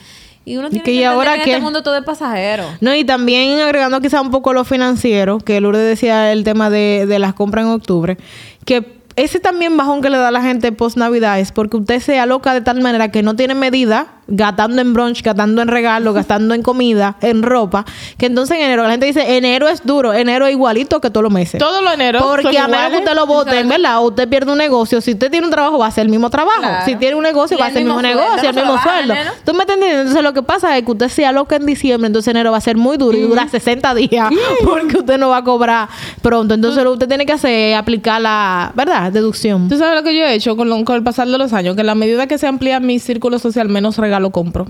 Y 0.46 0.58
uno 0.58 0.68
tiene 0.68 0.84
que, 0.84 0.90
que, 0.90 0.96
¿y 0.96 1.04
entender 1.04 1.16
ahora 1.16 1.42
que 1.42 1.50
en 1.50 1.56
este 1.56 1.60
mundo 1.62 1.82
todo 1.82 1.96
es 1.96 2.04
pasajero. 2.04 2.64
No, 2.80 2.94
y 2.94 3.02
también 3.04 3.60
agregando 3.60 3.98
quizá 4.02 4.20
un 4.20 4.30
poco 4.30 4.52
lo 4.52 4.64
financiero, 4.64 5.38
que 5.38 5.58
Lourdes 5.58 5.88
decía 5.88 6.32
el 6.32 6.44
tema 6.44 6.68
de, 6.68 7.06
de 7.06 7.18
las 7.18 7.32
compras 7.32 7.64
en 7.64 7.70
octubre, 7.70 8.18
que 8.66 8.94
ese 9.16 9.40
también 9.40 9.76
bajón 9.76 10.02
que 10.02 10.10
le 10.10 10.18
da 10.18 10.28
a 10.28 10.30
la 10.30 10.42
gente 10.42 10.70
post 10.72 10.96
Navidad 10.96 11.38
es 11.40 11.52
porque 11.52 11.76
usted 11.76 12.00
se 12.00 12.18
aloca 12.18 12.52
de 12.52 12.60
tal 12.60 12.82
manera 12.82 13.10
que 13.10 13.22
no 13.22 13.36
tiene 13.36 13.54
medida, 13.54 14.13
gastando 14.26 14.80
en 14.80 14.92
brunch, 14.92 15.22
gastando 15.22 15.62
en 15.62 15.68
regalos, 15.68 16.14
gastando 16.14 16.54
en 16.54 16.62
comida, 16.62 17.16
en 17.20 17.42
ropa, 17.42 17.84
que 18.18 18.26
entonces 18.26 18.56
en 18.56 18.64
enero 18.64 18.82
la 18.84 18.90
gente 18.90 19.06
dice, 19.06 19.36
enero 19.36 19.68
es 19.68 19.84
duro, 19.84 20.12
enero 20.14 20.46
es 20.46 20.52
igualito 20.52 21.00
que 21.00 21.10
todos 21.10 21.22
los 21.24 21.32
meses. 21.32 21.58
Todos 21.58 21.82
los 21.82 21.92
eneros 21.94 22.22
Porque 22.22 22.44
son 22.52 22.56
a 22.56 22.68
menos 22.68 22.90
que 22.90 22.98
usted 22.98 23.14
lo 23.14 23.26
vote, 23.26 23.50
Exacto. 23.50 23.68
¿verdad? 23.68 23.98
O 23.98 24.02
usted 24.08 24.28
pierde 24.28 24.52
un 24.52 24.58
negocio. 24.58 25.00
Si 25.00 25.12
usted 25.12 25.30
tiene 25.30 25.46
un 25.46 25.50
trabajo, 25.52 25.78
va 25.78 25.86
a 25.86 25.90
ser 25.90 26.04
el 26.04 26.10
mismo 26.10 26.30
trabajo. 26.30 26.60
Claro. 26.60 26.84
Si 26.84 26.96
tiene 26.96 27.14
un 27.16 27.22
negocio, 27.22 27.56
Y 27.56 27.60
va 27.60 27.66
a 27.66 27.70
ser 27.70 27.78
el 27.78 27.84
mismo 27.84 28.00
sueldo, 28.00 28.20
negocio, 28.22 28.48
el 28.50 28.54
mismo 28.56 28.78
sueldo. 28.82 29.14
¿Tú 29.44 29.52
me 29.54 29.60
entiendes? 29.62 29.90
Entonces 29.94 30.22
lo 30.22 30.32
que 30.32 30.42
pasa 30.42 30.76
es 30.78 30.84
que 30.84 30.90
usted 30.92 31.08
se 31.08 31.26
aloca 31.26 31.56
en 31.56 31.66
diciembre, 31.66 32.06
entonces 32.06 32.30
enero 32.30 32.50
va 32.52 32.58
a 32.58 32.60
ser 32.60 32.76
muy 32.76 32.96
duro 32.96 33.16
y 33.16 33.22
dura 33.22 33.48
60 33.48 33.94
días 33.94 34.30
porque 34.64 34.98
usted 34.98 35.18
no 35.18 35.28
va 35.28 35.38
a 35.38 35.44
cobrar 35.44 35.88
pronto. 36.22 36.54
Entonces 36.54 36.82
lo 36.82 36.90
que 36.90 36.94
usted 36.94 37.08
tiene 37.08 37.26
que 37.26 37.32
hacer 37.32 37.50
es 37.72 37.76
aplicar 37.76 38.20
la, 38.20 38.72
¿verdad? 38.74 39.12
Deducción. 39.12 39.68
¿Tú 39.68 39.76
sabes 39.78 39.94
lo 39.96 40.02
que 40.02 40.16
yo 40.16 40.24
he 40.24 40.34
hecho 40.34 40.56
con, 40.56 40.68
lo- 40.68 40.84
con 40.84 40.96
el 40.96 41.02
pasar 41.02 41.28
de 41.28 41.38
los 41.38 41.52
años? 41.52 41.74
Que 41.74 41.82
a 41.82 41.84
la 41.84 41.94
medida 41.94 42.26
que 42.26 42.38
se 42.38 42.46
amplía 42.46 42.80
mi 42.80 42.98
círculo 42.98 43.38
social, 43.38 43.68
menos 43.68 43.94
regalo 44.14 44.30
compro. 44.30 44.66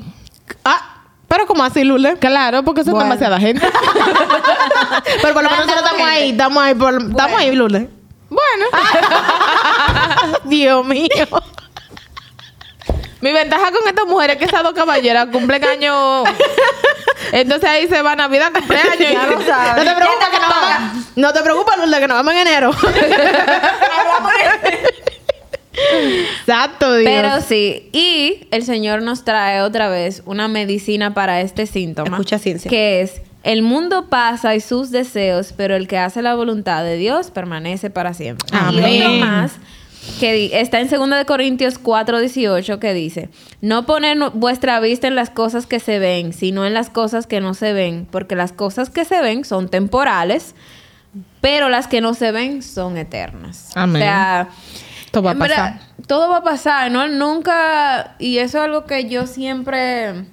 Ah, 0.64 1.02
pero 1.28 1.46
como 1.46 1.62
así, 1.64 1.84
Lule. 1.84 2.16
Claro, 2.18 2.62
porque 2.62 2.80
eso 2.82 2.90
Bueno. 2.92 3.12
es 3.12 3.20
demasiada 3.20 3.38
gente. 3.40 3.66
Pero 5.22 5.34
por 5.34 5.42
lo 5.42 5.50
menos 5.50 5.66
nosotros 5.66 5.84
estamos 5.84 6.06
gente. 6.06 6.22
ahí, 6.22 6.30
estamos 6.30 6.62
ahí, 6.62 6.74
por- 6.74 7.02
estamos 7.10 7.40
ahí, 7.40 7.54
Lule. 7.54 7.88
bueno. 8.30 8.64
Dios 10.44 10.84
mío. 10.86 11.08
Mi 13.20 13.32
ventaja 13.32 13.70
con 13.72 13.88
estas 13.88 14.06
mujeres 14.06 14.36
es 14.36 14.38
que 14.40 14.44
esas 14.46 14.62
dos 14.62 14.74
caballeras 14.74 15.26
cumplen 15.32 15.64
años. 15.64 16.24
Entonces 17.32 17.68
ahí 17.68 17.88
se 17.88 18.02
va 18.02 18.14
Navidad, 18.14 18.52
cumpleaños. 18.52 18.98
Ya 18.98 19.26
lo 19.26 19.42
sabes. 19.44 19.84
No 19.84 19.90
te 19.90 19.96
preocupes 19.96 20.28
que 20.28 20.38
no 20.38 20.48
vamos. 20.48 21.04
No 21.16 21.32
te 21.32 21.42
preocupes, 21.42 21.76
Lourdes, 21.78 22.00
que 22.00 22.06
nos 22.08 22.16
vamos 22.18 22.32
en 22.34 22.38
enero. 22.40 22.70
Exacto, 26.40 26.96
Dios. 26.96 27.10
Pero 27.10 27.40
sí, 27.40 27.88
y 27.92 28.46
el 28.50 28.64
Señor 28.64 29.02
nos 29.02 29.24
trae 29.24 29.60
otra 29.60 29.88
vez 29.88 30.22
una 30.26 30.48
medicina 30.48 31.14
para 31.14 31.40
este 31.40 31.66
síntoma. 31.66 32.16
Escucha 32.16 32.38
ciencia. 32.38 32.70
Que 32.70 33.00
es, 33.00 33.22
el 33.42 33.62
mundo 33.62 34.08
pasa 34.08 34.54
y 34.54 34.60
sus 34.60 34.90
deseos, 34.90 35.52
pero 35.56 35.76
el 35.76 35.88
que 35.88 35.98
hace 35.98 36.22
la 36.22 36.34
voluntad 36.34 36.84
de 36.84 36.96
Dios 36.96 37.30
permanece 37.30 37.90
para 37.90 38.14
siempre. 38.14 38.48
Y 38.52 38.56
Amén. 38.56 39.02
otro 39.02 39.14
más, 39.26 39.52
que 40.20 40.60
está 40.60 40.80
en 40.80 40.88
2 40.88 41.10
de 41.10 41.24
Corintios 41.24 41.78
4, 41.78 42.20
18, 42.20 42.78
que 42.78 42.94
dice, 42.94 43.28
no 43.60 43.86
poner 43.86 44.18
vuestra 44.34 44.80
vista 44.80 45.08
en 45.08 45.14
las 45.14 45.30
cosas 45.30 45.66
que 45.66 45.80
se 45.80 45.98
ven, 45.98 46.32
sino 46.32 46.66
en 46.66 46.74
las 46.74 46.90
cosas 46.90 47.26
que 47.26 47.40
no 47.40 47.54
se 47.54 47.72
ven, 47.72 48.06
porque 48.10 48.36
las 48.36 48.52
cosas 48.52 48.90
que 48.90 49.04
se 49.04 49.20
ven 49.20 49.44
son 49.44 49.68
temporales, 49.68 50.54
pero 51.40 51.68
las 51.68 51.86
que 51.86 52.00
no 52.00 52.14
se 52.14 52.32
ven 52.32 52.62
son 52.62 52.96
eternas. 52.96 53.70
Amén. 53.74 54.02
O 54.02 54.04
sea, 54.04 54.48
Esto 55.14 55.22
va 55.22 55.30
a 55.30 55.34
pasar. 55.34 55.80
todo 56.06 56.28
va 56.28 56.38
a 56.38 56.42
pasar, 56.42 56.90
¿no? 56.90 57.06
Nunca, 57.08 58.16
y 58.18 58.38
eso 58.38 58.58
es 58.58 58.64
algo 58.64 58.84
que 58.84 59.08
yo 59.08 59.26
siempre 59.26 60.26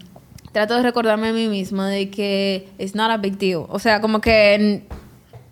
trato 0.52 0.76
de 0.76 0.84
recordarme 0.84 1.30
a 1.30 1.34
mí 1.34 1.48
misma, 1.48 1.88
de 1.88 2.10
que 2.10 2.68
it's 2.80 2.96
not 2.96 3.12
a 3.12 3.18
big 3.18 3.38
deal. 3.38 3.66
O 3.70 3.80
sea, 3.80 4.02
como 4.02 4.22
que 4.22 4.88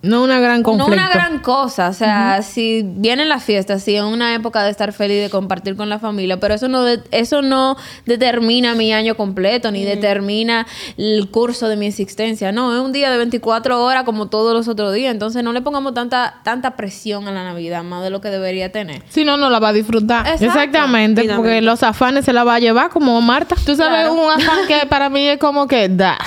No 0.01 0.23
una 0.23 0.39
gran 0.39 0.59
no 0.59 0.63
conflicto. 0.63 0.93
una 0.93 1.09
gran 1.09 1.39
cosa. 1.39 1.89
O 1.89 1.93
sea, 1.93 2.41
si 2.41 2.83
vienen 2.85 3.27
las 3.27 3.43
fiestas, 3.43 3.83
si 3.83 3.95
es 3.97 4.01
una 4.01 4.33
época 4.33 4.63
de 4.63 4.71
estar 4.71 4.93
feliz, 4.93 5.21
de 5.21 5.29
compartir 5.29 5.75
con 5.75 5.89
la 5.89 5.99
familia, 5.99 6.39
pero 6.39 6.53
eso 6.53 6.69
no, 6.69 6.83
de- 6.83 7.01
eso 7.11 7.41
no 7.41 7.75
determina 8.05 8.75
mi 8.75 8.93
año 8.93 9.15
completo, 9.15 9.71
ni 9.71 9.83
determina 9.83 10.65
el 10.97 11.27
curso 11.29 11.67
de 11.67 11.75
mi 11.75 11.87
existencia. 11.87 12.53
No, 12.53 12.73
es 12.73 12.81
un 12.81 12.93
día 12.93 13.11
de 13.11 13.17
24 13.17 13.83
horas 13.83 14.03
como 14.05 14.27
todos 14.29 14.53
los 14.53 14.69
otros 14.69 14.93
días. 14.93 15.11
Entonces 15.11 15.43
no 15.43 15.51
le 15.51 15.61
pongamos 15.61 15.93
tanta, 15.93 16.35
tanta 16.43 16.77
presión 16.77 17.27
a 17.27 17.31
la 17.31 17.43
Navidad, 17.43 17.83
más 17.83 18.01
de 18.01 18.09
lo 18.09 18.21
que 18.21 18.29
debería 18.29 18.71
tener. 18.71 19.03
Si 19.09 19.25
no, 19.25 19.35
no 19.35 19.49
la 19.49 19.59
va 19.59 19.69
a 19.69 19.73
disfrutar. 19.73 20.25
Exacto. 20.27 20.45
Exactamente, 20.45 21.29
porque 21.35 21.61
los 21.61 21.83
afanes 21.83 22.23
se 22.23 22.31
la 22.31 22.45
va 22.45 22.55
a 22.55 22.59
llevar 22.59 22.89
como 22.89 23.19
Marta. 23.21 23.55
Tú 23.65 23.75
sabes, 23.75 23.99
Claro. 24.09 24.13
un 24.13 24.31
afán 24.31 24.59
que 24.67 24.85
para 24.87 25.09
mí 25.09 25.27
es 25.27 25.39
como 25.39 25.67
que 25.67 25.89
da. 25.89 26.17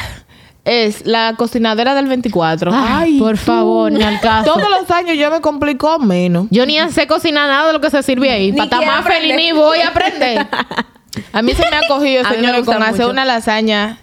Es 0.65 1.05
la 1.05 1.35
cocinadera 1.37 1.95
del 1.95 2.07
24. 2.07 2.71
Ay, 2.73 3.19
por 3.19 3.37
favor, 3.37 3.91
ni 3.91 4.03
al 4.03 4.21
caso. 4.21 4.55
Todos 4.55 4.71
los 4.71 4.91
años 4.91 5.17
yo 5.19 5.31
me 5.31 5.41
complico 5.41 5.99
menos. 5.99 6.47
Yo 6.51 6.65
ni 6.67 6.79
sé 6.91 7.07
cocinar 7.09 7.49
nada 7.49 7.67
de 7.67 7.73
lo 7.73 7.81
que 7.81 7.91
se 7.91 8.03
sirve 8.03 8.31
ahí. 8.31 8.53
Ni 8.53 8.59
Para 8.59 8.65
estar 8.65 8.87
más 8.87 9.05
feliz 9.05 9.35
ni 9.35 9.53
voy 9.53 9.79
a 9.81 9.89
aprender. 9.89 10.47
A 11.33 11.43
mí 11.43 11.53
se 11.55 11.69
me 11.69 11.77
ha 11.77 11.89
cogido, 11.89 12.25
señores, 12.25 12.65
con 12.65 12.83
hacer 12.83 12.93
mucho. 13.01 13.11
una 13.11 13.25
lasaña 13.25 13.99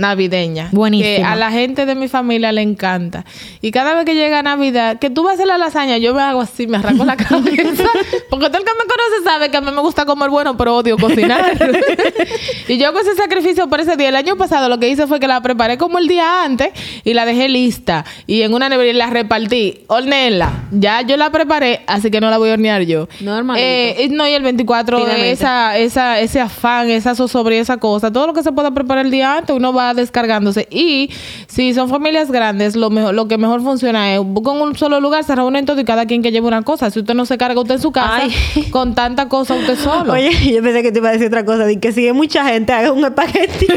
navideña. 0.00 0.70
Buenísima. 0.72 1.16
Que 1.16 1.22
a 1.22 1.36
la 1.36 1.50
gente 1.50 1.86
de 1.86 1.94
mi 1.94 2.08
familia 2.08 2.50
le 2.52 2.62
encanta. 2.62 3.24
Y 3.60 3.70
cada 3.70 3.94
vez 3.94 4.04
que 4.04 4.14
llega 4.14 4.42
Navidad, 4.42 4.98
que 4.98 5.10
tú 5.10 5.22
vas 5.22 5.32
a 5.32 5.34
hacer 5.34 5.46
la 5.46 5.58
lasaña, 5.58 5.98
yo 5.98 6.14
me 6.14 6.22
hago 6.22 6.40
así, 6.40 6.66
me 6.66 6.78
arranco 6.78 7.04
la 7.04 7.16
cabeza. 7.16 7.84
Porque 8.30 8.46
todo 8.46 8.58
el 8.58 8.64
que 8.64 8.72
me 8.72 8.86
conoce 8.86 9.24
sabe 9.24 9.50
que 9.50 9.56
a 9.58 9.60
mí 9.60 9.70
me 9.70 9.80
gusta 9.80 10.04
comer 10.06 10.30
bueno, 10.30 10.56
pero 10.56 10.76
odio 10.76 10.96
cocinar. 10.96 11.52
y 12.68 12.78
yo 12.78 12.88
hago 12.88 12.98
ese 13.00 13.14
sacrificio 13.14 13.68
por 13.68 13.80
ese 13.80 13.96
día. 13.96 14.08
El 14.08 14.16
año 14.16 14.36
pasado 14.36 14.68
lo 14.68 14.78
que 14.78 14.88
hice 14.88 15.06
fue 15.06 15.20
que 15.20 15.28
la 15.28 15.40
preparé 15.42 15.78
como 15.78 15.98
el 15.98 16.08
día 16.08 16.44
antes 16.44 16.70
y 17.04 17.14
la 17.14 17.24
dejé 17.26 17.48
lista. 17.48 18.04
Y 18.26 18.42
en 18.42 18.54
una 18.54 18.68
nevera 18.68 18.92
la 18.96 19.06
repartí. 19.08 19.80
Hornela. 19.86 20.64
Ya 20.72 21.02
yo 21.02 21.16
la 21.16 21.30
preparé, 21.30 21.82
así 21.86 22.10
que 22.10 22.20
no 22.20 22.30
la 22.30 22.38
voy 22.38 22.50
a 22.50 22.54
hornear 22.54 22.82
yo. 22.82 23.08
Normalito. 23.20 23.66
Eh, 23.66 24.08
no, 24.10 24.26
y 24.26 24.32
el 24.32 24.42
24 24.42 24.98
Finalmente. 24.98 25.30
esa, 25.32 25.76
esa, 25.76 26.18
ese 26.20 26.40
afán, 26.40 26.88
esa 26.88 27.14
zozobra 27.14 27.54
y 27.54 27.58
esa 27.58 27.76
cosa, 27.76 28.10
todo 28.10 28.28
lo 28.28 28.32
que 28.32 28.42
se 28.42 28.52
pueda 28.52 28.70
preparar 28.70 29.04
el 29.04 29.10
día 29.10 29.36
antes, 29.36 29.54
uno 29.54 29.72
va 29.72 29.89
descargándose. 29.96 30.68
Y 30.70 31.10
si 31.46 31.74
son 31.74 31.88
familias 31.88 32.30
grandes, 32.30 32.76
lo 32.76 32.90
mejor, 32.90 33.14
lo 33.14 33.28
que 33.28 33.38
mejor 33.38 33.62
funciona 33.62 34.14
es 34.14 34.20
buscan 34.20 34.60
un 34.60 34.76
solo 34.76 35.00
lugar, 35.00 35.24
se 35.24 35.34
reúnen 35.34 35.66
todos 35.66 35.80
y 35.80 35.84
cada 35.84 36.06
quien 36.06 36.22
que 36.22 36.30
lleve 36.32 36.46
una 36.46 36.62
cosa. 36.62 36.90
Si 36.90 37.00
usted 37.00 37.14
no 37.14 37.26
se 37.26 37.38
carga 37.38 37.60
usted 37.60 37.74
en 37.76 37.80
su 37.80 37.92
casa 37.92 38.22
Ay. 38.22 38.68
con 38.70 38.94
tanta 38.94 39.28
cosa 39.28 39.54
usted 39.54 39.78
solo. 39.78 40.12
Oye, 40.12 40.30
yo 40.52 40.62
pensé 40.62 40.82
que 40.82 40.92
te 40.92 40.98
iba 40.98 41.08
a 41.08 41.12
decir 41.12 41.26
otra 41.28 41.44
cosa. 41.44 41.64
De 41.64 41.78
que 41.78 41.92
si 41.92 42.06
hay 42.06 42.12
mucha 42.12 42.44
gente, 42.44 42.72
haga 42.72 42.92
un 42.92 43.04
espagueti. 43.04 43.66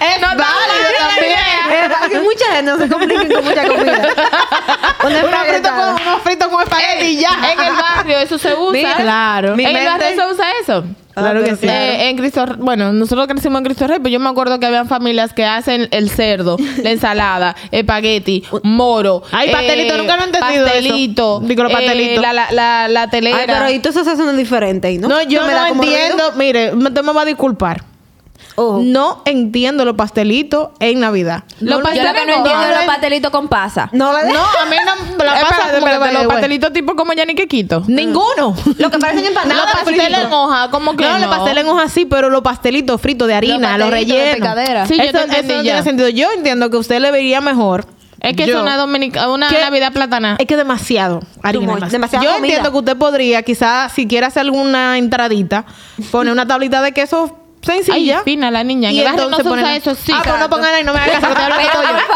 es 0.00 0.20
válido 0.20 0.88
también. 0.98 2.10
que 2.10 2.20
mucha 2.20 2.44
gente 2.54 2.70
no 2.70 2.78
se 2.78 2.88
compliquen 2.88 3.32
con 3.32 3.44
mucha 3.44 3.68
comida. 3.68 4.08
Un 5.02 5.12
frito 5.12 5.68
con, 5.70 5.88
uno 5.94 6.18
frito 6.22 6.50
con 6.50 6.62
espagueti 6.62 7.06
y 7.06 7.16
ya. 7.20 7.30
En 7.52 7.60
el 7.60 7.72
barrio 7.72 8.18
eso 8.18 8.38
se 8.38 8.54
usa. 8.54 8.96
Claro. 8.96 9.54
En 9.54 9.76
el 9.76 9.86
barrio 9.86 10.08
se 10.08 10.32
usa 10.32 10.46
eso. 10.62 10.84
Claro 11.14 11.42
que 11.44 11.56
sí. 11.56 11.66
Eh, 11.66 12.08
en 12.10 12.16
Cristo, 12.16 12.44
bueno, 12.58 12.92
nosotros 12.92 13.26
crecimos 13.26 13.58
en 13.58 13.64
Cristo 13.64 13.86
Rey, 13.86 13.98
pero 13.98 14.10
yo 14.10 14.20
me 14.20 14.28
acuerdo 14.28 14.58
que 14.60 14.66
habían 14.66 14.86
familias 14.88 15.32
que 15.32 15.44
hacen 15.44 15.88
el 15.90 16.08
cerdo, 16.10 16.56
la 16.82 16.90
ensalada, 16.90 17.56
espagueti, 17.70 18.44
moro. 18.62 19.22
Ay, 19.32 19.50
pastelito, 19.50 19.96
nunca 19.98 20.16
lo 20.16 20.22
he 20.22 20.26
entendido 20.26 20.66
eso. 20.66 20.74
Pastelito. 20.74 21.40
Digo, 21.40 21.62
los 21.64 21.72
eh, 21.72 21.74
pastelitos. 21.74 22.22
la, 22.22 22.32
la, 22.32 22.46
la, 22.52 22.88
la 22.88 23.10
telera. 23.10 23.38
Ay, 23.38 23.44
pero 23.46 23.70
y 23.70 23.78
todas 23.80 23.96
esas 23.96 24.16
son 24.18 24.36
diferentes, 24.36 24.98
¿no? 25.00 25.08
No, 25.08 25.22
yo 25.22 25.42
me 25.42 25.48
no 25.48 25.54
da 25.54 25.68
como 25.68 25.82
entiendo. 25.84 26.16
ruido. 26.16 26.32
Mire, 26.38 26.72
me- 26.72 26.88
usted 26.88 27.02
me 27.02 27.12
va 27.12 27.22
a 27.22 27.26
disculpar. 27.26 27.82
Ojo. 28.56 28.80
No 28.82 29.22
entiendo 29.24 29.84
los 29.84 29.94
pastelitos 29.96 30.70
en 30.80 31.00
Navidad. 31.00 31.44
Los 31.60 31.82
No, 31.82 31.94
Yo 31.94 32.02
lo 32.02 32.12
que 32.12 32.26
no 32.26 32.32
entiendo 32.34 32.62
es 32.62 32.76
los 32.76 32.84
pastelitos 32.86 33.30
con 33.30 33.48
pasa. 33.48 33.88
No, 33.92 34.12
la 34.12 34.24
de- 34.24 34.32
No, 34.32 34.40
a 34.40 34.64
mí 34.66 34.76
no 34.84 35.24
la 35.24 35.40
Eh, 35.40 35.42
pasa 35.42 35.54
espérate, 35.66 35.78
espérate, 35.78 36.12
los 36.14 36.26
pastelitos 36.26 36.72
tipo 36.72 36.94
como 36.96 37.12
Yanni 37.12 37.34
Quequito. 37.34 37.82
Ninguno. 37.86 38.54
Lo 38.78 38.90
que 38.90 38.98
parecen 38.98 39.24
empanadas. 39.26 39.64
Los 39.64 39.72
pasteles 39.72 40.18
en 40.18 40.32
hoja, 40.32 40.70
como 40.70 40.96
que 40.96 41.04
no, 41.04 41.18
no. 41.18 41.26
los 41.26 41.36
pasteles 41.36 41.64
en 41.64 41.70
hoja 41.70 41.88
sí, 41.88 42.04
pero 42.04 42.28
los 42.28 42.42
pastelitos 42.42 43.00
fritos 43.00 43.28
de 43.28 43.34
harina, 43.34 43.78
los, 43.78 43.88
pastelitos 43.88 44.16
de 44.16 44.22
rellenos. 44.24 44.34
picadera. 44.36 44.86
Sí, 44.86 44.96
yo 44.96 45.02
eso, 45.04 45.12
te 45.12 45.40
eso 45.40 45.56
no 45.56 45.62
tiene 45.62 45.82
sentido. 45.82 46.08
Yo 46.08 46.28
entiendo 46.36 46.70
que 46.70 46.76
usted 46.76 47.00
le 47.00 47.10
vería 47.10 47.40
mejor. 47.40 47.86
Es 48.20 48.36
que 48.36 48.46
Yo- 48.46 48.56
es 48.56 48.62
una, 48.62 48.76
dominica, 48.76 49.30
una 49.30 49.48
¿Qué? 49.48 49.58
Navidad 49.62 49.92
platana. 49.94 50.36
Es 50.38 50.46
que 50.46 50.54
demasiado 50.54 51.20
harina. 51.42 51.76
demasiado. 51.88 52.22
Yo 52.22 52.32
comida. 52.32 52.46
entiendo 52.48 52.70
que 52.70 52.76
usted 52.78 52.96
podría, 52.98 53.42
quizás, 53.42 53.92
si 53.92 54.06
quiere 54.06 54.26
hacer 54.26 54.40
alguna 54.42 54.98
entradita, 54.98 55.64
poner 56.10 56.30
una 56.30 56.46
tablita 56.46 56.82
de 56.82 56.92
queso 56.92 57.38
sencilla. 57.62 58.18
Ay, 58.18 58.24
fina 58.24 58.50
la 58.50 58.64
niña. 58.64 58.88
En 58.90 58.94
y 58.96 58.98
el 59.00 59.04
barrio 59.04 59.28
no 59.28 59.36
entonces 59.38 59.46
se 59.46 59.52
usa 59.60 59.62
ponen- 59.72 59.76
eso, 59.80 59.94
sí. 59.94 60.12
Ah, 60.14 60.20
pero 60.24 60.38
no 60.38 60.48
pongan 60.50 60.74
ahí, 60.74 60.84
no 60.84 60.92
me 60.94 60.98
hagas 61.00 61.20
caso, 61.20 61.28
que 61.28 61.34
te 61.34 61.42
hablo 61.42 61.56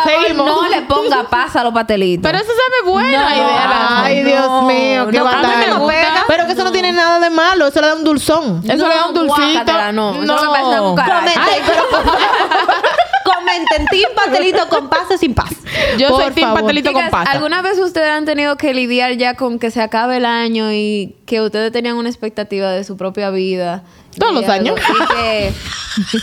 Seguimos. 0.04 0.46
no 0.46 0.68
le 0.68 0.83
ponga 0.83 1.24
pasa 1.28 1.61
a 1.61 1.64
los 1.64 1.72
pastelitos. 1.74 2.22
Pero 2.22 2.38
eso 2.42 2.52
sabe 2.52 2.90
buena 2.90 3.28
No. 3.30 3.35
idea. 3.37 4.02
Ay, 4.04 4.22
No, 4.22 4.28
Dios 4.28 4.62
mío, 4.64 5.09
qué 5.11 5.18
no, 5.18 5.24
batalla. 5.24 5.57
me 5.66 5.74
gusta. 5.78 6.24
Pero 6.26 6.46
que 6.46 6.52
eso 6.52 6.64
no 6.64 6.72
tiene 6.72 6.92
nada 6.92 7.20
de 7.20 7.30
malo, 7.30 7.66
eso 7.66 7.80
le 7.80 7.87
da 7.88 7.94
un 7.94 8.04
dulzón. 8.04 8.62
Eso 8.64 8.88
le 8.88 8.94
da 8.94 9.07
un 9.09 9.14
dulcito. 9.14 9.42
guácatela, 9.42 9.92
no. 9.92 10.22
Eso 10.22 10.90
cucaracha. 10.90 11.40
Comenten, 13.24 13.87
team 13.87 14.11
pastelito 14.14 14.68
con 14.68 14.88
paz 14.88 15.07
o 15.11 15.16
sin 15.16 15.35
paz. 15.35 15.50
Yo 15.98 16.09
Por 16.11 16.22
soy 16.24 16.33
team 16.35 16.48
favor. 16.48 16.61
pastelito 16.62 16.92
con 16.92 17.09
pasta. 17.11 17.30
¿alguna 17.33 17.62
vez 17.62 17.78
ustedes 17.78 18.11
han 18.11 18.24
tenido 18.26 18.57
que 18.57 18.74
lidiar 18.74 19.12
ya 19.12 19.35
con 19.35 19.59
que 19.59 19.70
se 19.70 19.80
acabe 19.80 20.18
el 20.18 20.26
año 20.26 20.70
y 20.72 21.16
que 21.26 21.40
ustedes 21.40 21.72
tenían 21.72 21.96
una 21.96 22.09
expectativa 22.11 22.70
de 22.70 22.85
su 22.85 22.96
propia 22.96 23.30
vida? 23.30 23.83
Todos 24.18 24.33
los 24.35 24.48
años. 24.48 24.79
Y 24.81 25.07
que, 25.14 25.53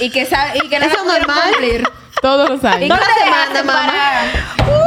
y 0.06 0.10
que, 0.10 0.28
y 0.64 0.70
que 0.70 0.80
no 0.80 0.86
Eso 0.86 1.04
normal. 1.06 1.50
cumplir. 1.52 1.90
Todos 2.22 2.50
los 2.50 2.64
¿Y 2.64 2.68
años. 2.68 2.90
La 2.90 3.44
hace 3.44 3.64
mamá. 3.64 3.92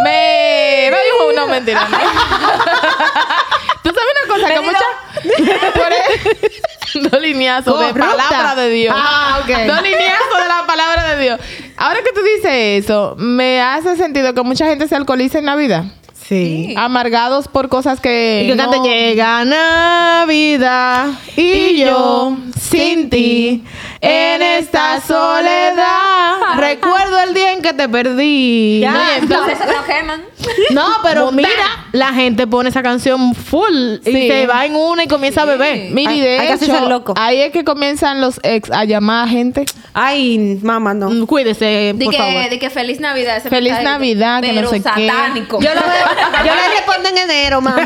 Me... 0.05 0.89
Me 0.91 0.97
dijo 1.05 1.27
una 1.33 1.47
mentira. 1.47 1.89
¿no? 1.89 1.99
¿Tú 3.83 3.91
sabes 3.91 4.15
una 4.25 4.35
cosa? 4.35 4.49
Que 4.55 4.61
muchas... 4.61 4.83
E- 5.25 6.63
Dos 7.11 7.21
lineazos 7.21 7.87
de 7.87 7.93
palabra 7.95 8.55
de 8.55 8.69
Dios. 8.71 8.95
Ah, 8.97 9.41
ok. 9.43 9.49
Dos 9.67 9.83
lineazos 9.83 10.39
de 10.43 10.49
la 10.49 10.65
palabra 10.67 11.15
de 11.17 11.23
Dios. 11.23 11.41
Ahora 11.77 12.01
que 12.03 12.13
tú 12.13 12.23
dices 12.23 12.85
eso, 12.85 13.17
me 13.19 13.61
hace 13.61 13.97
sentido 13.97 14.33
que 14.33 14.43
mucha 14.43 14.67
gente 14.67 14.87
se 14.87 14.95
alcoholiza 14.95 15.39
en 15.41 15.47
Navidad. 15.47 15.85
Sí. 16.29 16.75
Amargados 16.77 17.49
por 17.49 17.69
cosas 17.69 18.01
que... 18.01 18.43
Y 18.45 18.49
que 18.49 18.55
no- 18.55 18.71
cante 18.71 18.89
llega 18.89 19.45
Navidad 19.45 21.09
y, 21.37 21.43
Y 21.43 21.79
yo 21.81 22.37
sin 22.59 23.11
ti 23.11 23.63
en 24.01 24.43
esta 24.43 25.01
soledad. 25.01 26.57
Recuerdo 26.57 27.21
el 27.21 27.35
día 27.35 27.53
en 27.53 27.63
que 27.63 27.73
te 27.75 27.89
perdí. 27.89 28.81
Ya. 28.81 28.93
No, 28.95 29.01
y 29.01 29.19
Entonces 29.23 29.59
se 29.59 29.67
lo 29.73 29.85
queman. 29.85 30.23
No, 30.71 30.87
pero 31.03 31.33
mira, 31.33 31.49
la 31.93 32.13
gente 32.13 32.47
pone 32.47 32.69
esa 32.69 32.83
canción 32.83 33.35
full 33.35 33.97
y 34.05 34.13
Sí. 34.13 34.29
se 34.29 34.47
va 34.47 34.65
en 34.67 34.77
una 34.77 35.05
y 35.05 35.07
comienza 35.09 35.43
a 35.43 35.45
beber. 35.47 35.91
Mira, 35.91 36.13
y 36.13 36.17
Hay- 36.17 36.21
de 36.21 36.39
hay 36.41 36.59
que 36.59 36.67
loco. 36.89 37.15
ahí 37.17 37.41
es 37.41 37.53
que 37.53 37.65
comienzan 37.65 38.21
los 38.21 38.41
ex 38.43 38.71
a 38.71 38.85
llamar 38.85 39.27
a 39.27 39.29
gente. 39.31 39.65
Ay, 39.95 40.59
mamá, 40.63 40.93
no. 40.95 41.27
Cuídese, 41.27 41.93
De 41.95 42.05
por 42.05 42.13
que, 42.13 42.19
favor. 42.19 42.51
de 42.51 42.59
que 42.59 42.69
feliz 42.71 43.01
Navidad. 43.01 43.37
ese 43.39 43.49
Feliz 43.49 43.75
Navidad, 43.83 44.43
que 44.43 44.49
no 44.53 44.55
pero 44.57 44.71
sé 44.71 44.77
qué. 44.77 45.07
satánico. 45.09 45.61
Yo, 45.61 45.69
lo 45.75 45.81
veo, 45.81 46.07
yo 46.45 46.55
le 46.55 46.69
respondo 46.69 47.09
en 47.09 47.19
enero, 47.19 47.61
mamá. 47.61 47.83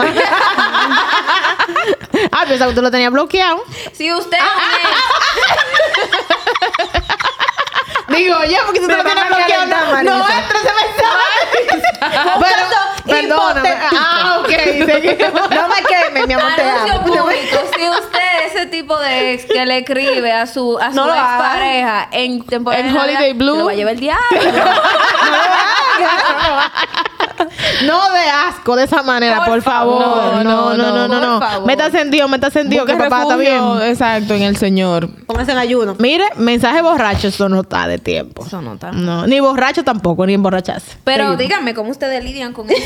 Ah, 2.33 2.45
pensaba 2.49 2.71
que 2.71 2.75
tú 2.77 2.83
lo 2.83 2.91
tenías 2.91 3.13
bloqueado. 3.13 3.63
Si 3.93 4.13
usted 4.13 4.39
Digo, 8.09 8.43
yo, 8.45 8.59
porque 8.65 8.81
tú 8.81 8.87
te 8.87 8.97
lo 8.97 9.05
tienes 9.05 9.27
bloqueado. 9.29 9.67
No, 9.67 10.03
no 10.03 10.29
entra 10.29 10.59
ese 10.59 10.73
mensaje. 10.73 11.41
Pero, 12.41 12.67
perdóname. 13.07 13.75
Ah, 13.97 14.39
ok. 14.41 14.51
No 15.55 15.69
me 15.69 15.83
queme, 15.87 16.27
mi 16.27 16.33
amor, 16.35 16.53
te 16.57 16.63
Anuncio 16.63 17.01
público, 17.03 17.59
si 17.77 17.89
usted 17.89 18.19
es 18.47 18.55
ese 18.55 18.67
tipo 18.67 18.99
de 18.99 19.35
ex 19.35 19.45
que 19.45 19.65
le 19.67 19.79
escribe 19.79 20.33
a 20.33 20.47
su, 20.47 20.79
a 20.79 20.89
su 20.91 20.97
No 20.97 21.07
lo 21.07 21.13
haga. 21.13 21.23
expareja 21.37 22.09
en 22.13 22.45
temporada 22.47 22.83
En 22.83 22.97
Holiday 22.97 23.33
Blue. 23.35 23.57
lo 23.59 23.65
va 23.67 23.73
a 23.73 23.75
llevar 23.75 23.93
el 23.95 24.01
diablo. 24.01 24.25
No 24.31 24.39
de 27.39 28.31
asco 28.49 28.77
de 28.77 28.85
esa 28.85 29.03
manera, 29.03 29.39
por, 29.45 29.55
Por 29.55 29.63
favor. 29.63 30.03
favor. 30.03 30.45
No, 30.45 30.75
no, 30.75 30.77
no, 30.77 30.93
no, 30.93 31.09
no. 31.09 31.21
Por 31.21 31.21
no. 31.29 31.41
favor. 31.41 31.67
Meta 31.67 31.91
sentido, 31.91 32.29
meta 32.29 32.51
sentido, 32.51 32.85
que 32.85 32.93
Busca 32.95 33.09
papá 33.09 33.23
está 33.23 33.37
bien. 33.37 33.63
Exacto, 33.83 34.35
en 34.35 34.43
el 34.43 34.57
Señor. 34.57 35.09
Póngase 35.27 35.53
en 35.53 35.59
ayuno. 35.59 35.97
Mire, 35.99 36.25
mensaje 36.37 36.83
borracho, 36.83 37.29
eso 37.29 37.49
no 37.49 37.61
está 37.61 37.87
de 37.89 37.99
tiempo. 37.99 38.45
Eso 38.47 38.61
no 38.63 38.75
está. 38.75 38.93
No, 38.93 39.27
ni 39.27 39.41
borracho 39.41 39.85
tampoco, 39.85 40.27
ni 40.27 40.35
emborracharse. 40.35 40.97
Pero 41.05 41.25
Seguimos. 41.25 41.39
díganme, 41.39 41.75
¿cómo 41.75 41.91
ustedes 41.91 42.23
lidian 42.25 42.53
con 42.53 42.71
eso? 42.71 42.83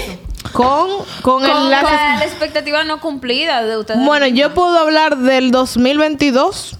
Con, 0.52 0.88
con, 1.22 1.40
Con 1.40 1.44
el 1.44 1.70
la, 1.70 1.82
lazo- 1.82 2.18
la 2.18 2.24
expectativa 2.24 2.84
no 2.84 3.00
cumplida 3.00 3.62
de 3.62 3.76
ustedes. 3.76 4.04
Bueno, 4.04 4.26
yo 4.26 4.52
puedo 4.54 4.76
hablar 4.78 5.16
del 5.16 5.50
2022 5.50 6.76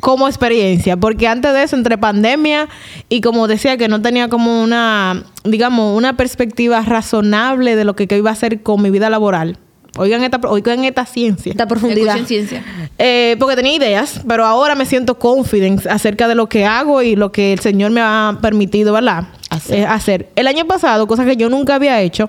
como 0.00 0.28
experiencia, 0.28 0.96
porque 0.96 1.26
antes 1.26 1.52
de 1.52 1.62
eso, 1.62 1.76
entre 1.76 1.98
pandemia 1.98 2.68
y 3.08 3.20
como 3.20 3.48
decía 3.48 3.76
que 3.76 3.88
no 3.88 4.02
tenía 4.02 4.28
como 4.28 4.62
una, 4.62 5.24
digamos, 5.44 5.96
una 5.96 6.16
perspectiva 6.16 6.80
razonable 6.82 7.76
de 7.76 7.84
lo 7.84 7.96
que, 7.96 8.06
que 8.06 8.18
iba 8.18 8.30
a 8.30 8.34
hacer 8.34 8.62
con 8.62 8.82
mi 8.82 8.90
vida 8.90 9.10
laboral. 9.10 9.58
Oigan 9.98 10.22
esta, 10.22 10.38
oigan 10.48 10.84
esta 10.84 11.06
ciencia. 11.06 11.52
Esta 11.52 11.66
profundidad. 11.66 12.18
Ciencia. 12.26 12.62
Eh, 12.98 13.36
porque 13.38 13.56
tenía 13.56 13.74
ideas, 13.74 14.20
pero 14.28 14.44
ahora 14.44 14.74
me 14.74 14.84
siento 14.84 15.18
confident 15.18 15.86
acerca 15.86 16.28
de 16.28 16.34
lo 16.34 16.48
que 16.48 16.66
hago 16.66 17.02
y 17.02 17.16
lo 17.16 17.32
que 17.32 17.54
el 17.54 17.60
Señor 17.60 17.90
me 17.92 18.00
ha 18.02 18.38
permitido, 18.42 18.92
¿verdad? 18.92 19.28
hacer. 19.50 19.86
hacer. 19.86 20.28
El 20.36 20.46
año 20.46 20.66
pasado, 20.66 21.06
cosa 21.06 21.24
que 21.24 21.36
yo 21.36 21.48
nunca 21.48 21.76
había 21.76 22.00
hecho, 22.00 22.28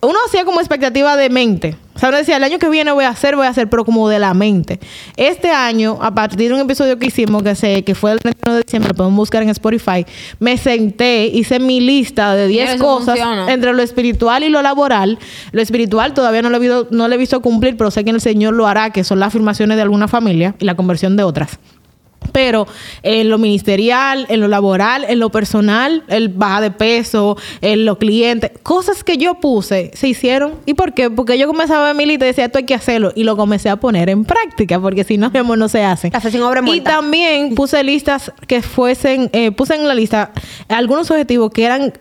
uno 0.00 0.18
hacía 0.26 0.44
como 0.44 0.60
expectativa 0.60 1.16
de 1.16 1.30
mente. 1.30 1.76
O 1.98 2.00
sea, 2.00 2.10
uno 2.10 2.18
decía, 2.18 2.36
el 2.36 2.44
año 2.44 2.60
que 2.60 2.68
viene 2.68 2.92
voy 2.92 3.04
a 3.04 3.08
hacer, 3.08 3.34
voy 3.34 3.46
a 3.46 3.48
hacer, 3.48 3.68
pero 3.68 3.84
como 3.84 4.08
de 4.08 4.20
la 4.20 4.32
mente. 4.32 4.78
Este 5.16 5.50
año, 5.50 5.98
a 6.00 6.14
partir 6.14 6.48
de 6.48 6.54
un 6.54 6.60
episodio 6.60 6.96
que 6.96 7.06
hicimos, 7.06 7.42
que, 7.42 7.56
se, 7.56 7.82
que 7.82 7.96
fue 7.96 8.12
el 8.12 8.20
31 8.20 8.54
de 8.54 8.62
diciembre, 8.62 8.90
lo 8.90 8.94
podemos 8.94 9.16
buscar 9.16 9.42
en 9.42 9.48
Spotify, 9.48 10.06
me 10.38 10.56
senté, 10.58 11.26
hice 11.26 11.58
mi 11.58 11.80
lista 11.80 12.36
de 12.36 12.46
10 12.46 12.74
eso 12.74 12.84
cosas 12.84 13.18
funciona. 13.18 13.52
entre 13.52 13.72
lo 13.72 13.82
espiritual 13.82 14.44
y 14.44 14.48
lo 14.48 14.62
laboral. 14.62 15.18
Lo 15.50 15.60
espiritual 15.60 16.14
todavía 16.14 16.40
no 16.40 16.50
lo, 16.50 16.58
he 16.58 16.60
visto, 16.60 16.86
no 16.92 17.08
lo 17.08 17.14
he 17.16 17.18
visto 17.18 17.42
cumplir, 17.42 17.76
pero 17.76 17.90
sé 17.90 18.04
que 18.04 18.10
el 18.10 18.20
Señor 18.20 18.54
lo 18.54 18.68
hará, 18.68 18.90
que 18.90 19.02
son 19.02 19.18
las 19.18 19.26
afirmaciones 19.28 19.76
de 19.76 19.82
alguna 19.82 20.06
familia 20.06 20.54
y 20.60 20.66
la 20.66 20.76
conversión 20.76 21.16
de 21.16 21.24
otras. 21.24 21.58
Pero 22.32 22.66
en 23.02 23.28
lo 23.28 23.38
ministerial, 23.38 24.26
en 24.28 24.40
lo 24.40 24.48
laboral, 24.48 25.04
en 25.08 25.18
lo 25.18 25.30
personal, 25.30 26.02
el 26.08 26.28
baja 26.28 26.60
de 26.60 26.70
peso, 26.70 27.36
en 27.60 27.84
los 27.84 27.98
clientes, 27.98 28.50
cosas 28.62 29.04
que 29.04 29.16
yo 29.16 29.34
puse 29.36 29.90
se 29.94 30.08
hicieron. 30.08 30.54
¿Y 30.66 30.74
por 30.74 30.94
qué? 30.94 31.10
Porque 31.10 31.38
yo 31.38 31.46
comenzaba 31.46 31.84
a 31.84 31.86
ver 31.88 31.96
mi 31.96 32.06
lista 32.06 32.24
y 32.24 32.28
decía, 32.28 32.46
esto 32.46 32.58
hay 32.58 32.64
que 32.64 32.74
hacerlo. 32.74 33.12
Y 33.14 33.24
lo 33.24 33.36
comencé 33.36 33.68
a 33.68 33.76
poner 33.76 34.08
en 34.08 34.24
práctica, 34.24 34.80
porque 34.80 35.04
si 35.04 35.18
no, 35.18 35.30
mi 35.30 35.38
amor, 35.38 35.58
no 35.58 35.68
se 35.68 35.84
hace. 35.84 36.10
Obra 36.42 36.62
Y 36.66 36.80
también 36.80 37.54
puse 37.54 37.82
listas 37.82 38.32
que 38.46 38.62
fuesen, 38.62 39.30
eh, 39.32 39.50
puse 39.50 39.74
en 39.74 39.88
la 39.88 39.94
lista 39.94 40.32
algunos 40.68 41.10
objetivos 41.10 41.50
que 41.52 41.64
eran 41.64 41.92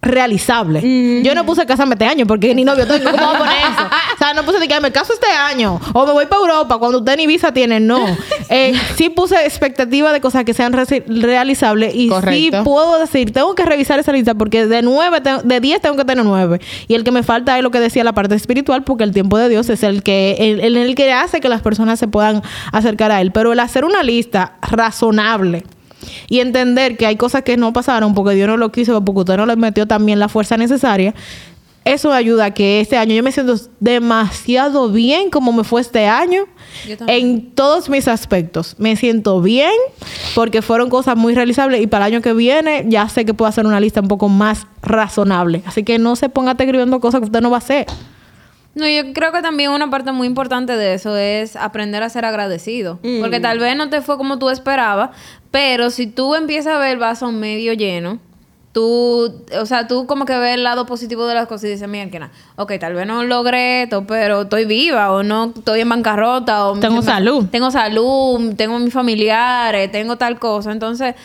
realizables. 0.00 0.82
Yo 1.24 1.34
no 1.34 1.44
puse 1.44 1.66
casarme 1.66 1.94
este 1.94 2.04
año 2.06 2.26
porque 2.26 2.54
ni 2.54 2.64
novio 2.64 2.86
tengo. 2.86 3.10
¿Cómo 3.10 3.26
voy 3.26 3.34
a 3.34 3.38
poner 3.38 3.56
eso? 3.58 3.88
O 4.14 4.18
sea, 4.18 4.34
no 4.34 4.42
puse 4.42 4.58
de 4.58 4.66
que 4.66 4.80
me 4.80 4.90
caso 4.90 5.12
este 5.12 5.28
año 5.28 5.80
o 5.92 6.04
me 6.06 6.12
voy 6.12 6.26
para 6.26 6.40
Europa 6.42 6.76
cuando 6.78 6.98
usted 6.98 7.16
ni 7.16 7.26
visa 7.26 7.52
tiene. 7.52 7.78
No. 7.80 8.04
Eh, 8.50 8.72
sí 8.96 9.10
puse 9.10 9.34
expectativa 9.44 10.10
de 10.10 10.22
cosas 10.22 10.42
que 10.44 10.54
sean 10.54 10.72
realizables 10.72 11.94
y 11.94 12.08
sí 12.32 12.50
puedo 12.64 12.98
decir, 12.98 13.30
tengo 13.30 13.54
que 13.54 13.64
revisar 13.66 13.98
esa 13.98 14.10
lista 14.12 14.34
porque 14.34 14.66
de 14.66 14.80
nueve, 14.80 15.20
de 15.44 15.60
10 15.60 15.80
tengo 15.82 15.96
que 15.96 16.04
tener 16.06 16.24
nueve. 16.24 16.58
Y 16.86 16.94
el 16.94 17.04
que 17.04 17.10
me 17.10 17.22
falta 17.22 17.58
es 17.58 17.62
lo 17.62 17.70
que 17.70 17.78
decía 17.78 18.04
la 18.04 18.14
parte 18.14 18.34
espiritual 18.34 18.84
porque 18.84 19.04
el 19.04 19.12
tiempo 19.12 19.36
de 19.36 19.50
Dios 19.50 19.68
es 19.68 19.82
el 19.82 20.02
que, 20.02 20.36
el, 20.38 20.60
el- 20.60 20.76
el 20.78 20.94
que 20.94 21.12
hace 21.12 21.40
que 21.40 21.50
las 21.50 21.60
personas 21.60 21.98
se 21.98 22.08
puedan 22.08 22.42
acercar 22.72 23.12
a 23.12 23.20
Él. 23.20 23.32
Pero 23.32 23.52
el 23.52 23.60
hacer 23.60 23.84
una 23.84 24.02
lista 24.02 24.54
razonable 24.62 25.64
y 26.28 26.40
entender 26.40 26.96
que 26.96 27.06
hay 27.06 27.16
cosas 27.16 27.42
que 27.42 27.56
no 27.56 27.72
pasaron 27.72 28.14
porque 28.14 28.34
Dios 28.34 28.48
no 28.48 28.56
lo 28.56 28.72
quiso, 28.72 29.04
porque 29.04 29.20
usted 29.20 29.36
no 29.36 29.46
le 29.46 29.56
metió 29.56 29.86
también 29.86 30.18
la 30.18 30.28
fuerza 30.28 30.56
necesaria. 30.56 31.14
Eso 31.84 32.12
ayuda 32.12 32.46
a 32.46 32.50
que 32.50 32.80
este 32.82 32.98
año 32.98 33.14
yo 33.14 33.22
me 33.22 33.32
siento 33.32 33.54
demasiado 33.80 34.90
bien 34.90 35.30
como 35.30 35.52
me 35.52 35.64
fue 35.64 35.80
este 35.80 36.06
año 36.06 36.44
en 37.06 37.52
todos 37.52 37.88
mis 37.88 38.08
aspectos. 38.08 38.74
Me 38.76 38.94
siento 38.94 39.40
bien 39.40 39.72
porque 40.34 40.60
fueron 40.60 40.90
cosas 40.90 41.16
muy 41.16 41.34
realizables 41.34 41.80
y 41.80 41.86
para 41.86 42.06
el 42.06 42.14
año 42.14 42.22
que 42.22 42.34
viene 42.34 42.84
ya 42.88 43.08
sé 43.08 43.24
que 43.24 43.32
puedo 43.32 43.48
hacer 43.48 43.64
una 43.64 43.80
lista 43.80 44.02
un 44.02 44.08
poco 44.08 44.28
más 44.28 44.66
razonable. 44.82 45.62
Así 45.64 45.82
que 45.82 45.98
no 45.98 46.14
se 46.14 46.28
ponga 46.28 46.50
estar 46.50 46.66
escribiendo 46.66 47.00
cosas 47.00 47.20
que 47.20 47.26
usted 47.26 47.40
no 47.40 47.48
va 47.48 47.56
a 47.56 47.60
hacer. 47.60 47.86
No, 48.78 48.86
yo 48.86 49.12
creo 49.12 49.32
que 49.32 49.42
también 49.42 49.72
una 49.72 49.90
parte 49.90 50.12
muy 50.12 50.28
importante 50.28 50.76
de 50.76 50.94
eso 50.94 51.16
es 51.16 51.56
aprender 51.56 52.02
a 52.02 52.08
ser 52.08 52.24
agradecido. 52.24 53.00
Porque 53.20 53.40
tal 53.40 53.58
vez 53.58 53.76
no 53.76 53.90
te 53.90 54.00
fue 54.02 54.16
como 54.16 54.38
tú 54.38 54.50
esperabas, 54.50 55.10
pero 55.50 55.90
si 55.90 56.06
tú 56.06 56.34
empiezas 56.34 56.76
a 56.76 56.78
ver 56.78 56.92
el 56.92 56.98
vaso 56.98 57.32
medio 57.32 57.72
lleno, 57.72 58.20
tú, 58.72 59.42
o 59.60 59.66
sea, 59.66 59.88
tú 59.88 60.06
como 60.06 60.24
que 60.24 60.38
ves 60.38 60.54
el 60.54 60.62
lado 60.62 60.86
positivo 60.86 61.26
de 61.26 61.34
las 61.34 61.48
cosas 61.48 61.64
y 61.64 61.72
dices, 61.72 61.88
mira, 61.88 62.08
que 62.08 62.20
nada, 62.20 62.32
ok, 62.54 62.72
tal 62.78 62.94
vez 62.94 63.06
no 63.06 63.24
logré 63.24 63.82
esto, 63.82 64.06
pero 64.06 64.42
estoy 64.42 64.64
viva 64.66 65.10
o 65.10 65.24
no 65.24 65.52
estoy 65.56 65.80
en 65.80 65.88
bancarrota 65.88 66.66
o 66.66 66.78
Tengo 66.78 67.02
salud. 67.02 67.46
Tengo 67.50 67.72
salud, 67.72 68.54
tengo 68.54 68.78
mis 68.78 68.92
familiares, 68.92 69.90
tengo 69.90 70.16
tal 70.16 70.38
cosa. 70.38 70.70
Entonces, 70.70 71.16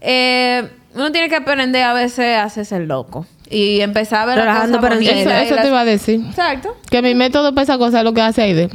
eh, 0.00 0.70
uno 0.94 1.12
tiene 1.12 1.28
que 1.28 1.36
aprender 1.36 1.82
a 1.82 1.92
veces 1.92 2.36
a 2.36 2.44
hacerse 2.44 2.76
el 2.76 2.86
loco 2.88 3.26
y 3.50 3.80
empezar 3.80 4.22
a 4.22 4.26
ver 4.26 4.36
las 4.38 4.46
Relajando, 4.46 4.78
cosas 4.78 4.94
bonitas. 4.94 5.16
Eso, 5.16 5.54
las- 5.54 5.62
te 5.62 5.68
iba 5.68 5.80
a 5.80 5.84
decir. 5.84 6.20
Exacto. 6.28 6.76
Que 6.90 7.02
mi 7.02 7.14
método 7.14 7.54
para 7.54 7.62
esa 7.64 7.78
cosa 7.78 7.98
es 7.98 8.04
lo 8.04 8.12
que 8.14 8.20
hace 8.22 8.42
Aide. 8.42 8.70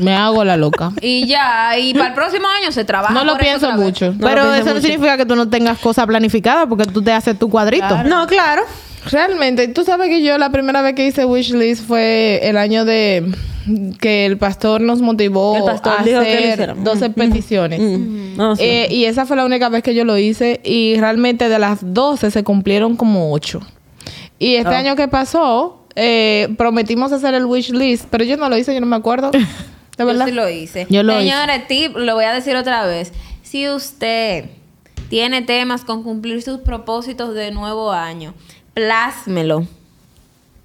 Me 0.00 0.14
hago 0.14 0.44
la 0.44 0.56
loca. 0.56 0.92
Y 1.00 1.26
ya, 1.26 1.76
y 1.78 1.92
para 1.94 2.08
el 2.08 2.14
próximo 2.14 2.46
año 2.48 2.70
se 2.72 2.84
trabaja. 2.84 3.12
No 3.14 3.24
lo 3.24 3.32
por 3.32 3.42
eso 3.42 3.50
pienso 3.58 3.68
vez. 3.68 3.76
mucho. 3.78 4.06
Lo 4.18 4.26
Pero 4.26 4.54
eso 4.54 4.66
no 4.66 4.74
mucho. 4.74 4.86
significa 4.86 5.16
que 5.16 5.26
tú 5.26 5.34
no 5.36 5.48
tengas 5.48 5.78
cosas 5.78 6.06
planificadas 6.06 6.66
porque 6.68 6.84
tú 6.84 7.02
te 7.02 7.12
haces 7.12 7.38
tu 7.38 7.48
cuadrito. 7.50 8.02
No, 8.04 8.26
claro. 8.26 8.62
Realmente, 9.10 9.68
tú 9.68 9.84
sabes 9.84 10.08
que 10.08 10.22
yo 10.22 10.36
la 10.38 10.50
primera 10.50 10.82
vez 10.82 10.94
que 10.94 11.06
hice 11.06 11.24
wishlist 11.24 11.86
fue 11.86 12.40
el 12.42 12.56
año 12.56 12.84
de 12.84 13.32
que 14.00 14.26
el 14.26 14.38
pastor 14.38 14.80
nos 14.80 15.00
motivó 15.00 15.56
El 15.56 15.64
pastor 15.64 15.94
a 15.98 16.02
dijo 16.02 16.20
que 16.20 16.24
lo 16.26 16.38
hacer 16.38 16.52
hiciéramos. 16.52 16.84
12 16.84 17.10
peticiones. 17.10 17.80
Mm. 17.80 18.36
No, 18.36 18.56
sí. 18.56 18.62
Eh, 18.64 18.88
y 18.90 19.04
esa 19.04 19.24
fue 19.26 19.36
la 19.36 19.44
única 19.44 19.68
vez 19.68 19.82
que 19.82 19.94
yo 19.94 20.04
lo 20.04 20.16
hice 20.18 20.60
y 20.64 20.96
realmente 20.98 21.48
de 21.48 21.58
las 21.58 21.78
12 21.82 22.30
se 22.30 22.44
cumplieron 22.44 22.96
como 22.96 23.32
8. 23.32 23.60
Y 24.38 24.54
este 24.56 24.70
Oh. 24.70 24.76
año 24.76 24.96
que 24.96 25.08
pasó, 25.08 25.84
eh, 25.96 26.48
prometimos 26.58 27.12
hacer 27.12 27.34
el 27.34 27.44
wish 27.46 27.70
list, 27.70 28.06
pero 28.10 28.24
yo 28.24 28.36
no 28.36 28.48
lo 28.48 28.56
hice, 28.56 28.72
yo 28.74 28.80
no 28.80 28.86
me 28.86 28.96
acuerdo. 28.96 29.30
De 29.98 30.04
Yo 30.04 30.06
verdad. 30.06 30.26
sí 30.26 30.32
lo 30.32 30.48
hice. 30.48 30.86
Yo 30.88 31.02
lo 31.02 31.18
Señores, 31.18 31.66
tip, 31.66 31.96
lo 31.96 32.14
voy 32.14 32.24
a 32.24 32.32
decir 32.32 32.56
otra 32.56 32.86
vez. 32.86 33.12
Si 33.42 33.68
usted 33.68 34.46
tiene 35.10 35.42
temas 35.42 35.84
con 35.84 36.02
cumplir 36.02 36.42
sus 36.42 36.60
propósitos 36.60 37.34
de 37.34 37.50
nuevo 37.50 37.92
año, 37.92 38.34
plásmelo. 38.74 39.66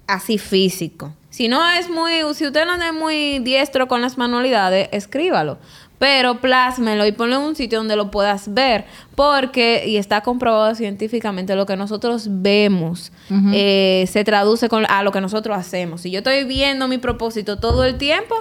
Así 0.06 0.38
físico. 0.38 1.12
Si 1.30 1.48
no 1.48 1.68
es 1.68 1.90
muy, 1.90 2.12
si 2.34 2.46
usted 2.46 2.64
no 2.64 2.74
es 2.74 2.94
muy 2.94 3.40
diestro 3.40 3.88
con 3.88 4.00
las 4.00 4.16
manualidades, 4.18 4.88
escríbalo. 4.92 5.58
Pero 5.98 6.40
plásmelo 6.40 7.06
y 7.06 7.12
ponlo 7.12 7.36
en 7.36 7.42
un 7.42 7.56
sitio 7.56 7.78
donde 7.78 7.96
lo 7.96 8.10
puedas 8.10 8.52
ver. 8.52 8.84
Porque, 9.16 9.84
y 9.86 9.96
está 9.96 10.20
comprobado 10.20 10.74
científicamente, 10.74 11.56
lo 11.56 11.66
que 11.66 11.76
nosotros 11.76 12.26
vemos 12.28 13.10
eh, 13.52 14.06
se 14.08 14.22
traduce 14.22 14.68
con, 14.68 14.84
a 14.88 15.02
lo 15.02 15.10
que 15.10 15.20
nosotros 15.20 15.56
hacemos. 15.56 16.02
Si 16.02 16.10
yo 16.10 16.18
estoy 16.18 16.44
viendo 16.44 16.86
mi 16.86 16.98
propósito 16.98 17.58
todo 17.58 17.84
el 17.84 17.96
tiempo, 17.96 18.36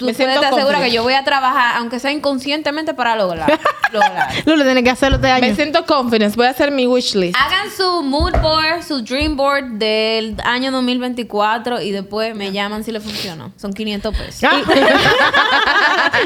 tú 0.00 0.06
Me 0.06 0.14
puedes 0.14 0.16
siento 0.32 0.42
estar 0.42 0.54
segura 0.58 0.80
que 0.80 0.90
yo 0.90 1.02
voy 1.02 1.12
a 1.14 1.22
trabajar, 1.24 1.76
aunque 1.76 2.00
sea 2.00 2.10
inconscientemente, 2.10 2.94
para 2.94 3.14
lograr. 3.16 3.46
lograr. 3.92 4.28
Lulu 4.46 4.64
tiene 4.64 4.82
que 4.82 4.90
hacerlo 4.90 5.16
este 5.16 5.28
año. 5.30 5.46
Me 5.46 5.54
siento 5.54 5.84
confidence, 5.84 6.34
voy 6.36 6.46
a 6.46 6.50
hacer 6.50 6.70
mi 6.70 6.86
wish 6.86 7.14
list. 7.14 7.36
Hagan 7.38 7.70
su 7.76 8.02
mood 8.02 8.32
board, 8.40 8.82
su 8.82 9.02
dream 9.02 9.36
board 9.36 9.64
del 9.78 10.36
año 10.44 10.70
2024 10.72 11.82
y 11.82 11.90
después 11.92 12.34
me 12.34 12.50
llaman 12.50 12.82
si 12.82 12.92
le 12.92 13.00
funcionó. 13.00 13.52
Son 13.56 13.72
500 13.72 14.16
pesos. 14.16 14.42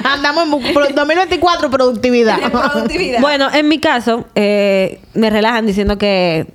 Andamos 0.05 0.45
en 0.45 0.51
bu- 0.53 0.73
pro- 0.73 0.87
2024 0.89 1.71
productividad. 1.71 2.39
Productividad. 2.51 3.21
Bueno, 3.25 3.49
en 3.53 3.69
mi 3.69 3.79
caso, 3.81 4.27
eh, 4.35 5.01
me 5.15 5.31
relajan 5.31 5.67
diciendo 5.67 5.99
que 5.99 6.47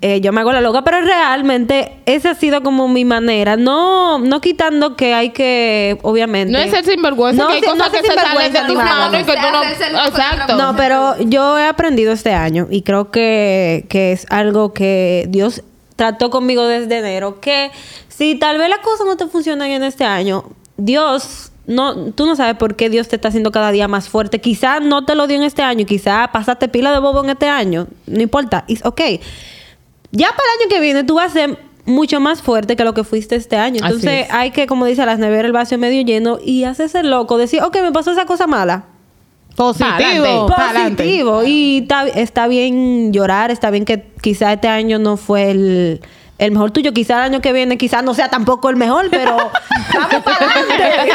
eh, 0.00 0.20
yo 0.20 0.32
me 0.32 0.40
hago 0.40 0.52
la 0.52 0.60
loca, 0.60 0.82
pero 0.82 1.00
realmente 1.00 1.92
esa 2.06 2.30
ha 2.30 2.34
sido 2.34 2.62
como 2.62 2.88
mi 2.88 3.04
manera. 3.04 3.56
No, 3.56 4.18
no 4.18 4.40
quitando 4.40 4.96
que 4.96 5.14
hay 5.14 5.30
que, 5.30 5.98
obviamente. 6.02 6.52
No 6.52 6.58
es 6.58 6.70
ser 6.70 6.84
sinvergüenza, 6.84 7.42
No, 7.44 7.48
que 7.48 7.54
hay 7.54 7.60
no 7.62 7.68
cosas 7.72 7.90
ser 7.92 8.02
que 8.02 8.08
se 8.08 8.14
salen 8.14 8.52
de 8.52 8.74
nada. 8.74 8.74
manos 8.74 9.20
y 9.20 9.24
que 9.24 9.32
tú 9.32 9.46
no... 9.52 9.62
Exacto. 10.06 10.56
No, 10.56 10.76
pero 10.76 11.18
yo 11.20 11.58
he 11.58 11.66
aprendido 11.66 12.12
este 12.12 12.32
año 12.32 12.66
y 12.70 12.82
creo 12.82 13.10
que, 13.10 13.86
que 13.88 14.12
es 14.12 14.26
algo 14.30 14.74
que 14.74 15.26
Dios 15.28 15.62
trató 15.96 16.30
conmigo 16.30 16.66
desde 16.66 16.98
enero, 16.98 17.40
que 17.40 17.70
si 18.08 18.34
tal 18.34 18.58
vez 18.58 18.68
las 18.68 18.78
cosas 18.80 19.06
no 19.06 19.16
te 19.16 19.26
funcionan 19.26 19.70
en 19.70 19.82
este 19.82 20.04
año, 20.04 20.44
Dios, 20.78 21.52
no, 21.66 22.12
tú 22.12 22.26
no 22.26 22.36
sabes 22.36 22.56
por 22.56 22.74
qué 22.74 22.90
Dios 22.90 23.08
te 23.08 23.16
está 23.16 23.28
haciendo 23.28 23.52
cada 23.52 23.70
día 23.70 23.86
más 23.86 24.08
fuerte. 24.08 24.40
Quizá 24.40 24.80
no 24.80 25.04
te 25.04 25.14
lo 25.14 25.26
dio 25.26 25.36
en 25.36 25.42
este 25.42 25.62
año, 25.62 25.86
quizá 25.86 26.30
pasaste 26.32 26.68
pila 26.68 26.90
de 26.90 26.98
bobo 26.98 27.22
en 27.22 27.30
este 27.30 27.48
año, 27.48 27.86
no 28.06 28.20
importa, 28.20 28.64
es 28.66 28.84
ok. 28.84 29.00
Ya 30.12 30.28
para 30.28 30.42
el 30.42 30.60
año 30.60 30.70
que 30.70 30.80
viene 30.80 31.04
tú 31.04 31.14
vas 31.14 31.30
a 31.30 31.32
ser 31.32 31.58
mucho 31.84 32.20
más 32.20 32.42
fuerte 32.42 32.76
que 32.76 32.84
lo 32.84 32.94
que 32.94 33.04
fuiste 33.04 33.36
este 33.36 33.56
año. 33.56 33.80
Entonces 33.84 34.26
es. 34.26 34.32
hay 34.32 34.50
que, 34.50 34.66
como 34.66 34.86
dice 34.86 35.04
las 35.06 35.18
neveras, 35.18 35.46
el 35.46 35.52
vaso 35.52 35.76
medio 35.78 36.02
lleno 36.02 36.38
y 36.44 36.64
hacerse 36.64 37.00
el 37.00 37.10
loco, 37.10 37.38
decir, 37.38 37.62
ok, 37.62 37.76
me 37.82 37.92
pasó 37.92 38.12
esa 38.12 38.26
cosa 38.26 38.46
mala. 38.46 38.84
Positivo. 39.56 40.46
Pa'lante. 40.46 40.54
Pa'lante. 40.56 41.02
Positivo. 41.02 41.42
Y 41.44 41.78
está, 41.82 42.06
está 42.06 42.48
bien 42.48 43.12
llorar, 43.12 43.50
está 43.50 43.70
bien 43.70 43.84
que 43.84 44.04
quizá 44.20 44.52
este 44.52 44.68
año 44.68 44.98
no 44.98 45.16
fue 45.16 45.50
el, 45.50 46.00
el 46.40 46.52
mejor 46.52 46.70
tuyo, 46.70 46.92
quizá 46.94 47.18
el 47.18 47.32
año 47.32 47.40
que 47.42 47.52
viene 47.52 47.76
quizá 47.76 48.00
no 48.00 48.14
sea 48.14 48.28
tampoco 48.30 48.70
el 48.70 48.76
mejor, 48.76 49.08
pero 49.10 49.36
vamos 49.94 50.22
para 50.24 50.36
adelante. 50.36 51.12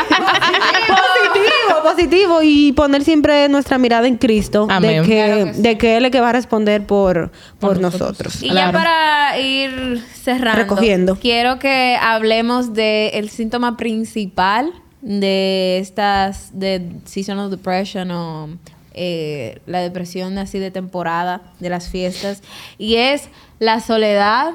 positivo, 0.88 1.84
positivo. 1.84 2.40
Y 2.44 2.72
poner 2.74 3.04
siempre 3.04 3.50
nuestra 3.50 3.80
mirada 3.80 4.08
en 4.08 4.18
Cristo, 4.18 4.68
de 4.68 4.74
Amén. 4.74 5.04
que, 5.04 5.24
Claro 5.26 5.46
que 5.46 5.54
sí. 5.56 5.62
de 5.64 5.78
que 5.80 5.98
Él 5.98 6.06
es 6.06 6.08
el 6.10 6.12
que 6.12 6.22
va 6.22 6.30
a 6.30 6.34
responder 6.34 6.86
por, 6.86 7.32
por, 7.60 7.80
nosotros. 7.80 8.44
Y 8.44 8.50
Claro. 8.50 8.72
ya 8.72 8.78
para 8.78 9.40
ir 9.40 10.04
cerrando, 10.14 10.62
Recogiendo. 10.62 11.16
quiero 11.16 11.58
que 11.58 11.98
hablemos 12.00 12.74
del 12.74 13.30
síntoma 13.30 13.78
principal 13.78 14.74
de 15.02 15.80
estas, 15.80 16.50
de 16.58 16.88
seasonal 17.06 17.50
depression 17.50 18.12
o 18.12 18.50
eh, 18.94 19.60
la 19.66 19.80
depresión 19.80 20.38
así 20.38 20.60
de 20.60 20.70
temporada 20.70 21.42
de 21.60 21.70
las 21.70 21.90
fiestas, 21.90 22.44
y 22.78 22.96
es 22.96 23.30
la 23.60 23.80
soledad 23.82 24.52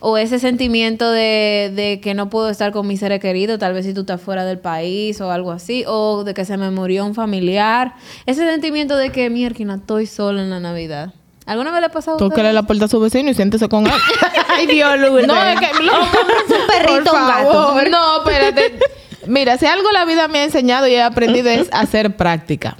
o 0.00 0.16
ese 0.16 0.38
sentimiento 0.38 1.10
de, 1.10 1.72
de 1.74 2.00
que 2.00 2.14
no 2.14 2.30
puedo 2.30 2.48
estar 2.48 2.72
con 2.72 2.86
mi 2.86 2.96
ser 2.96 3.18
querido, 3.20 3.58
tal 3.58 3.74
vez 3.74 3.86
si 3.86 3.94
tú 3.94 4.00
estás 4.00 4.20
fuera 4.20 4.44
del 4.44 4.58
país 4.58 5.20
o 5.20 5.30
algo 5.30 5.52
así, 5.52 5.84
o 5.86 6.24
de 6.24 6.34
que 6.34 6.44
se 6.44 6.56
me 6.56 6.70
murió 6.70 7.04
un 7.06 7.14
familiar, 7.14 7.94
ese 8.26 8.46
sentimiento 8.46 8.96
de 8.96 9.10
que, 9.10 9.30
mierda, 9.30 9.74
estoy 9.74 10.06
sola 10.06 10.42
en 10.42 10.50
la 10.50 10.60
Navidad. 10.60 11.12
¿Alguna 11.46 11.70
vez 11.72 11.80
le 11.80 11.86
ha 11.86 11.90
pasado? 11.90 12.16
Tóquele 12.16 12.52
la 12.52 12.62
puerta 12.62 12.84
a 12.84 12.88
su 12.88 13.00
vecino 13.00 13.30
y 13.30 13.34
siéntese 13.34 13.68
con 13.68 13.86
él. 13.86 13.92
Ay, 14.48 14.66
Dios, 14.66 14.98
Lourdes. 14.98 15.26
No, 15.26 15.34
es 15.42 15.58
que... 15.58 15.66
un 15.66 16.66
perrito, 16.68 17.10
Por 17.10 17.20
un 17.20 17.26
gato. 17.28 17.52
favor. 17.52 17.90
No, 17.90 18.18
espérate. 18.18 18.78
Mira, 19.26 19.58
si 19.58 19.66
algo 19.66 19.90
la 19.90 20.04
vida 20.04 20.28
me 20.28 20.38
ha 20.38 20.44
enseñado 20.44 20.86
y 20.86 20.92
he 20.92 21.02
aprendido 21.02 21.48
es 21.50 21.68
hacer 21.72 22.16
práctica. 22.16 22.76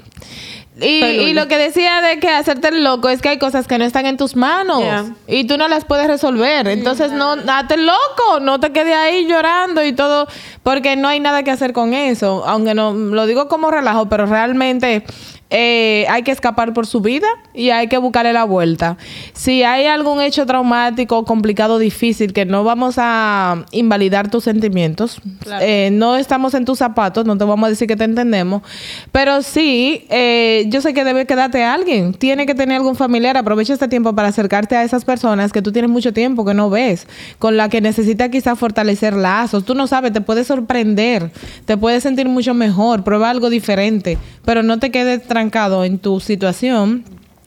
Y, 0.81 1.33
lo 1.35 1.49
que 1.49 1.59
decía 1.59 2.01
de 2.01 2.18
que 2.18 2.28
hacerte 2.28 2.68
el 2.68 2.83
loco 2.85 3.09
es 3.09 3.22
que 3.22 3.28
hay 3.28 3.39
cosas 3.39 3.66
que 3.66 3.78
no 3.78 3.85
están 3.85 4.07
en 4.07 4.16
tus 4.16 4.37
manos 4.37 4.81
Yeah. 4.81 5.14
y 5.26 5.45
tú 5.45 5.59
no 5.59 5.68
las 5.68 5.85
puedes 5.85 6.07
resolver. 6.07 6.66
Entonces, 6.68 7.12
no, 7.12 7.35
el 7.35 7.87
loco, 7.87 8.41
no 8.41 8.61
te 8.61 8.72
quedes 8.72 8.95
ahí 8.95 9.26
llorando 9.26 9.85
y 9.85 9.93
todo, 9.93 10.26
porque 10.62 10.97
no 10.97 11.09
hay 11.09 11.20
nada 11.20 11.43
que 11.43 11.51
hacer 11.51 11.72
con 11.72 11.93
eso. 11.93 12.45
Aunque 12.47 12.74
no 12.74 12.93
lo 12.93 13.26
digo 13.26 13.49
como 13.49 13.70
relajo, 13.70 14.09
pero 14.09 14.26
realmente 14.26 15.05
eh, 15.51 16.07
hay 16.09 16.22
que 16.22 16.30
escapar 16.30 16.72
por 16.72 16.86
su 16.86 17.01
vida 17.01 17.26
y 17.53 17.70
hay 17.70 17.88
que 17.88 17.98
buscarle 17.98 18.32
la 18.32 18.44
vuelta. 18.44 18.96
Si 19.32 19.64
hay 19.64 19.86
algún 19.86 20.20
hecho 20.20 20.46
traumático, 20.46 21.24
complicado, 21.24 21.78
difícil, 21.80 22.32
que 22.32 22.44
no 22.44 22.62
vamos 22.62 22.94
a 22.98 23.64
invalidar 23.72 24.30
tus 24.30 24.44
sentimientos, 24.44 25.20
eh, 25.61 25.90
no 25.92 26.16
estamos 26.16 26.55
en 26.55 26.64
tus 26.64 26.78
zapatos, 26.78 27.26
no 27.26 27.36
te 27.36 27.44
vamos 27.44 27.66
a 27.66 27.70
decir 27.70 27.88
que 27.88 27.96
te 27.96 28.05
entendemos, 28.05 28.62
pero 29.11 29.42
sí, 29.42 30.07
eh, 30.09 30.66
yo 30.68 30.80
sé 30.80 30.94
que 30.94 31.03
debe 31.03 31.26
quedarte 31.26 31.64
alguien, 31.64 32.14
tiene 32.14 32.46
que 32.46 32.55
tener 32.55 32.76
algún 32.76 32.94
familiar, 32.94 33.36
aprovecha 33.36 33.72
este 33.72 33.88
tiempo 33.88 34.14
para 34.14 34.28
acercarte 34.28 34.76
a 34.76 34.84
esas 34.84 35.05
personas 35.05 35.53
que 35.53 35.62
tú 35.62 35.72
tienes 35.72 35.90
mucho 35.90 36.12
tiempo 36.12 36.44
que 36.44 36.55
no 36.55 36.70
ves, 36.70 37.09
con 37.40 37.57
la 37.57 37.68
que 37.68 37.80
necesitas 37.80 38.28
quizás 38.28 38.57
fortalecer 38.57 39.14
lazos, 39.14 39.64
tú 39.64 39.74
no 39.74 39.88
sabes, 39.88 40.12
te 40.12 40.20
puedes 40.20 40.46
sorprender, 40.46 41.32
te 41.64 41.76
puedes 41.76 42.05
sentir 42.05 42.28
mucho 42.28 42.55
mejor, 42.55 43.03
prueba 43.03 43.30
algo 43.30 43.51
diferente, 43.51 44.16
pero 44.44 44.62
no 44.62 44.78
te 44.78 44.90
quedes 44.90 45.26
en 45.41 45.99
tu 45.99 46.20
situación 46.20 47.05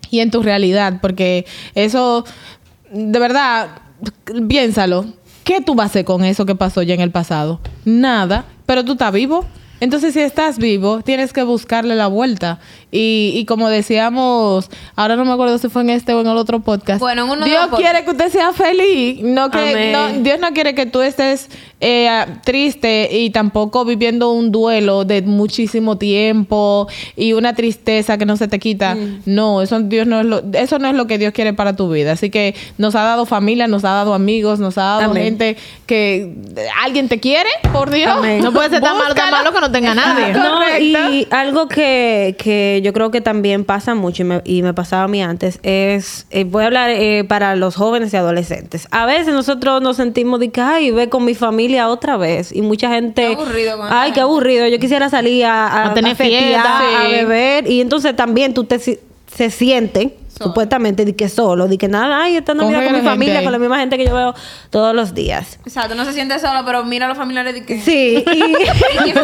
y 0.10 0.20
en 0.20 0.32
tu 0.32 0.44
realidad, 0.44 1.00
porque 1.02 1.46
eso, 1.76 2.26
de 2.92 3.20
verdad, 3.20 3.82
piénsalo. 4.48 5.06
¿Qué 5.44 5.60
tú 5.60 5.76
vas 5.76 5.86
a 5.86 5.88
hacer 5.88 6.06
con 6.06 6.24
eso 6.24 6.46
que 6.46 6.56
pasó 6.56 6.82
ya 6.84 6.94
en 6.94 7.02
el 7.02 7.12
pasado? 7.12 7.60
Nada, 7.84 8.46
pero 8.66 8.86
tú 8.86 8.94
estás 8.94 9.12
vivo. 9.12 9.46
Entonces, 9.80 10.14
si 10.14 10.22
estás 10.22 10.58
vivo, 10.58 11.02
tienes 11.02 11.34
que 11.34 11.44
buscarle 11.44 11.96
la 11.96 12.08
vuelta. 12.08 12.60
Y, 12.96 13.34
y 13.36 13.46
como 13.46 13.70
decíamos, 13.70 14.70
ahora 14.96 15.16
no 15.16 15.26
me 15.26 15.32
acuerdo 15.32 15.58
si 15.58 15.68
fue 15.68 15.82
en 15.82 15.90
este 15.90 16.14
o 16.14 16.22
en 16.22 16.28
el 16.28 16.38
otro 16.38 16.60
podcast. 16.60 17.00
Bueno, 17.00 17.24
en 17.26 17.32
uno 17.32 17.44
de 17.44 17.50
Dios 17.50 17.68
quiere 17.76 18.06
que 18.06 18.12
usted 18.12 18.30
sea 18.30 18.54
feliz. 18.54 19.20
No 19.24 19.50
que, 19.50 19.92
no- 19.92 20.10
Dios 20.22 20.40
no 20.40 20.52
quiere 20.54 20.76
que 20.76 20.86
tú 20.86 21.02
estés 21.02 21.50
eh, 21.82 22.08
triste 22.46 23.10
y 23.12 23.32
tampoco 23.32 23.84
viviendo 23.84 24.32
un 24.32 24.52
duelo 24.52 25.06
de 25.06 25.24
muchísimo 25.24 25.98
tiempo 25.98 26.88
y 27.16 27.34
una 27.34 27.56
tristeza 27.56 28.18
que 28.20 28.26
no 28.28 28.38
se 28.38 28.48
te 28.48 28.60
quita. 28.60 28.96
No, 29.26 29.62
eso 29.64 29.80
Dios 29.80 30.06
no 30.06 30.20
es 30.20 30.26
lo, 30.28 30.44
eso 30.54 30.78
no 30.78 30.88
es 30.88 30.94
lo 30.96 31.08
que 31.08 31.18
Dios 31.18 31.34
quiere 31.34 31.54
para 31.54 31.76
tu 31.76 31.90
vida. 31.90 32.12
Así 32.12 32.30
que 32.30 32.54
nos 32.78 32.94
ha 32.96 33.02
dado 33.02 33.26
familia, 33.26 33.68
nos 33.68 33.84
ha 33.86 33.90
dado 33.94 34.14
amigos, 34.14 34.60
nos 34.60 34.78
ha 34.78 34.84
dado 34.84 35.12
Amén. 35.12 35.24
gente 35.24 35.58
que 35.88 36.34
alguien 36.84 37.10
te 37.10 37.20
quiere, 37.20 37.50
por 37.74 37.90
Dios. 37.90 38.12
Amén. 38.12 38.42
No 38.44 38.54
puede 38.54 38.70
ser 38.70 38.82
tan 38.82 38.98
malo, 38.98 39.16
tan 39.16 39.32
malo 39.32 39.52
que 39.52 39.60
no 39.60 39.72
tenga 39.72 39.96
nadie. 39.96 40.34
No, 40.44 40.80
y 40.80 41.28
algo 41.32 41.68
que, 41.68 42.36
que 42.38 42.82
yo 42.84 42.94
creo 42.94 43.10
que 43.10 43.22
también 43.22 43.64
pasa 43.66 43.96
mucho 43.96 44.22
y 44.22 44.26
me, 44.26 44.42
y 44.46 44.62
me 44.62 44.74
pasaba 44.74 45.04
a 45.04 45.08
mí 45.08 45.24
antes 45.24 45.60
es, 45.64 46.28
eh, 46.30 46.44
voy 46.44 46.64
a 46.64 46.68
hablar 46.68 46.90
eh, 46.92 47.24
para 47.28 47.56
los 47.56 47.76
jóvenes 47.76 48.14
y 48.14 48.18
adolescentes. 48.18 48.88
A 48.92 49.06
veces 49.06 49.34
nosotros 49.34 49.82
nos 49.82 49.98
sentimos 49.98 50.40
de 50.40 50.50
que, 50.52 50.62
ay, 50.62 50.92
ve 50.92 51.10
con 51.10 51.26
mi 51.26 51.34
familia 51.34 51.88
otra 51.90 52.18
vez. 52.18 52.52
Y 52.52 52.62
mucha 52.62 52.90
gente, 52.90 53.22
Qué 53.28 53.34
aburrido 53.34 53.78
con 53.78 53.88
ay, 53.90 54.12
qué 54.12 54.20
aburrido, 54.22 54.68
yo 54.68 54.78
quisiera 54.80 55.10
salir 55.10 55.46
a, 55.46 55.68
a, 55.68 55.86
A 55.92 55.94
tener 55.96 56.12
a 56.12 56.16
festear, 56.16 56.44
fiesta. 56.44 57.02
a 57.02 57.08
beber. 57.08 57.70
Y 57.72 57.82
entonces 57.82 58.16
también 58.16 58.54
tú 58.54 58.66
te 58.66 58.78
si- 58.80 59.00
se 59.36 59.50
siente 59.50 60.18
Solo. 60.30 60.50
supuestamente 60.50 61.06
de 61.06 61.16
que 61.16 61.30
solo, 61.30 61.68
de 61.68 61.78
que 61.78 61.88
nada, 61.88 62.24
ay, 62.24 62.38
esta 62.38 62.54
Con 62.54 62.62
Navidad 62.72 62.80
con 62.84 62.92
mi 62.92 62.98
gente 62.98 63.10
familia, 63.10 63.44
con 63.44 63.52
la 63.52 63.60
misma 63.60 63.80
gente 63.80 63.98
que 63.98 64.06
yo 64.06 64.14
veo 64.16 64.34
todos 64.70 64.96
los 64.96 65.14
días. 65.14 65.60
Exacto, 65.66 65.94
no 65.96 66.06
se 66.06 66.14
siente 66.14 66.38
solo, 66.40 66.62
pero 66.66 66.84
mira 66.84 67.06
a 67.06 67.10
los 67.10 67.18
familiares 67.18 67.54
de 67.54 67.64
que... 67.66 67.80
Sí, 67.82 68.24
y, 68.26 68.40
¿Y 69.08 69.10
a 69.12 69.12
eso, 69.12 69.24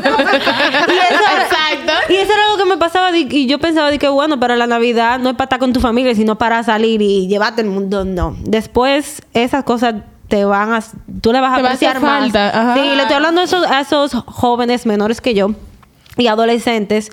Exacto. 1.42 1.94
y 2.10 2.16
eso 2.16 2.32
era 2.34 2.46
algo 2.46 2.58
que 2.58 2.66
me 2.70 2.78
pasaba 2.78 3.12
de- 3.12 3.28
y 3.30 3.48
yo 3.48 3.60
pensaba 3.60 3.90
de 3.92 3.98
que 4.00 4.08
bueno, 4.08 4.40
para 4.40 4.56
la 4.56 4.68
Navidad 4.68 5.20
no 5.20 5.30
es 5.30 5.36
para 5.36 5.46
estar 5.46 5.60
con 5.60 5.74
tu 5.74 5.80
familia, 5.80 6.14
sino 6.16 6.38
para 6.38 6.64
salir 6.64 7.02
y 7.02 7.28
llevarte 7.28 7.62
el 7.62 7.68
mundo, 7.70 8.06
no. 8.06 8.36
Después 8.42 9.22
esas 9.34 9.64
cosas 9.64 9.96
te 10.28 10.46
van 10.46 10.74
a 10.74 10.84
tú 11.22 11.34
le 11.34 11.42
vas 11.42 11.54
a 11.54 11.56
Te 11.58 11.62
va 11.64 11.70
a 11.70 11.74
hacer 11.74 11.90
apreciar 11.90 12.02
más. 12.02 12.22
falta, 12.32 12.50
ajá. 12.50 12.74
Sí, 12.76 12.82
le 12.96 13.02
estoy 13.02 13.16
hablando 13.16 13.42
a 13.42 13.44
esos, 13.46 13.66
a 13.66 13.80
esos 13.82 14.14
jóvenes 14.28 14.86
menores 14.86 15.22
que 15.22 15.34
yo 15.34 15.52
y 16.18 16.28
adolescentes 16.28 17.12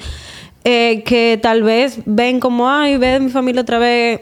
eh, 0.69 1.05
que 1.05 1.39
tal 1.41 1.63
vez 1.63 2.01
ven 2.07 2.41
como 2.41 2.69
ay, 2.69 2.97
ve 2.97 3.21
mi 3.21 3.31
familia 3.31 3.63
otra 3.63 3.79
vez. 3.79 4.21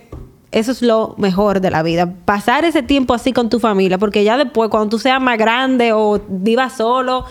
Eso 0.52 0.72
es 0.72 0.82
lo 0.82 1.14
mejor 1.16 1.60
de 1.60 1.70
la 1.70 1.82
vida. 1.82 2.12
Pasar 2.26 2.66
ese 2.66 2.82
tiempo 2.82 3.14
así 3.14 3.32
con 3.32 3.48
tu 3.48 3.58
familia, 3.60 3.96
porque 3.96 4.22
ya 4.24 4.36
después, 4.36 4.68
cuando 4.68 4.90
tú 4.90 4.98
seas 4.98 5.20
más 5.22 5.38
grande 5.38 5.92
o 5.94 6.20
vivas 6.28 6.74
solo, 6.76 7.24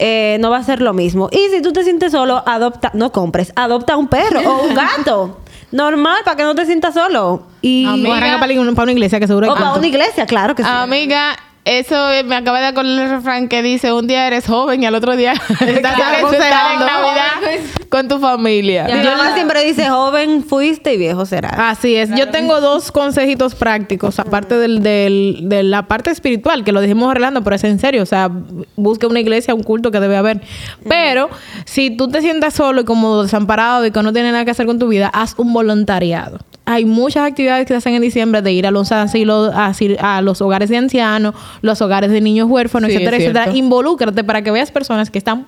eh, 0.00 0.36
no 0.40 0.50
va 0.50 0.58
a 0.58 0.62
ser 0.64 0.82
lo 0.82 0.92
mismo. 0.92 1.28
Y 1.30 1.38
si 1.54 1.62
tú 1.62 1.72
te 1.72 1.84
sientes 1.84 2.10
solo, 2.12 2.42
adopta, 2.44 2.90
no 2.92 3.12
compres, 3.12 3.52
adopta 3.54 3.96
un 3.96 4.08
perro 4.08 4.40
o 4.40 4.66
un 4.68 4.74
gato. 4.74 5.40
Normal, 5.70 6.18
para 6.24 6.36
que 6.36 6.42
no 6.42 6.54
te 6.56 6.66
sientas 6.66 6.94
solo. 6.94 7.44
Y, 7.62 7.86
arranca 7.86 8.40
para, 8.40 8.60
una- 8.60 8.72
para 8.72 8.82
una 8.82 8.92
iglesia 8.92 9.18
que 9.20 9.26
seguro 9.26 9.46
hay 9.46 9.52
o 9.52 9.54
para 9.54 9.72
una 9.74 9.86
iglesia, 9.86 10.26
claro 10.26 10.54
que 10.54 10.62
sí. 10.64 10.68
Amiga, 10.70 11.36
eso 11.64 12.10
eh, 12.12 12.24
me 12.24 12.36
acaba 12.36 12.60
de 12.60 12.66
acordar 12.66 13.04
el 13.04 13.10
refrán 13.10 13.48
que 13.48 13.62
dice, 13.62 13.92
un 13.92 14.06
día 14.06 14.26
eres 14.26 14.46
joven 14.46 14.82
y 14.82 14.86
al 14.86 14.94
otro 14.94 15.16
día 15.16 15.32
estás 15.60 15.98
en. 15.98 16.80
Navidad 16.80 17.60
con 17.88 18.08
tu 18.08 18.18
familia. 18.18 18.86
Mi 18.86 19.02
mamá 19.04 19.34
siempre 19.34 19.64
dice, 19.64 19.88
joven 19.88 20.42
fuiste 20.44 20.94
y 20.94 20.96
viejo 20.98 21.24
serás. 21.26 21.54
Así 21.56 21.94
es. 21.94 22.10
Yo 22.16 22.28
tengo 22.30 22.60
dos 22.60 22.90
consejitos 22.90 23.54
prácticos, 23.54 24.18
aparte 24.18 24.56
del, 24.58 24.82
del- 24.82 25.38
de 25.48 25.62
la 25.62 25.86
parte 25.86 26.10
espiritual, 26.10 26.64
que 26.64 26.72
lo 26.72 26.80
dijimos 26.80 27.10
arreglando, 27.10 27.42
pero 27.44 27.54
es 27.56 27.64
en 27.64 27.78
serio. 27.78 28.02
O 28.02 28.06
sea, 28.06 28.30
busca 28.76 29.06
una 29.06 29.20
iglesia, 29.20 29.54
un 29.54 29.62
culto 29.62 29.90
que 29.92 30.00
debe 30.00 30.16
haber. 30.16 30.40
Pero 30.88 31.30
si 31.66 31.90
tú 31.90 32.08
te 32.08 32.20
sientas 32.20 32.54
solo 32.54 32.80
y 32.80 32.84
como 32.84 33.22
desamparado 33.22 33.86
y 33.86 33.90
que 33.92 34.02
no 34.02 34.12
tienes 34.12 34.32
nada 34.32 34.44
que 34.44 34.50
hacer 34.50 34.66
con 34.66 34.78
tu 34.78 34.88
vida, 34.88 35.08
haz 35.14 35.34
un 35.38 35.52
voluntariado. 35.52 36.38
Hay 36.66 36.86
muchas 36.86 37.26
actividades 37.28 37.66
que 37.66 37.74
se 37.74 37.78
hacen 37.78 37.94
en 37.94 38.00
diciembre 38.00 38.40
de 38.40 38.50
ir 38.52 38.66
a 38.66 38.70
los 38.70 38.90
asilos, 38.90 39.52
a 39.54 40.20
los 40.22 40.40
hogares 40.40 40.70
de 40.70 40.78
ancianos, 40.78 41.34
los 41.62 41.80
hogares 41.82 42.10
de 42.10 42.20
niños 42.20 42.48
huérfanos, 42.50 42.88
Sí, 42.90 42.96
etcétera, 42.96 43.16
etcétera. 43.16 43.56
Involúcrate 43.56 44.24
para 44.24 44.42
que 44.42 44.50
veas 44.50 44.70
personas 44.70 45.10
que 45.10 45.18
están 45.18 45.46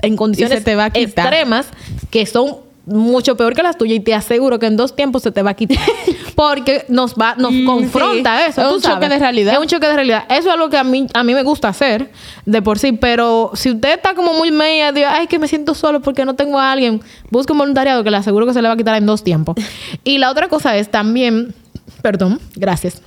en 0.00 0.16
condiciones 0.16 0.62
te 0.64 0.74
va 0.76 0.86
a 0.86 0.90
quitar. 0.90 1.26
extremas 1.26 1.66
que 2.10 2.24
son 2.26 2.56
mucho 2.86 3.36
peor 3.36 3.52
que 3.54 3.62
las 3.62 3.76
tuyas 3.76 3.96
y 3.96 4.00
te 4.00 4.14
aseguro 4.14 4.58
que 4.58 4.64
en 4.64 4.76
dos 4.76 4.96
tiempos 4.96 5.22
se 5.22 5.30
te 5.30 5.42
va 5.42 5.50
a 5.50 5.54
quitar 5.54 5.76
porque 6.34 6.86
nos 6.88 7.14
va 7.16 7.34
nos 7.36 7.52
confronta 7.66 8.46
eso 8.46 8.62
Es 8.62 8.72
un 8.72 8.80
choque 8.80 9.10
de 9.10 9.18
realidad. 9.18 9.52
es 9.52 9.58
un 9.60 9.66
choque 9.66 9.86
de 9.86 9.92
realidad 9.94 10.24
eso 10.30 10.48
es 10.48 10.54
algo 10.54 10.70
que 10.70 10.78
a 10.78 10.84
mí 10.84 11.06
a 11.12 11.22
mí 11.22 11.34
me 11.34 11.42
gusta 11.42 11.68
hacer 11.68 12.10
de 12.46 12.62
por 12.62 12.78
sí 12.78 12.92
pero 12.92 13.50
si 13.52 13.72
usted 13.72 13.96
está 13.96 14.14
como 14.14 14.32
muy 14.32 14.50
media 14.50 14.90
de 14.92 15.04
ay 15.04 15.26
que 15.26 15.38
me 15.38 15.48
siento 15.48 15.74
solo 15.74 16.00
porque 16.00 16.24
no 16.24 16.34
tengo 16.34 16.58
a 16.58 16.72
alguien 16.72 17.02
busque 17.30 17.52
un 17.52 17.58
voluntariado 17.58 18.02
que 18.04 18.10
le 18.10 18.16
aseguro 18.16 18.46
que 18.46 18.54
se 18.54 18.62
le 18.62 18.68
va 18.68 18.74
a 18.74 18.76
quitar 18.78 18.94
en 18.96 19.04
dos 19.04 19.22
tiempos 19.22 19.56
y 20.04 20.16
la 20.16 20.30
otra 20.30 20.48
cosa 20.48 20.74
es 20.78 20.88
también 20.90 21.54
perdón 22.00 22.40
gracias 22.56 23.02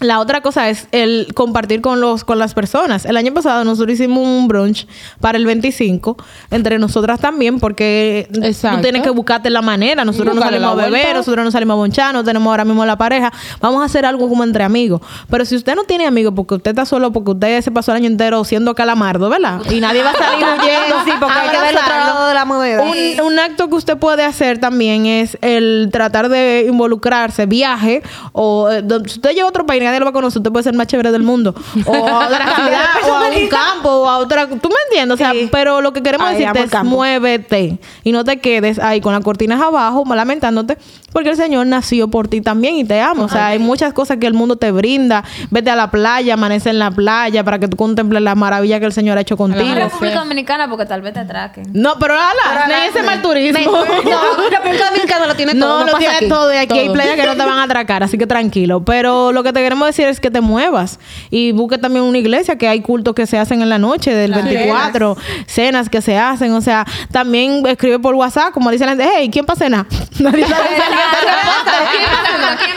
la 0.00 0.18
otra 0.20 0.40
cosa 0.40 0.68
es 0.70 0.88
el 0.92 1.28
compartir 1.34 1.80
con 1.80 2.00
los 2.00 2.24
con 2.24 2.38
las 2.38 2.52
personas. 2.52 3.04
El 3.04 3.16
año 3.16 3.32
pasado 3.32 3.62
nosotros 3.64 3.94
hicimos 3.94 4.26
un 4.26 4.48
brunch 4.48 4.86
para 5.20 5.38
el 5.38 5.46
25 5.46 6.16
entre 6.50 6.78
nosotras 6.78 7.20
también 7.20 7.60
porque 7.60 8.28
Exacto. 8.42 8.78
tú 8.78 8.82
tienes 8.82 9.02
que 9.02 9.10
buscarte 9.10 9.50
la 9.50 9.62
manera. 9.62 10.04
Nosotros 10.04 10.34
no 10.34 10.42
salimos 10.42 10.72
a 10.72 10.74
beber, 10.74 10.90
vuelta. 10.90 11.14
nosotros 11.14 11.44
no 11.44 11.50
salimos 11.52 11.74
a 11.74 11.76
bonchar, 11.76 12.12
no 12.12 12.24
tenemos 12.24 12.50
ahora 12.50 12.64
mismo 12.64 12.84
la 12.84 12.98
pareja. 12.98 13.32
Vamos 13.60 13.82
a 13.82 13.84
hacer 13.84 14.04
algo 14.04 14.28
como 14.28 14.42
entre 14.42 14.64
amigos. 14.64 15.00
Pero 15.30 15.44
si 15.44 15.54
usted 15.54 15.76
no 15.76 15.84
tiene 15.84 16.06
amigos 16.06 16.34
porque 16.34 16.56
usted 16.56 16.72
está 16.72 16.84
solo, 16.84 17.12
porque 17.12 17.30
usted 17.30 17.60
se 17.62 17.70
pasó 17.70 17.92
el 17.92 17.98
año 17.98 18.08
entero 18.08 18.42
siendo 18.44 18.74
calamardo, 18.74 19.30
¿verdad? 19.30 19.60
Y 19.70 19.80
nadie 19.80 20.02
va 20.02 20.10
a 20.10 20.16
salir 20.16 20.44
huyendo. 20.60 21.04
Sí, 21.04 21.12
porque 21.20 21.38
hay 21.38 21.48
que 21.50 21.56
ver 21.58 21.70
el 21.70 21.76
otro 21.76 21.86
abrazarlo. 21.86 22.14
lado 22.14 22.28
de 22.28 22.34
la 22.34 22.44
moneda. 22.44 22.82
Un, 22.82 23.32
un 23.32 23.38
acto 23.38 23.68
que 23.68 23.76
usted 23.76 23.96
puede 23.96 24.24
hacer 24.24 24.58
también 24.58 25.06
es 25.06 25.38
el 25.40 25.88
tratar 25.92 26.28
de 26.28 26.66
involucrarse, 26.68 27.46
viaje, 27.46 28.02
o 28.32 28.68
eh, 28.70 28.82
si 29.06 29.14
usted 29.14 29.30
llega 29.30 29.44
a 29.46 29.48
otro 29.48 29.64
país 29.66 29.83
nadie 29.84 30.00
lo 30.00 30.08
a 30.08 30.26
usted 30.26 30.50
puede 30.52 30.62
ser 30.64 30.74
más 30.74 30.86
chévere 30.86 31.10
del 31.12 31.22
mundo. 31.22 31.54
O 31.86 31.94
a 31.94 32.26
otra 32.26 32.54
ciudad, 32.54 32.88
o 33.08 33.14
a 33.14 33.28
un 33.28 33.48
campo, 33.48 33.88
o 33.90 34.08
a 34.08 34.18
otra. 34.18 34.46
¿Tú 34.48 34.68
me 34.68 34.74
entiendes? 34.88 35.14
O 35.14 35.16
sea, 35.16 35.32
Sí. 35.32 35.48
pero 35.50 35.80
lo 35.80 35.92
que 35.92 36.02
queremos 36.02 36.26
Ay, 36.28 36.36
decirte 36.38 36.60
es 36.64 36.70
campo. 36.70 36.96
muévete 36.96 37.78
y 38.04 38.12
no 38.12 38.24
te 38.24 38.38
quedes 38.40 38.78
ahí 38.78 39.00
con 39.00 39.12
las 39.12 39.22
cortinas 39.22 39.60
abajo, 39.60 40.04
lamentándote, 40.14 40.78
porque 41.12 41.30
el 41.30 41.36
Señor 41.36 41.66
nació 41.66 42.08
por 42.08 42.28
ti 42.28 42.40
también 42.40 42.76
y 42.76 42.84
te 42.84 43.00
ama. 43.00 43.24
O 43.24 43.28
sea, 43.28 43.48
hay 43.48 43.58
muchas 43.58 43.92
cosas 43.92 44.18
que 44.18 44.26
el 44.26 44.34
mundo 44.34 44.56
te 44.56 44.70
brinda. 44.70 45.24
Vete 45.50 45.70
a 45.70 45.76
la 45.76 45.90
playa, 45.90 46.34
amanece 46.34 46.70
en 46.70 46.78
la 46.78 46.90
playa 46.90 47.42
para 47.44 47.58
que 47.58 47.68
tú 47.68 47.76
contemples 47.76 48.22
la 48.22 48.34
maravilla 48.34 48.78
que 48.80 48.86
el 48.86 48.92
Señor 48.92 49.18
ha 49.18 49.22
hecho 49.22 49.34
En 49.34 49.38
contigo. 49.38 49.74
República 49.74 50.18
Dominicana 50.20 50.68
porque 50.68 50.86
tal 50.86 51.02
vez 51.02 51.14
te 51.14 51.20
atraquen. 51.20 51.64
No, 51.72 51.94
pero 51.98 52.14
ala, 52.14 52.66
ni 52.68 52.74
ese 52.88 53.02
mal 53.02 53.20
turismo. 53.22 53.70
No, 53.70 53.84
República 54.50 54.86
Dominicana 54.90 55.26
lo 55.26 55.34
tiene 55.34 55.54
todo. 55.54 55.64
No, 55.64 55.78
No, 55.80 55.86
lo 55.86 55.92
pasa 55.92 55.98
tiene 55.98 56.16
aquí. 56.16 56.28
todo 56.28 56.52
y 56.52 56.56
aquí 56.56 56.78
hay 56.78 56.84
Todo. 56.86 56.94
playas 56.94 57.16
que 57.16 57.26
no 57.26 57.32
te 57.32 57.38
van 57.44 57.58
a 57.58 57.62
atracar, 57.64 58.02
así 58.02 58.16
que 58.18 58.26
tranquilo. 58.26 58.84
Pero 58.84 59.32
lo 59.32 59.42
que 59.42 59.52
te 59.52 59.60
queremos 59.60 59.73
queremos 59.74 59.88
decir 59.88 60.06
es 60.06 60.20
que 60.20 60.30
te 60.30 60.40
muevas 60.40 61.00
y 61.30 61.50
busque 61.50 61.78
también 61.78 62.04
una 62.04 62.18
iglesia 62.18 62.56
que 62.56 62.68
hay 62.68 62.80
cultos 62.80 63.12
que 63.12 63.26
se 63.26 63.38
hacen 63.38 63.60
en 63.60 63.68
la 63.68 63.78
noche 63.78 64.14
del 64.14 64.32
24, 64.32 65.16
cenas 65.46 65.88
que 65.88 66.00
se 66.00 66.16
hacen, 66.16 66.52
o 66.52 66.60
sea, 66.60 66.86
también 67.10 67.66
escribe 67.66 67.98
por 67.98 68.14
WhatsApp 68.14 68.52
como 68.52 68.70
dice 68.70 68.84
la 68.84 68.90
gente, 68.92 69.08
hey, 69.16 69.28
¿quién 69.32 69.44
para 69.44 69.58
cenar? 69.58 69.86
Nadie 70.20 70.46
sabe. 70.46 70.68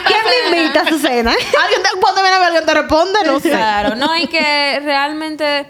¿Quién 0.06 0.20
me 0.50 0.58
invita 0.58 0.80
a 0.80 0.88
su 0.88 0.98
cena? 0.98 1.30
Alguien 1.62 1.82
te, 1.82 2.00
cuando 2.00 2.20
viene 2.20 2.36
a 2.36 2.38
ver 2.40 2.48
alguien 2.48 2.66
te 2.66 2.74
responde, 2.74 3.18
no 3.24 3.38
sé. 3.38 3.50
Claro, 3.50 3.94
no, 3.94 4.16
y 4.16 4.26
que 4.26 4.80
realmente 4.82 5.66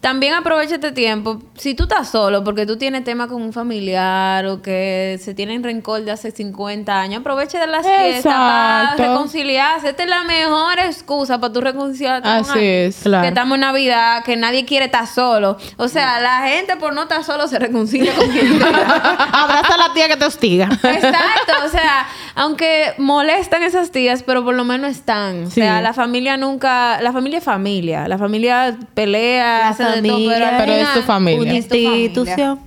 también 0.00 0.32
aprovecha 0.34 0.76
este 0.76 0.92
tiempo. 0.92 1.42
Si 1.56 1.74
tú 1.74 1.82
estás 1.82 2.08
solo 2.08 2.42
porque 2.42 2.64
tú 2.64 2.78
tienes 2.78 3.04
tema 3.04 3.28
con 3.28 3.42
un 3.42 3.52
familiar 3.52 4.46
o 4.46 4.62
que 4.62 5.20
se 5.22 5.34
tienen 5.34 5.62
rencor 5.62 6.02
de 6.02 6.10
hace 6.10 6.30
50 6.30 6.98
años, 6.98 7.20
aprovecha 7.20 7.60
de 7.60 7.66
las 7.66 7.86
fiestas 7.86 8.32
para 8.32 8.94
reconciliarse. 8.96 9.90
Esta 9.90 10.02
es 10.04 10.08
la 10.08 10.24
mejor 10.24 10.78
excusa 10.78 11.38
para 11.38 11.52
tú 11.52 11.60
reconciliarte 11.60 12.22
con 12.22 12.38
Así 12.38 12.50
alguien. 12.52 12.88
es. 12.88 12.96
Claro. 13.02 13.22
Que 13.22 13.28
estamos 13.28 13.54
en 13.56 13.60
Navidad, 13.60 14.24
que 14.24 14.36
nadie 14.36 14.64
quiere 14.64 14.86
estar 14.86 15.06
solo. 15.06 15.58
O 15.76 15.88
sea, 15.88 16.18
la 16.20 16.48
gente 16.48 16.76
por 16.76 16.94
no 16.94 17.02
estar 17.02 17.22
solo 17.22 17.46
se 17.46 17.58
reconcilia 17.58 18.14
con 18.14 18.28
quien. 18.28 18.62
Abraza 18.62 19.74
a 19.74 19.88
la 19.88 19.92
tía 19.92 20.08
que 20.08 20.16
te 20.16 20.24
hostiga. 20.24 20.68
Exacto, 20.82 21.52
o 21.66 21.68
sea, 21.68 22.06
aunque 22.36 22.94
molestan 22.96 23.62
esas 23.62 23.90
tías, 23.90 24.22
pero 24.22 24.42
por 24.44 24.54
lo 24.54 24.64
menos 24.64 24.90
están. 24.92 25.44
O 25.44 25.50
sea, 25.50 25.82
la 25.82 25.92
familia 25.92 26.38
nunca, 26.38 27.02
la 27.02 27.12
familia 27.12 27.38
es 27.38 27.44
familia, 27.44 28.08
la 28.08 28.16
familia 28.16 28.78
pelea, 28.94 29.68
hace 29.68 29.89
familia 29.96 30.54
pero, 30.58 30.72
es 30.72 30.94
tu 30.94 31.02
familia. 31.02 31.40
Una 31.40 31.50
es 31.52 31.72
institución 31.72 32.60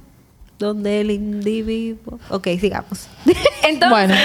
donde 0.60 1.02
el 1.02 1.12
individuo... 1.12 2.20
Ok, 2.30 2.48
sigamos. 2.60 3.08
Entonces, 3.64 3.90
Bueno. 3.90 4.16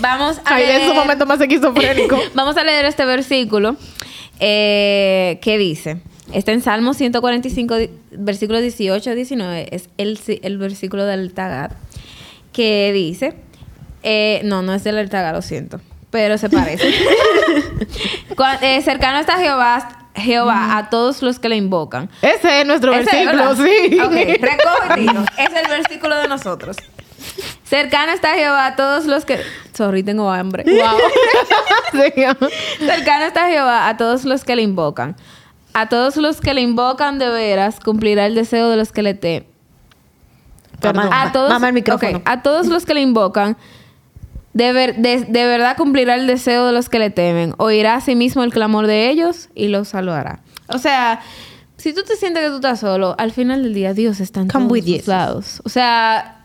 vamos 0.00 0.40
a 0.44 0.56
de 0.58 0.66
leer, 0.66 0.88
su 0.88 0.94
momento 0.94 1.26
más 1.26 1.40
esquizofrénico. 1.40 2.18
vamos 2.34 2.56
a 2.56 2.62
leer 2.64 2.84
este 2.84 3.04
versículo 3.04 3.76
eh, 4.38 5.38
que 5.42 5.58
dice. 5.58 6.00
Está 6.32 6.52
en 6.52 6.62
Salmo 6.62 6.94
145, 6.94 7.76
di- 7.76 7.90
versículo 8.12 8.60
18 8.60 9.14
19. 9.14 9.68
Es 9.74 9.88
el, 9.98 10.18
el 10.42 10.58
versículo 10.58 11.04
del 11.04 11.32
Tagat. 11.34 11.72
Que 12.52 12.92
dice. 12.94 13.34
eh, 14.02 14.40
no, 14.44 14.62
no 14.62 14.74
es 14.74 14.84
del 14.84 15.08
Tagat, 15.10 15.34
lo 15.34 15.42
siento. 15.42 15.80
Pero 16.10 16.38
se 16.38 16.48
parece. 16.50 16.86
Eh, 18.62 18.82
cercano 18.82 19.18
está 19.18 19.38
Jehová, 19.38 20.01
Jehová 20.14 20.76
a 20.76 20.90
todos 20.90 21.22
los 21.22 21.38
que 21.38 21.48
le 21.48 21.56
invocan. 21.56 22.10
Ese 22.20 22.60
es 22.60 22.66
nuestro 22.66 22.92
Ese, 22.92 23.24
versículo, 23.24 23.54
sí. 23.56 23.98
Ok, 24.00 24.12
recoge 24.42 25.00
y 25.00 25.06
tiro. 25.06 25.24
Es 25.38 25.50
el 25.54 25.68
versículo 25.68 26.16
de 26.16 26.28
nosotros. 26.28 26.76
Cercano 27.64 28.12
está 28.12 28.34
Jehová 28.34 28.66
a 28.66 28.76
todos 28.76 29.06
los 29.06 29.24
que. 29.24 29.40
Sorry, 29.72 30.02
tengo 30.02 30.30
hambre. 30.30 30.64
Wow. 31.92 32.48
Cercano 32.78 33.24
está 33.26 33.48
Jehová 33.48 33.88
a 33.88 33.96
todos 33.96 34.24
los 34.24 34.44
que 34.44 34.56
le 34.56 34.62
invocan. 34.62 35.16
A 35.74 35.88
todos 35.88 36.16
los 36.16 36.40
que 36.40 36.52
le 36.52 36.60
invocan 36.60 37.18
de 37.18 37.28
veras 37.30 37.80
cumplirá 37.80 38.26
el 38.26 38.34
deseo 38.34 38.68
de 38.70 38.76
los 38.76 38.92
que 38.92 39.02
le 39.02 39.14
temen. 39.14 39.46
A 40.82 41.30
todos, 41.32 41.48
Mamá, 41.50 41.68
el 41.68 41.74
micrófono. 41.74 42.20
a 42.24 42.42
todos 42.42 42.66
los 42.66 42.84
que 42.84 42.92
le 42.94 43.00
invocan, 43.00 43.56
de, 44.54 44.72
ver- 44.72 44.96
de- 44.96 45.24
de 45.24 45.46
verdad 45.46 45.76
cumplirá 45.76 46.14
el 46.14 46.26
deseo 46.26 46.66
de 46.66 46.72
los 46.72 46.88
que 46.88 46.98
le 46.98 47.10
temen. 47.10 47.54
Oirá 47.58 47.94
a 47.96 48.00
sí 48.00 48.14
mismo 48.16 48.42
el 48.44 48.52
clamor 48.52 48.86
de 48.86 49.10
ellos 49.10 49.48
y 49.54 49.68
los 49.68 49.88
salvará. 49.88 50.40
O 50.68 50.78
sea, 50.78 51.20
si 51.76 51.92
tú 51.92 52.02
te 52.02 52.16
sientes 52.16 52.42
que 52.42 52.48
tú 52.50 52.56
estás 52.56 52.80
solo, 52.80 53.14
al 53.18 53.32
final 53.32 53.62
del 53.62 53.74
día 53.74 53.92
Dios 53.94 54.20
está 54.20 54.40
en 54.40 54.48
Come 54.48 54.80
todos 54.82 55.06
lados. 55.08 55.62
O 55.64 55.68
sea, 55.68 56.41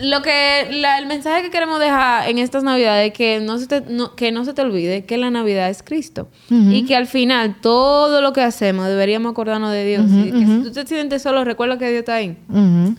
lo 0.00 0.22
que 0.22 0.68
la- 0.70 0.98
el 0.98 1.06
mensaje 1.06 1.42
que 1.42 1.50
queremos 1.50 1.78
dejar 1.80 2.28
en 2.28 2.38
estas 2.38 2.62
navidades 2.64 3.08
es 3.12 3.16
que 3.16 3.40
no 3.40 3.58
se 3.58 3.66
te, 3.66 3.80
no- 3.82 4.14
que 4.16 4.32
no 4.32 4.44
se 4.44 4.54
te 4.54 4.62
olvide 4.62 5.04
que 5.04 5.16
la 5.18 5.30
navidad 5.30 5.68
es 5.70 5.82
Cristo. 5.82 6.28
Y 6.50 6.84
que 6.86 6.96
al 6.96 7.06
final 7.06 7.56
todo 7.60 8.20
lo 8.20 8.32
que 8.32 8.40
hacemos 8.42 8.86
deberíamos 8.86 9.32
acordarnos 9.32 9.72
de 9.72 9.84
Dios. 9.84 10.04
Y 10.08 10.30
que 10.32 10.38
si 10.46 10.62
tú 10.62 10.72
te 10.72 10.86
sientes 10.86 11.22
solo 11.22 11.44
recuerda 11.44 11.78
que 11.78 11.88
Dios 11.90 12.00
está 12.00 12.14
ahí. 12.16 12.36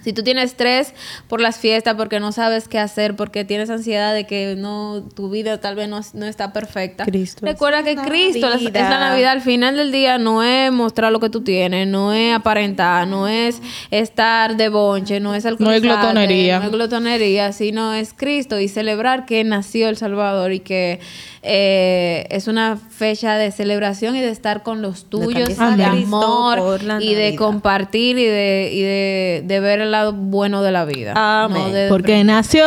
Si 0.03 0.13
tú 0.13 0.23
tienes 0.23 0.45
estrés 0.45 0.93
por 1.27 1.41
las 1.41 1.57
fiestas, 1.57 1.95
porque 1.95 2.19
no 2.19 2.31
sabes 2.31 2.67
qué 2.67 2.79
hacer, 2.79 3.15
porque 3.15 3.45
tienes 3.45 3.69
ansiedad 3.69 4.13
de 4.13 4.25
que 4.25 4.55
no 4.57 5.03
tu 5.15 5.29
vida 5.29 5.59
tal 5.59 5.75
vez 5.75 5.87
no, 5.89 5.99
no 6.13 6.25
está 6.25 6.53
perfecta, 6.53 7.05
Cristo 7.05 7.45
es 7.45 7.51
recuerda 7.53 7.83
que 7.83 7.95
Cristo 7.95 8.47
es, 8.53 8.61
es 8.65 8.73
la 8.73 8.99
Navidad. 8.99 9.31
Al 9.31 9.41
final 9.41 9.77
del 9.77 9.91
día 9.91 10.17
no 10.17 10.43
es 10.43 10.71
mostrar 10.71 11.11
lo 11.11 11.19
que 11.19 11.29
tú 11.29 11.41
tienes, 11.41 11.87
no 11.87 12.13
es 12.13 12.35
aparentar, 12.35 13.07
no 13.07 13.27
es 13.27 13.61
estar 13.91 14.55
de 14.57 14.69
bonche, 14.69 15.19
no 15.19 15.33
es 15.35 15.43
No 15.59 15.71
es 15.71 15.81
glotonería. 15.81 16.59
no 16.59 16.65
es 16.65 16.71
glotonería, 16.83 17.53
sino 17.53 17.93
es 17.93 18.13
Cristo 18.13 18.59
y 18.59 18.67
celebrar 18.67 19.25
que 19.25 19.43
nació 19.43 19.87
el 19.89 19.97
Salvador 19.97 20.51
y 20.51 20.59
que 20.59 20.99
eh, 21.41 22.25
es 22.29 22.47
una 22.47 22.77
fecha 22.77 23.35
de 23.37 23.51
celebración 23.51 24.15
y 24.15 24.21
de 24.21 24.29
estar 24.29 24.63
con 24.63 24.81
los 24.81 25.05
tuyos, 25.09 25.47
de, 25.49 25.55
Cristo 25.55 25.63
amor 25.63 27.01
y 27.01 27.15
de 27.15 27.35
compartir 27.35 28.17
y 28.17 28.25
de, 28.25 28.69
y 28.73 28.81
de, 28.81 29.43
de 29.45 29.59
ver 29.59 29.79
el 29.81 29.91
lado 29.91 30.13
bueno 30.13 30.61
de 30.61 30.71
la 30.71 30.85
vida. 30.85 31.13
Amén. 31.15 31.63
No 31.63 31.69
de- 31.69 31.87
Porque 31.89 32.23
nació 32.23 32.65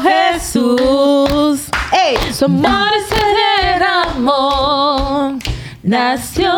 Jesús. 0.00 1.62
¡Ey! 1.92 2.16
Su 2.32 2.46
amor 2.46 2.90
ser 3.08 3.82
amor. 3.82 5.34
Nació 5.82 6.50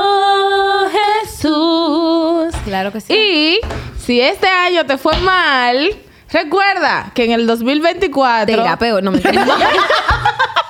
Jesús. 1.22 2.54
Claro 2.64 2.92
que 2.92 3.00
sí. 3.00 3.12
Y 3.14 3.58
si 3.98 4.20
este 4.20 4.46
año 4.48 4.84
te 4.84 4.98
fue 4.98 5.16
mal, 5.18 5.88
recuerda 6.35 7.12
que 7.14 7.24
en 7.24 7.32
el 7.32 7.47
2024 7.47 8.47
te 8.47 8.53
irá 8.53 8.76
peor, 8.76 9.03
no 9.03 9.12
me. 9.12 9.20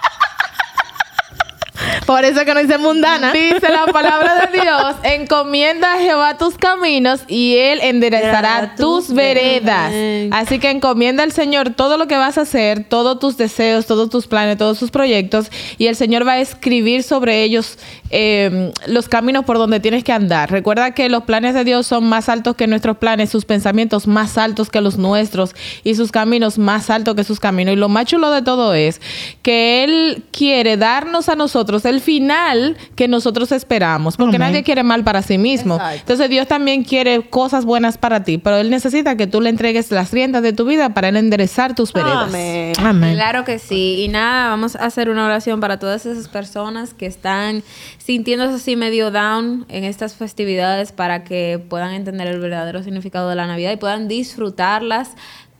Por 2.07 2.25
eso 2.25 2.45
que 2.45 2.53
no 2.53 2.61
dice 2.61 2.77
mundana. 2.77 3.33
Dice 3.33 3.69
la 3.71 3.87
palabra 3.87 4.47
de 4.47 4.61
Dios, 4.61 4.97
encomienda 5.05 5.95
a 5.95 5.99
Jehová 5.99 6.37
tus 6.37 6.57
caminos 6.57 7.23
y 7.29 7.57
él 7.57 7.81
enderezará 7.83 8.75
tus 8.77 9.07
tus 9.07 9.15
veredas. 9.15 9.91
veredas. 9.91 10.39
Así 10.39 10.59
que 10.59 10.71
encomienda 10.71 11.23
al 11.23 11.33
Señor 11.33 11.71
todo 11.71 11.97
lo 11.97 12.07
que 12.07 12.17
vas 12.17 12.37
a 12.37 12.43
hacer, 12.43 12.85
todos 12.85 13.19
tus 13.19 13.39
deseos, 13.39 13.87
todos 13.87 14.11
tus 14.11 14.27
planes, 14.27 14.59
todos 14.59 14.79
tus 14.79 14.91
proyectos 14.91 15.51
y 15.79 15.87
el 15.87 15.97
Señor 15.97 16.27
va 16.27 16.33
a 16.33 16.41
escribir 16.41 17.03
sobre 17.03 17.43
ellos 17.43 17.79
eh, 18.11 18.73
los 18.87 19.09
caminos 19.09 19.45
por 19.45 19.59
donde 19.59 19.81
tienes 19.81 20.05
que 20.05 20.13
andar. 20.13 20.51
Recuerda 20.51 20.93
que 20.93 21.09
los 21.09 21.25
planes 21.25 21.55
de 21.55 21.65
Dios 21.65 21.87
son 21.87 22.05
más 22.05 22.29
altos 22.29 22.55
que 22.55 22.67
nuestros 22.67 22.99
planes, 22.99 23.31
sus 23.31 23.45
pensamientos 23.45 24.07
más 24.07 24.37
altos 24.37 24.71
que 24.71 24.81
los 24.81 24.99
nuestros 24.99 25.55
y 25.83 25.95
sus 25.95 26.13
caminos 26.13 26.59
más 26.59 26.91
altos 26.91 27.15
que 27.15 27.25
sus 27.25 27.41
caminos. 27.41 27.73
Y 27.73 27.77
lo 27.77 27.89
más 27.89 28.07
chulo 28.07 28.31
de 28.31 28.43
todo 28.43 28.75
es 28.75 29.01
que 29.43 29.85
Él 29.85 30.25
quiere 30.31 30.77
darnos 30.77 31.29
a 31.29 31.35
nosotros 31.35 31.85
el 31.85 31.94
final 32.01 32.77
que 32.97 33.09
nosotros 33.09 33.53
esperamos, 33.53 34.17
porque 34.17 34.37
Amén. 34.37 34.49
nadie 34.51 34.63
quiere 34.63 34.83
mal 34.83 35.05
para 35.05 35.23
sí 35.23 35.39
mismo. 35.39 35.75
Exacto. 35.77 36.01
Entonces 36.01 36.31
Dios 36.31 36.47
también 36.49 36.85
quiere 36.85 37.23
cosas 37.29 37.65
buenas 37.65 37.99
para 37.99 38.25
ti, 38.25 38.39
pero 38.39 38.57
Él 38.57 38.71
necesita 38.71 39.17
que 39.17 39.27
tú 39.27 39.41
le 39.41 39.51
entregues 39.51 39.91
las 39.91 40.11
riendas 40.13 40.43
de 40.43 40.53
tu 40.53 40.65
vida 40.65 40.95
para 40.95 41.09
Él 41.09 41.17
enderezar 41.17 41.75
tus 41.75 41.93
veredas. 41.93 42.29
Amén. 42.29 42.73
Amén. 42.79 43.15
Claro 43.15 43.45
que 43.45 43.59
sí. 43.59 44.03
Y 44.05 44.09
nada, 44.09 44.49
vamos 44.51 44.77
a 44.77 44.85
hacer 44.87 45.09
una 45.09 45.25
oración 45.27 45.61
para 45.61 45.79
todas 45.79 46.07
esas 46.07 46.29
personas 46.29 46.95
que 46.95 47.07
están 47.07 47.63
sintiéndose 47.99 48.55
así 48.55 48.77
medio 48.77 49.11
down 49.11 49.67
en 49.69 49.85
estas 49.85 50.15
festividades 50.15 50.93
para 50.93 51.25
que 51.25 51.59
puedan 51.69 51.93
entender 51.95 52.27
el 52.29 52.41
verdadero 52.41 52.83
significado 52.83 53.29
de 53.29 53.37
la 53.37 53.47
Navidad 53.47 53.73
y 53.73 53.77
puedan 53.77 54.09
disfrutarlas 54.09 55.11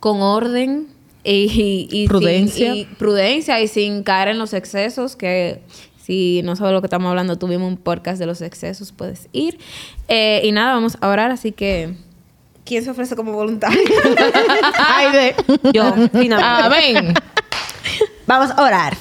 con 0.01 0.21
orden 0.21 0.89
y, 1.23 1.31
y- 1.33 1.89
y 1.91 2.01
sin- 2.03 2.09
Prudencia. 2.09 2.75
y 2.75 2.85
prudencia 2.85 3.61
y 3.61 3.69
sin 3.69 4.03
caer 4.03 4.29
en 4.29 4.39
los 4.39 4.53
excesos 4.53 5.17
que 5.17 5.63
si 6.05 6.43
no 6.45 6.55
sabes 6.55 6.75
lo 6.75 6.83
que 6.83 6.87
estamos 6.87 7.09
hablando, 7.09 7.39
tuvimos 7.39 7.67
un 7.67 7.79
podcast 7.79 8.19
de 8.19 8.27
los 8.27 8.43
excesos, 8.43 8.93
puedes 8.93 9.29
ir. 9.33 9.59
Eh, 10.09 10.43
y 10.45 10.53
nada, 10.53 10.75
vamos 10.75 10.99
a 11.01 11.09
orar, 11.09 11.31
así 11.31 11.51
que 11.51 11.95
¿quién 12.67 12.85
se 12.85 12.91
ofrece 12.91 13.17
como 13.17 13.33
voluntario? 13.33 13.81
Ay, 14.79 15.13
de. 15.13 15.35
Yo, 15.73 15.95
finalmente. 16.13 16.99
Amén. 16.99 17.15
Vamos 18.27 18.51
a 18.51 18.63
orar. 18.63 18.95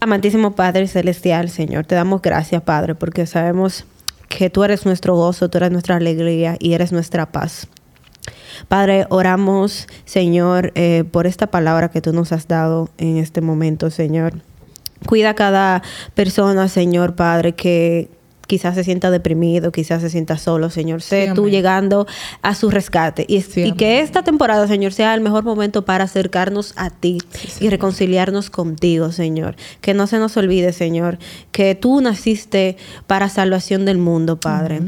Amantísimo 0.00 0.54
Padre 0.54 0.88
Celestial, 0.88 1.50
Señor, 1.50 1.84
te 1.84 1.96
damos 1.96 2.22
gracias, 2.22 2.62
Padre, 2.62 2.94
porque 2.94 3.26
sabemos 3.26 3.84
que 4.30 4.48
tú 4.48 4.64
eres 4.64 4.86
nuestro 4.86 5.14
gozo, 5.14 5.50
tú 5.50 5.58
eres 5.58 5.70
nuestra 5.70 5.96
alegría 5.96 6.56
y 6.58 6.72
eres 6.72 6.92
nuestra 6.92 7.30
paz. 7.30 7.68
Padre, 8.68 9.06
oramos, 9.10 9.86
Señor, 10.06 10.72
eh, 10.76 11.04
por 11.10 11.26
esta 11.26 11.48
palabra 11.48 11.90
que 11.90 12.00
tú 12.00 12.14
nos 12.14 12.32
has 12.32 12.48
dado 12.48 12.88
en 12.96 13.18
este 13.18 13.42
momento, 13.42 13.90
Señor. 13.90 14.40
Cuida 15.06 15.30
a 15.30 15.34
cada 15.34 15.82
persona, 16.14 16.68
Señor, 16.68 17.14
Padre, 17.14 17.52
que 17.52 18.08
quizás 18.48 18.74
se 18.74 18.84
sienta 18.84 19.10
deprimido, 19.10 19.72
quizás 19.72 20.02
se 20.02 20.10
sienta 20.10 20.36
solo, 20.36 20.68
Señor. 20.68 21.00
Sé 21.00 21.28
Sí, 21.28 21.34
tú 21.34 21.48
llegando 21.48 22.06
a 22.42 22.54
su 22.54 22.70
rescate. 22.70 23.24
Y, 23.26 23.40
Sí, 23.40 23.60
y 23.60 23.62
amén. 23.62 23.76
que 23.76 24.00
esta 24.00 24.22
temporada, 24.24 24.68
Señor, 24.68 24.92
sea 24.92 25.14
el 25.14 25.22
mejor 25.22 25.42
momento 25.42 25.86
para 25.86 26.04
acercarnos 26.04 26.74
a 26.76 26.90
ti 26.90 27.16
y 27.60 27.70
reconciliarnos 27.70 28.50
contigo, 28.50 29.10
Señor. 29.10 29.56
Que 29.80 29.94
no 29.94 30.06
se 30.06 30.18
nos 30.18 30.36
olvide, 30.36 30.74
Señor, 30.74 31.18
que 31.50 31.74
tú 31.74 32.02
naciste 32.02 32.76
para 33.06 33.30
salvación 33.30 33.86
del 33.86 33.96
mundo, 33.96 34.38
Padre. 34.38 34.80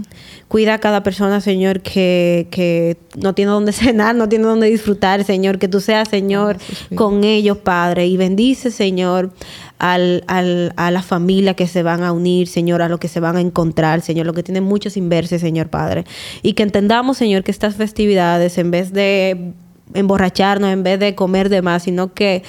Cuida 0.48 0.74
a 0.74 0.78
cada 0.78 1.02
persona, 1.02 1.40
Señor, 1.40 1.80
que, 1.80 2.48
que 2.50 2.98
no 3.16 3.34
tiene 3.34 3.52
donde 3.52 3.72
cenar, 3.72 4.14
no 4.14 4.28
tiene 4.28 4.44
donde 4.44 4.66
disfrutar, 4.68 5.24
Señor. 5.24 5.58
Que 5.58 5.68
tú 5.68 5.80
seas, 5.80 6.08
Señor, 6.10 6.58
con 6.96 7.24
ellos, 7.24 7.56
Padre. 7.58 8.06
Y 8.08 8.18
bendice, 8.18 8.70
Señor, 8.70 9.32
al, 9.92 10.24
al- 10.28 10.72
a 10.76 10.90
la 10.90 11.02
familia 11.02 11.52
que 11.52 11.66
se 11.66 11.82
van 11.82 12.02
a 12.02 12.12
unir, 12.12 12.48
Señor, 12.48 12.80
a 12.80 12.88
lo 12.88 12.98
que 12.98 13.08
se 13.08 13.20
van 13.20 13.36
a 13.36 13.40
encontrar, 13.42 14.00
Señor, 14.00 14.24
lo 14.24 14.32
que 14.32 14.42
tiene 14.42 14.62
mucho 14.62 14.88
sin 14.88 15.10
verse, 15.10 15.38
Señor 15.38 15.68
Padre. 15.68 16.06
Y 16.42 16.54
que 16.54 16.62
entendamos, 16.62 17.18
Señor, 17.18 17.44
que 17.44 17.50
estas 17.50 17.76
festividades, 17.76 18.56
en 18.56 18.70
vez 18.70 18.94
de 18.94 19.52
emborracharnos, 19.92 20.70
en 20.70 20.82
vez 20.82 20.98
de 20.98 21.14
comer 21.14 21.50
de 21.50 21.60
más, 21.60 21.82
sino 21.82 22.14
que 22.14 22.42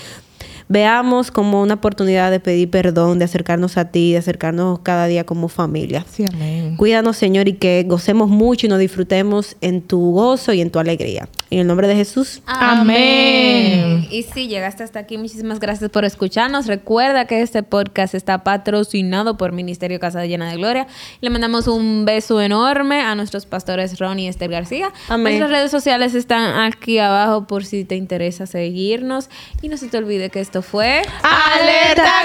veamos 0.67 1.31
como 1.31 1.61
una 1.61 1.75
oportunidad 1.75 2.31
de 2.31 2.39
pedir 2.39 2.69
perdón, 2.69 3.19
de 3.19 3.25
acercarnos 3.25 3.77
a 3.77 3.85
ti, 3.85 4.13
de 4.13 4.17
acercarnos 4.17 4.79
cada 4.79 5.07
día 5.07 5.25
como 5.25 5.47
familia. 5.47 6.05
Sí, 6.09 6.25
amén. 6.31 6.75
Cuídanos, 6.77 7.17
Señor, 7.17 7.47
y 7.47 7.53
que 7.53 7.83
gocemos 7.87 8.29
mucho 8.29 8.65
y 8.65 8.69
nos 8.69 8.79
disfrutemos 8.79 9.55
en 9.61 9.81
tu 9.81 10.11
gozo 10.11 10.53
y 10.53 10.61
en 10.61 10.71
tu 10.71 10.79
alegría. 10.79 11.29
En 11.51 11.59
el 11.59 11.67
nombre 11.67 11.87
de 11.87 11.95
Jesús. 11.95 12.41
Amén. 12.47 14.07
Y 14.09 14.23
si 14.23 14.47
llegaste 14.47 14.83
hasta 14.83 14.99
aquí, 14.99 15.17
muchísimas 15.17 15.59
gracias 15.59 15.89
por 15.91 16.03
escucharnos. 16.03 16.65
Recuerda 16.65 17.25
que 17.25 17.41
este 17.41 17.63
podcast 17.63 18.15
está 18.15 18.43
patrocinado 18.43 19.37
por 19.37 19.51
Ministerio 19.51 19.99
Casa 19.99 20.19
de 20.19 20.27
Llena 20.27 20.49
de 20.49 20.57
Gloria. 20.57 20.87
Le 21.21 21.29
mandamos 21.29 21.67
un 21.67 22.05
beso 22.05 22.41
enorme 22.41 23.01
a 23.01 23.15
nuestros 23.15 23.45
pastores 23.45 23.99
Ron 23.99 24.19
y 24.19 24.27
Esther 24.27 24.49
García. 24.49 24.91
Amén. 25.07 25.37
Nuestras 25.37 25.49
redes 25.51 25.71
sociales 25.71 26.15
están 26.15 26.59
aquí 26.59 26.97
abajo 26.97 27.45
por 27.45 27.63
si 27.63 27.85
te 27.85 27.95
interesa 27.95 28.47
seguirnos. 28.47 29.29
Y 29.61 29.69
no 29.69 29.77
se 29.77 29.87
te 29.87 29.97
olvide 29.97 30.29
que 30.29 30.41
esto 30.55 30.61
fue 30.61 31.01
¡Alerta! 31.21 32.23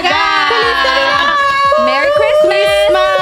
Merry 1.83 2.07
Christmas. 2.15 3.20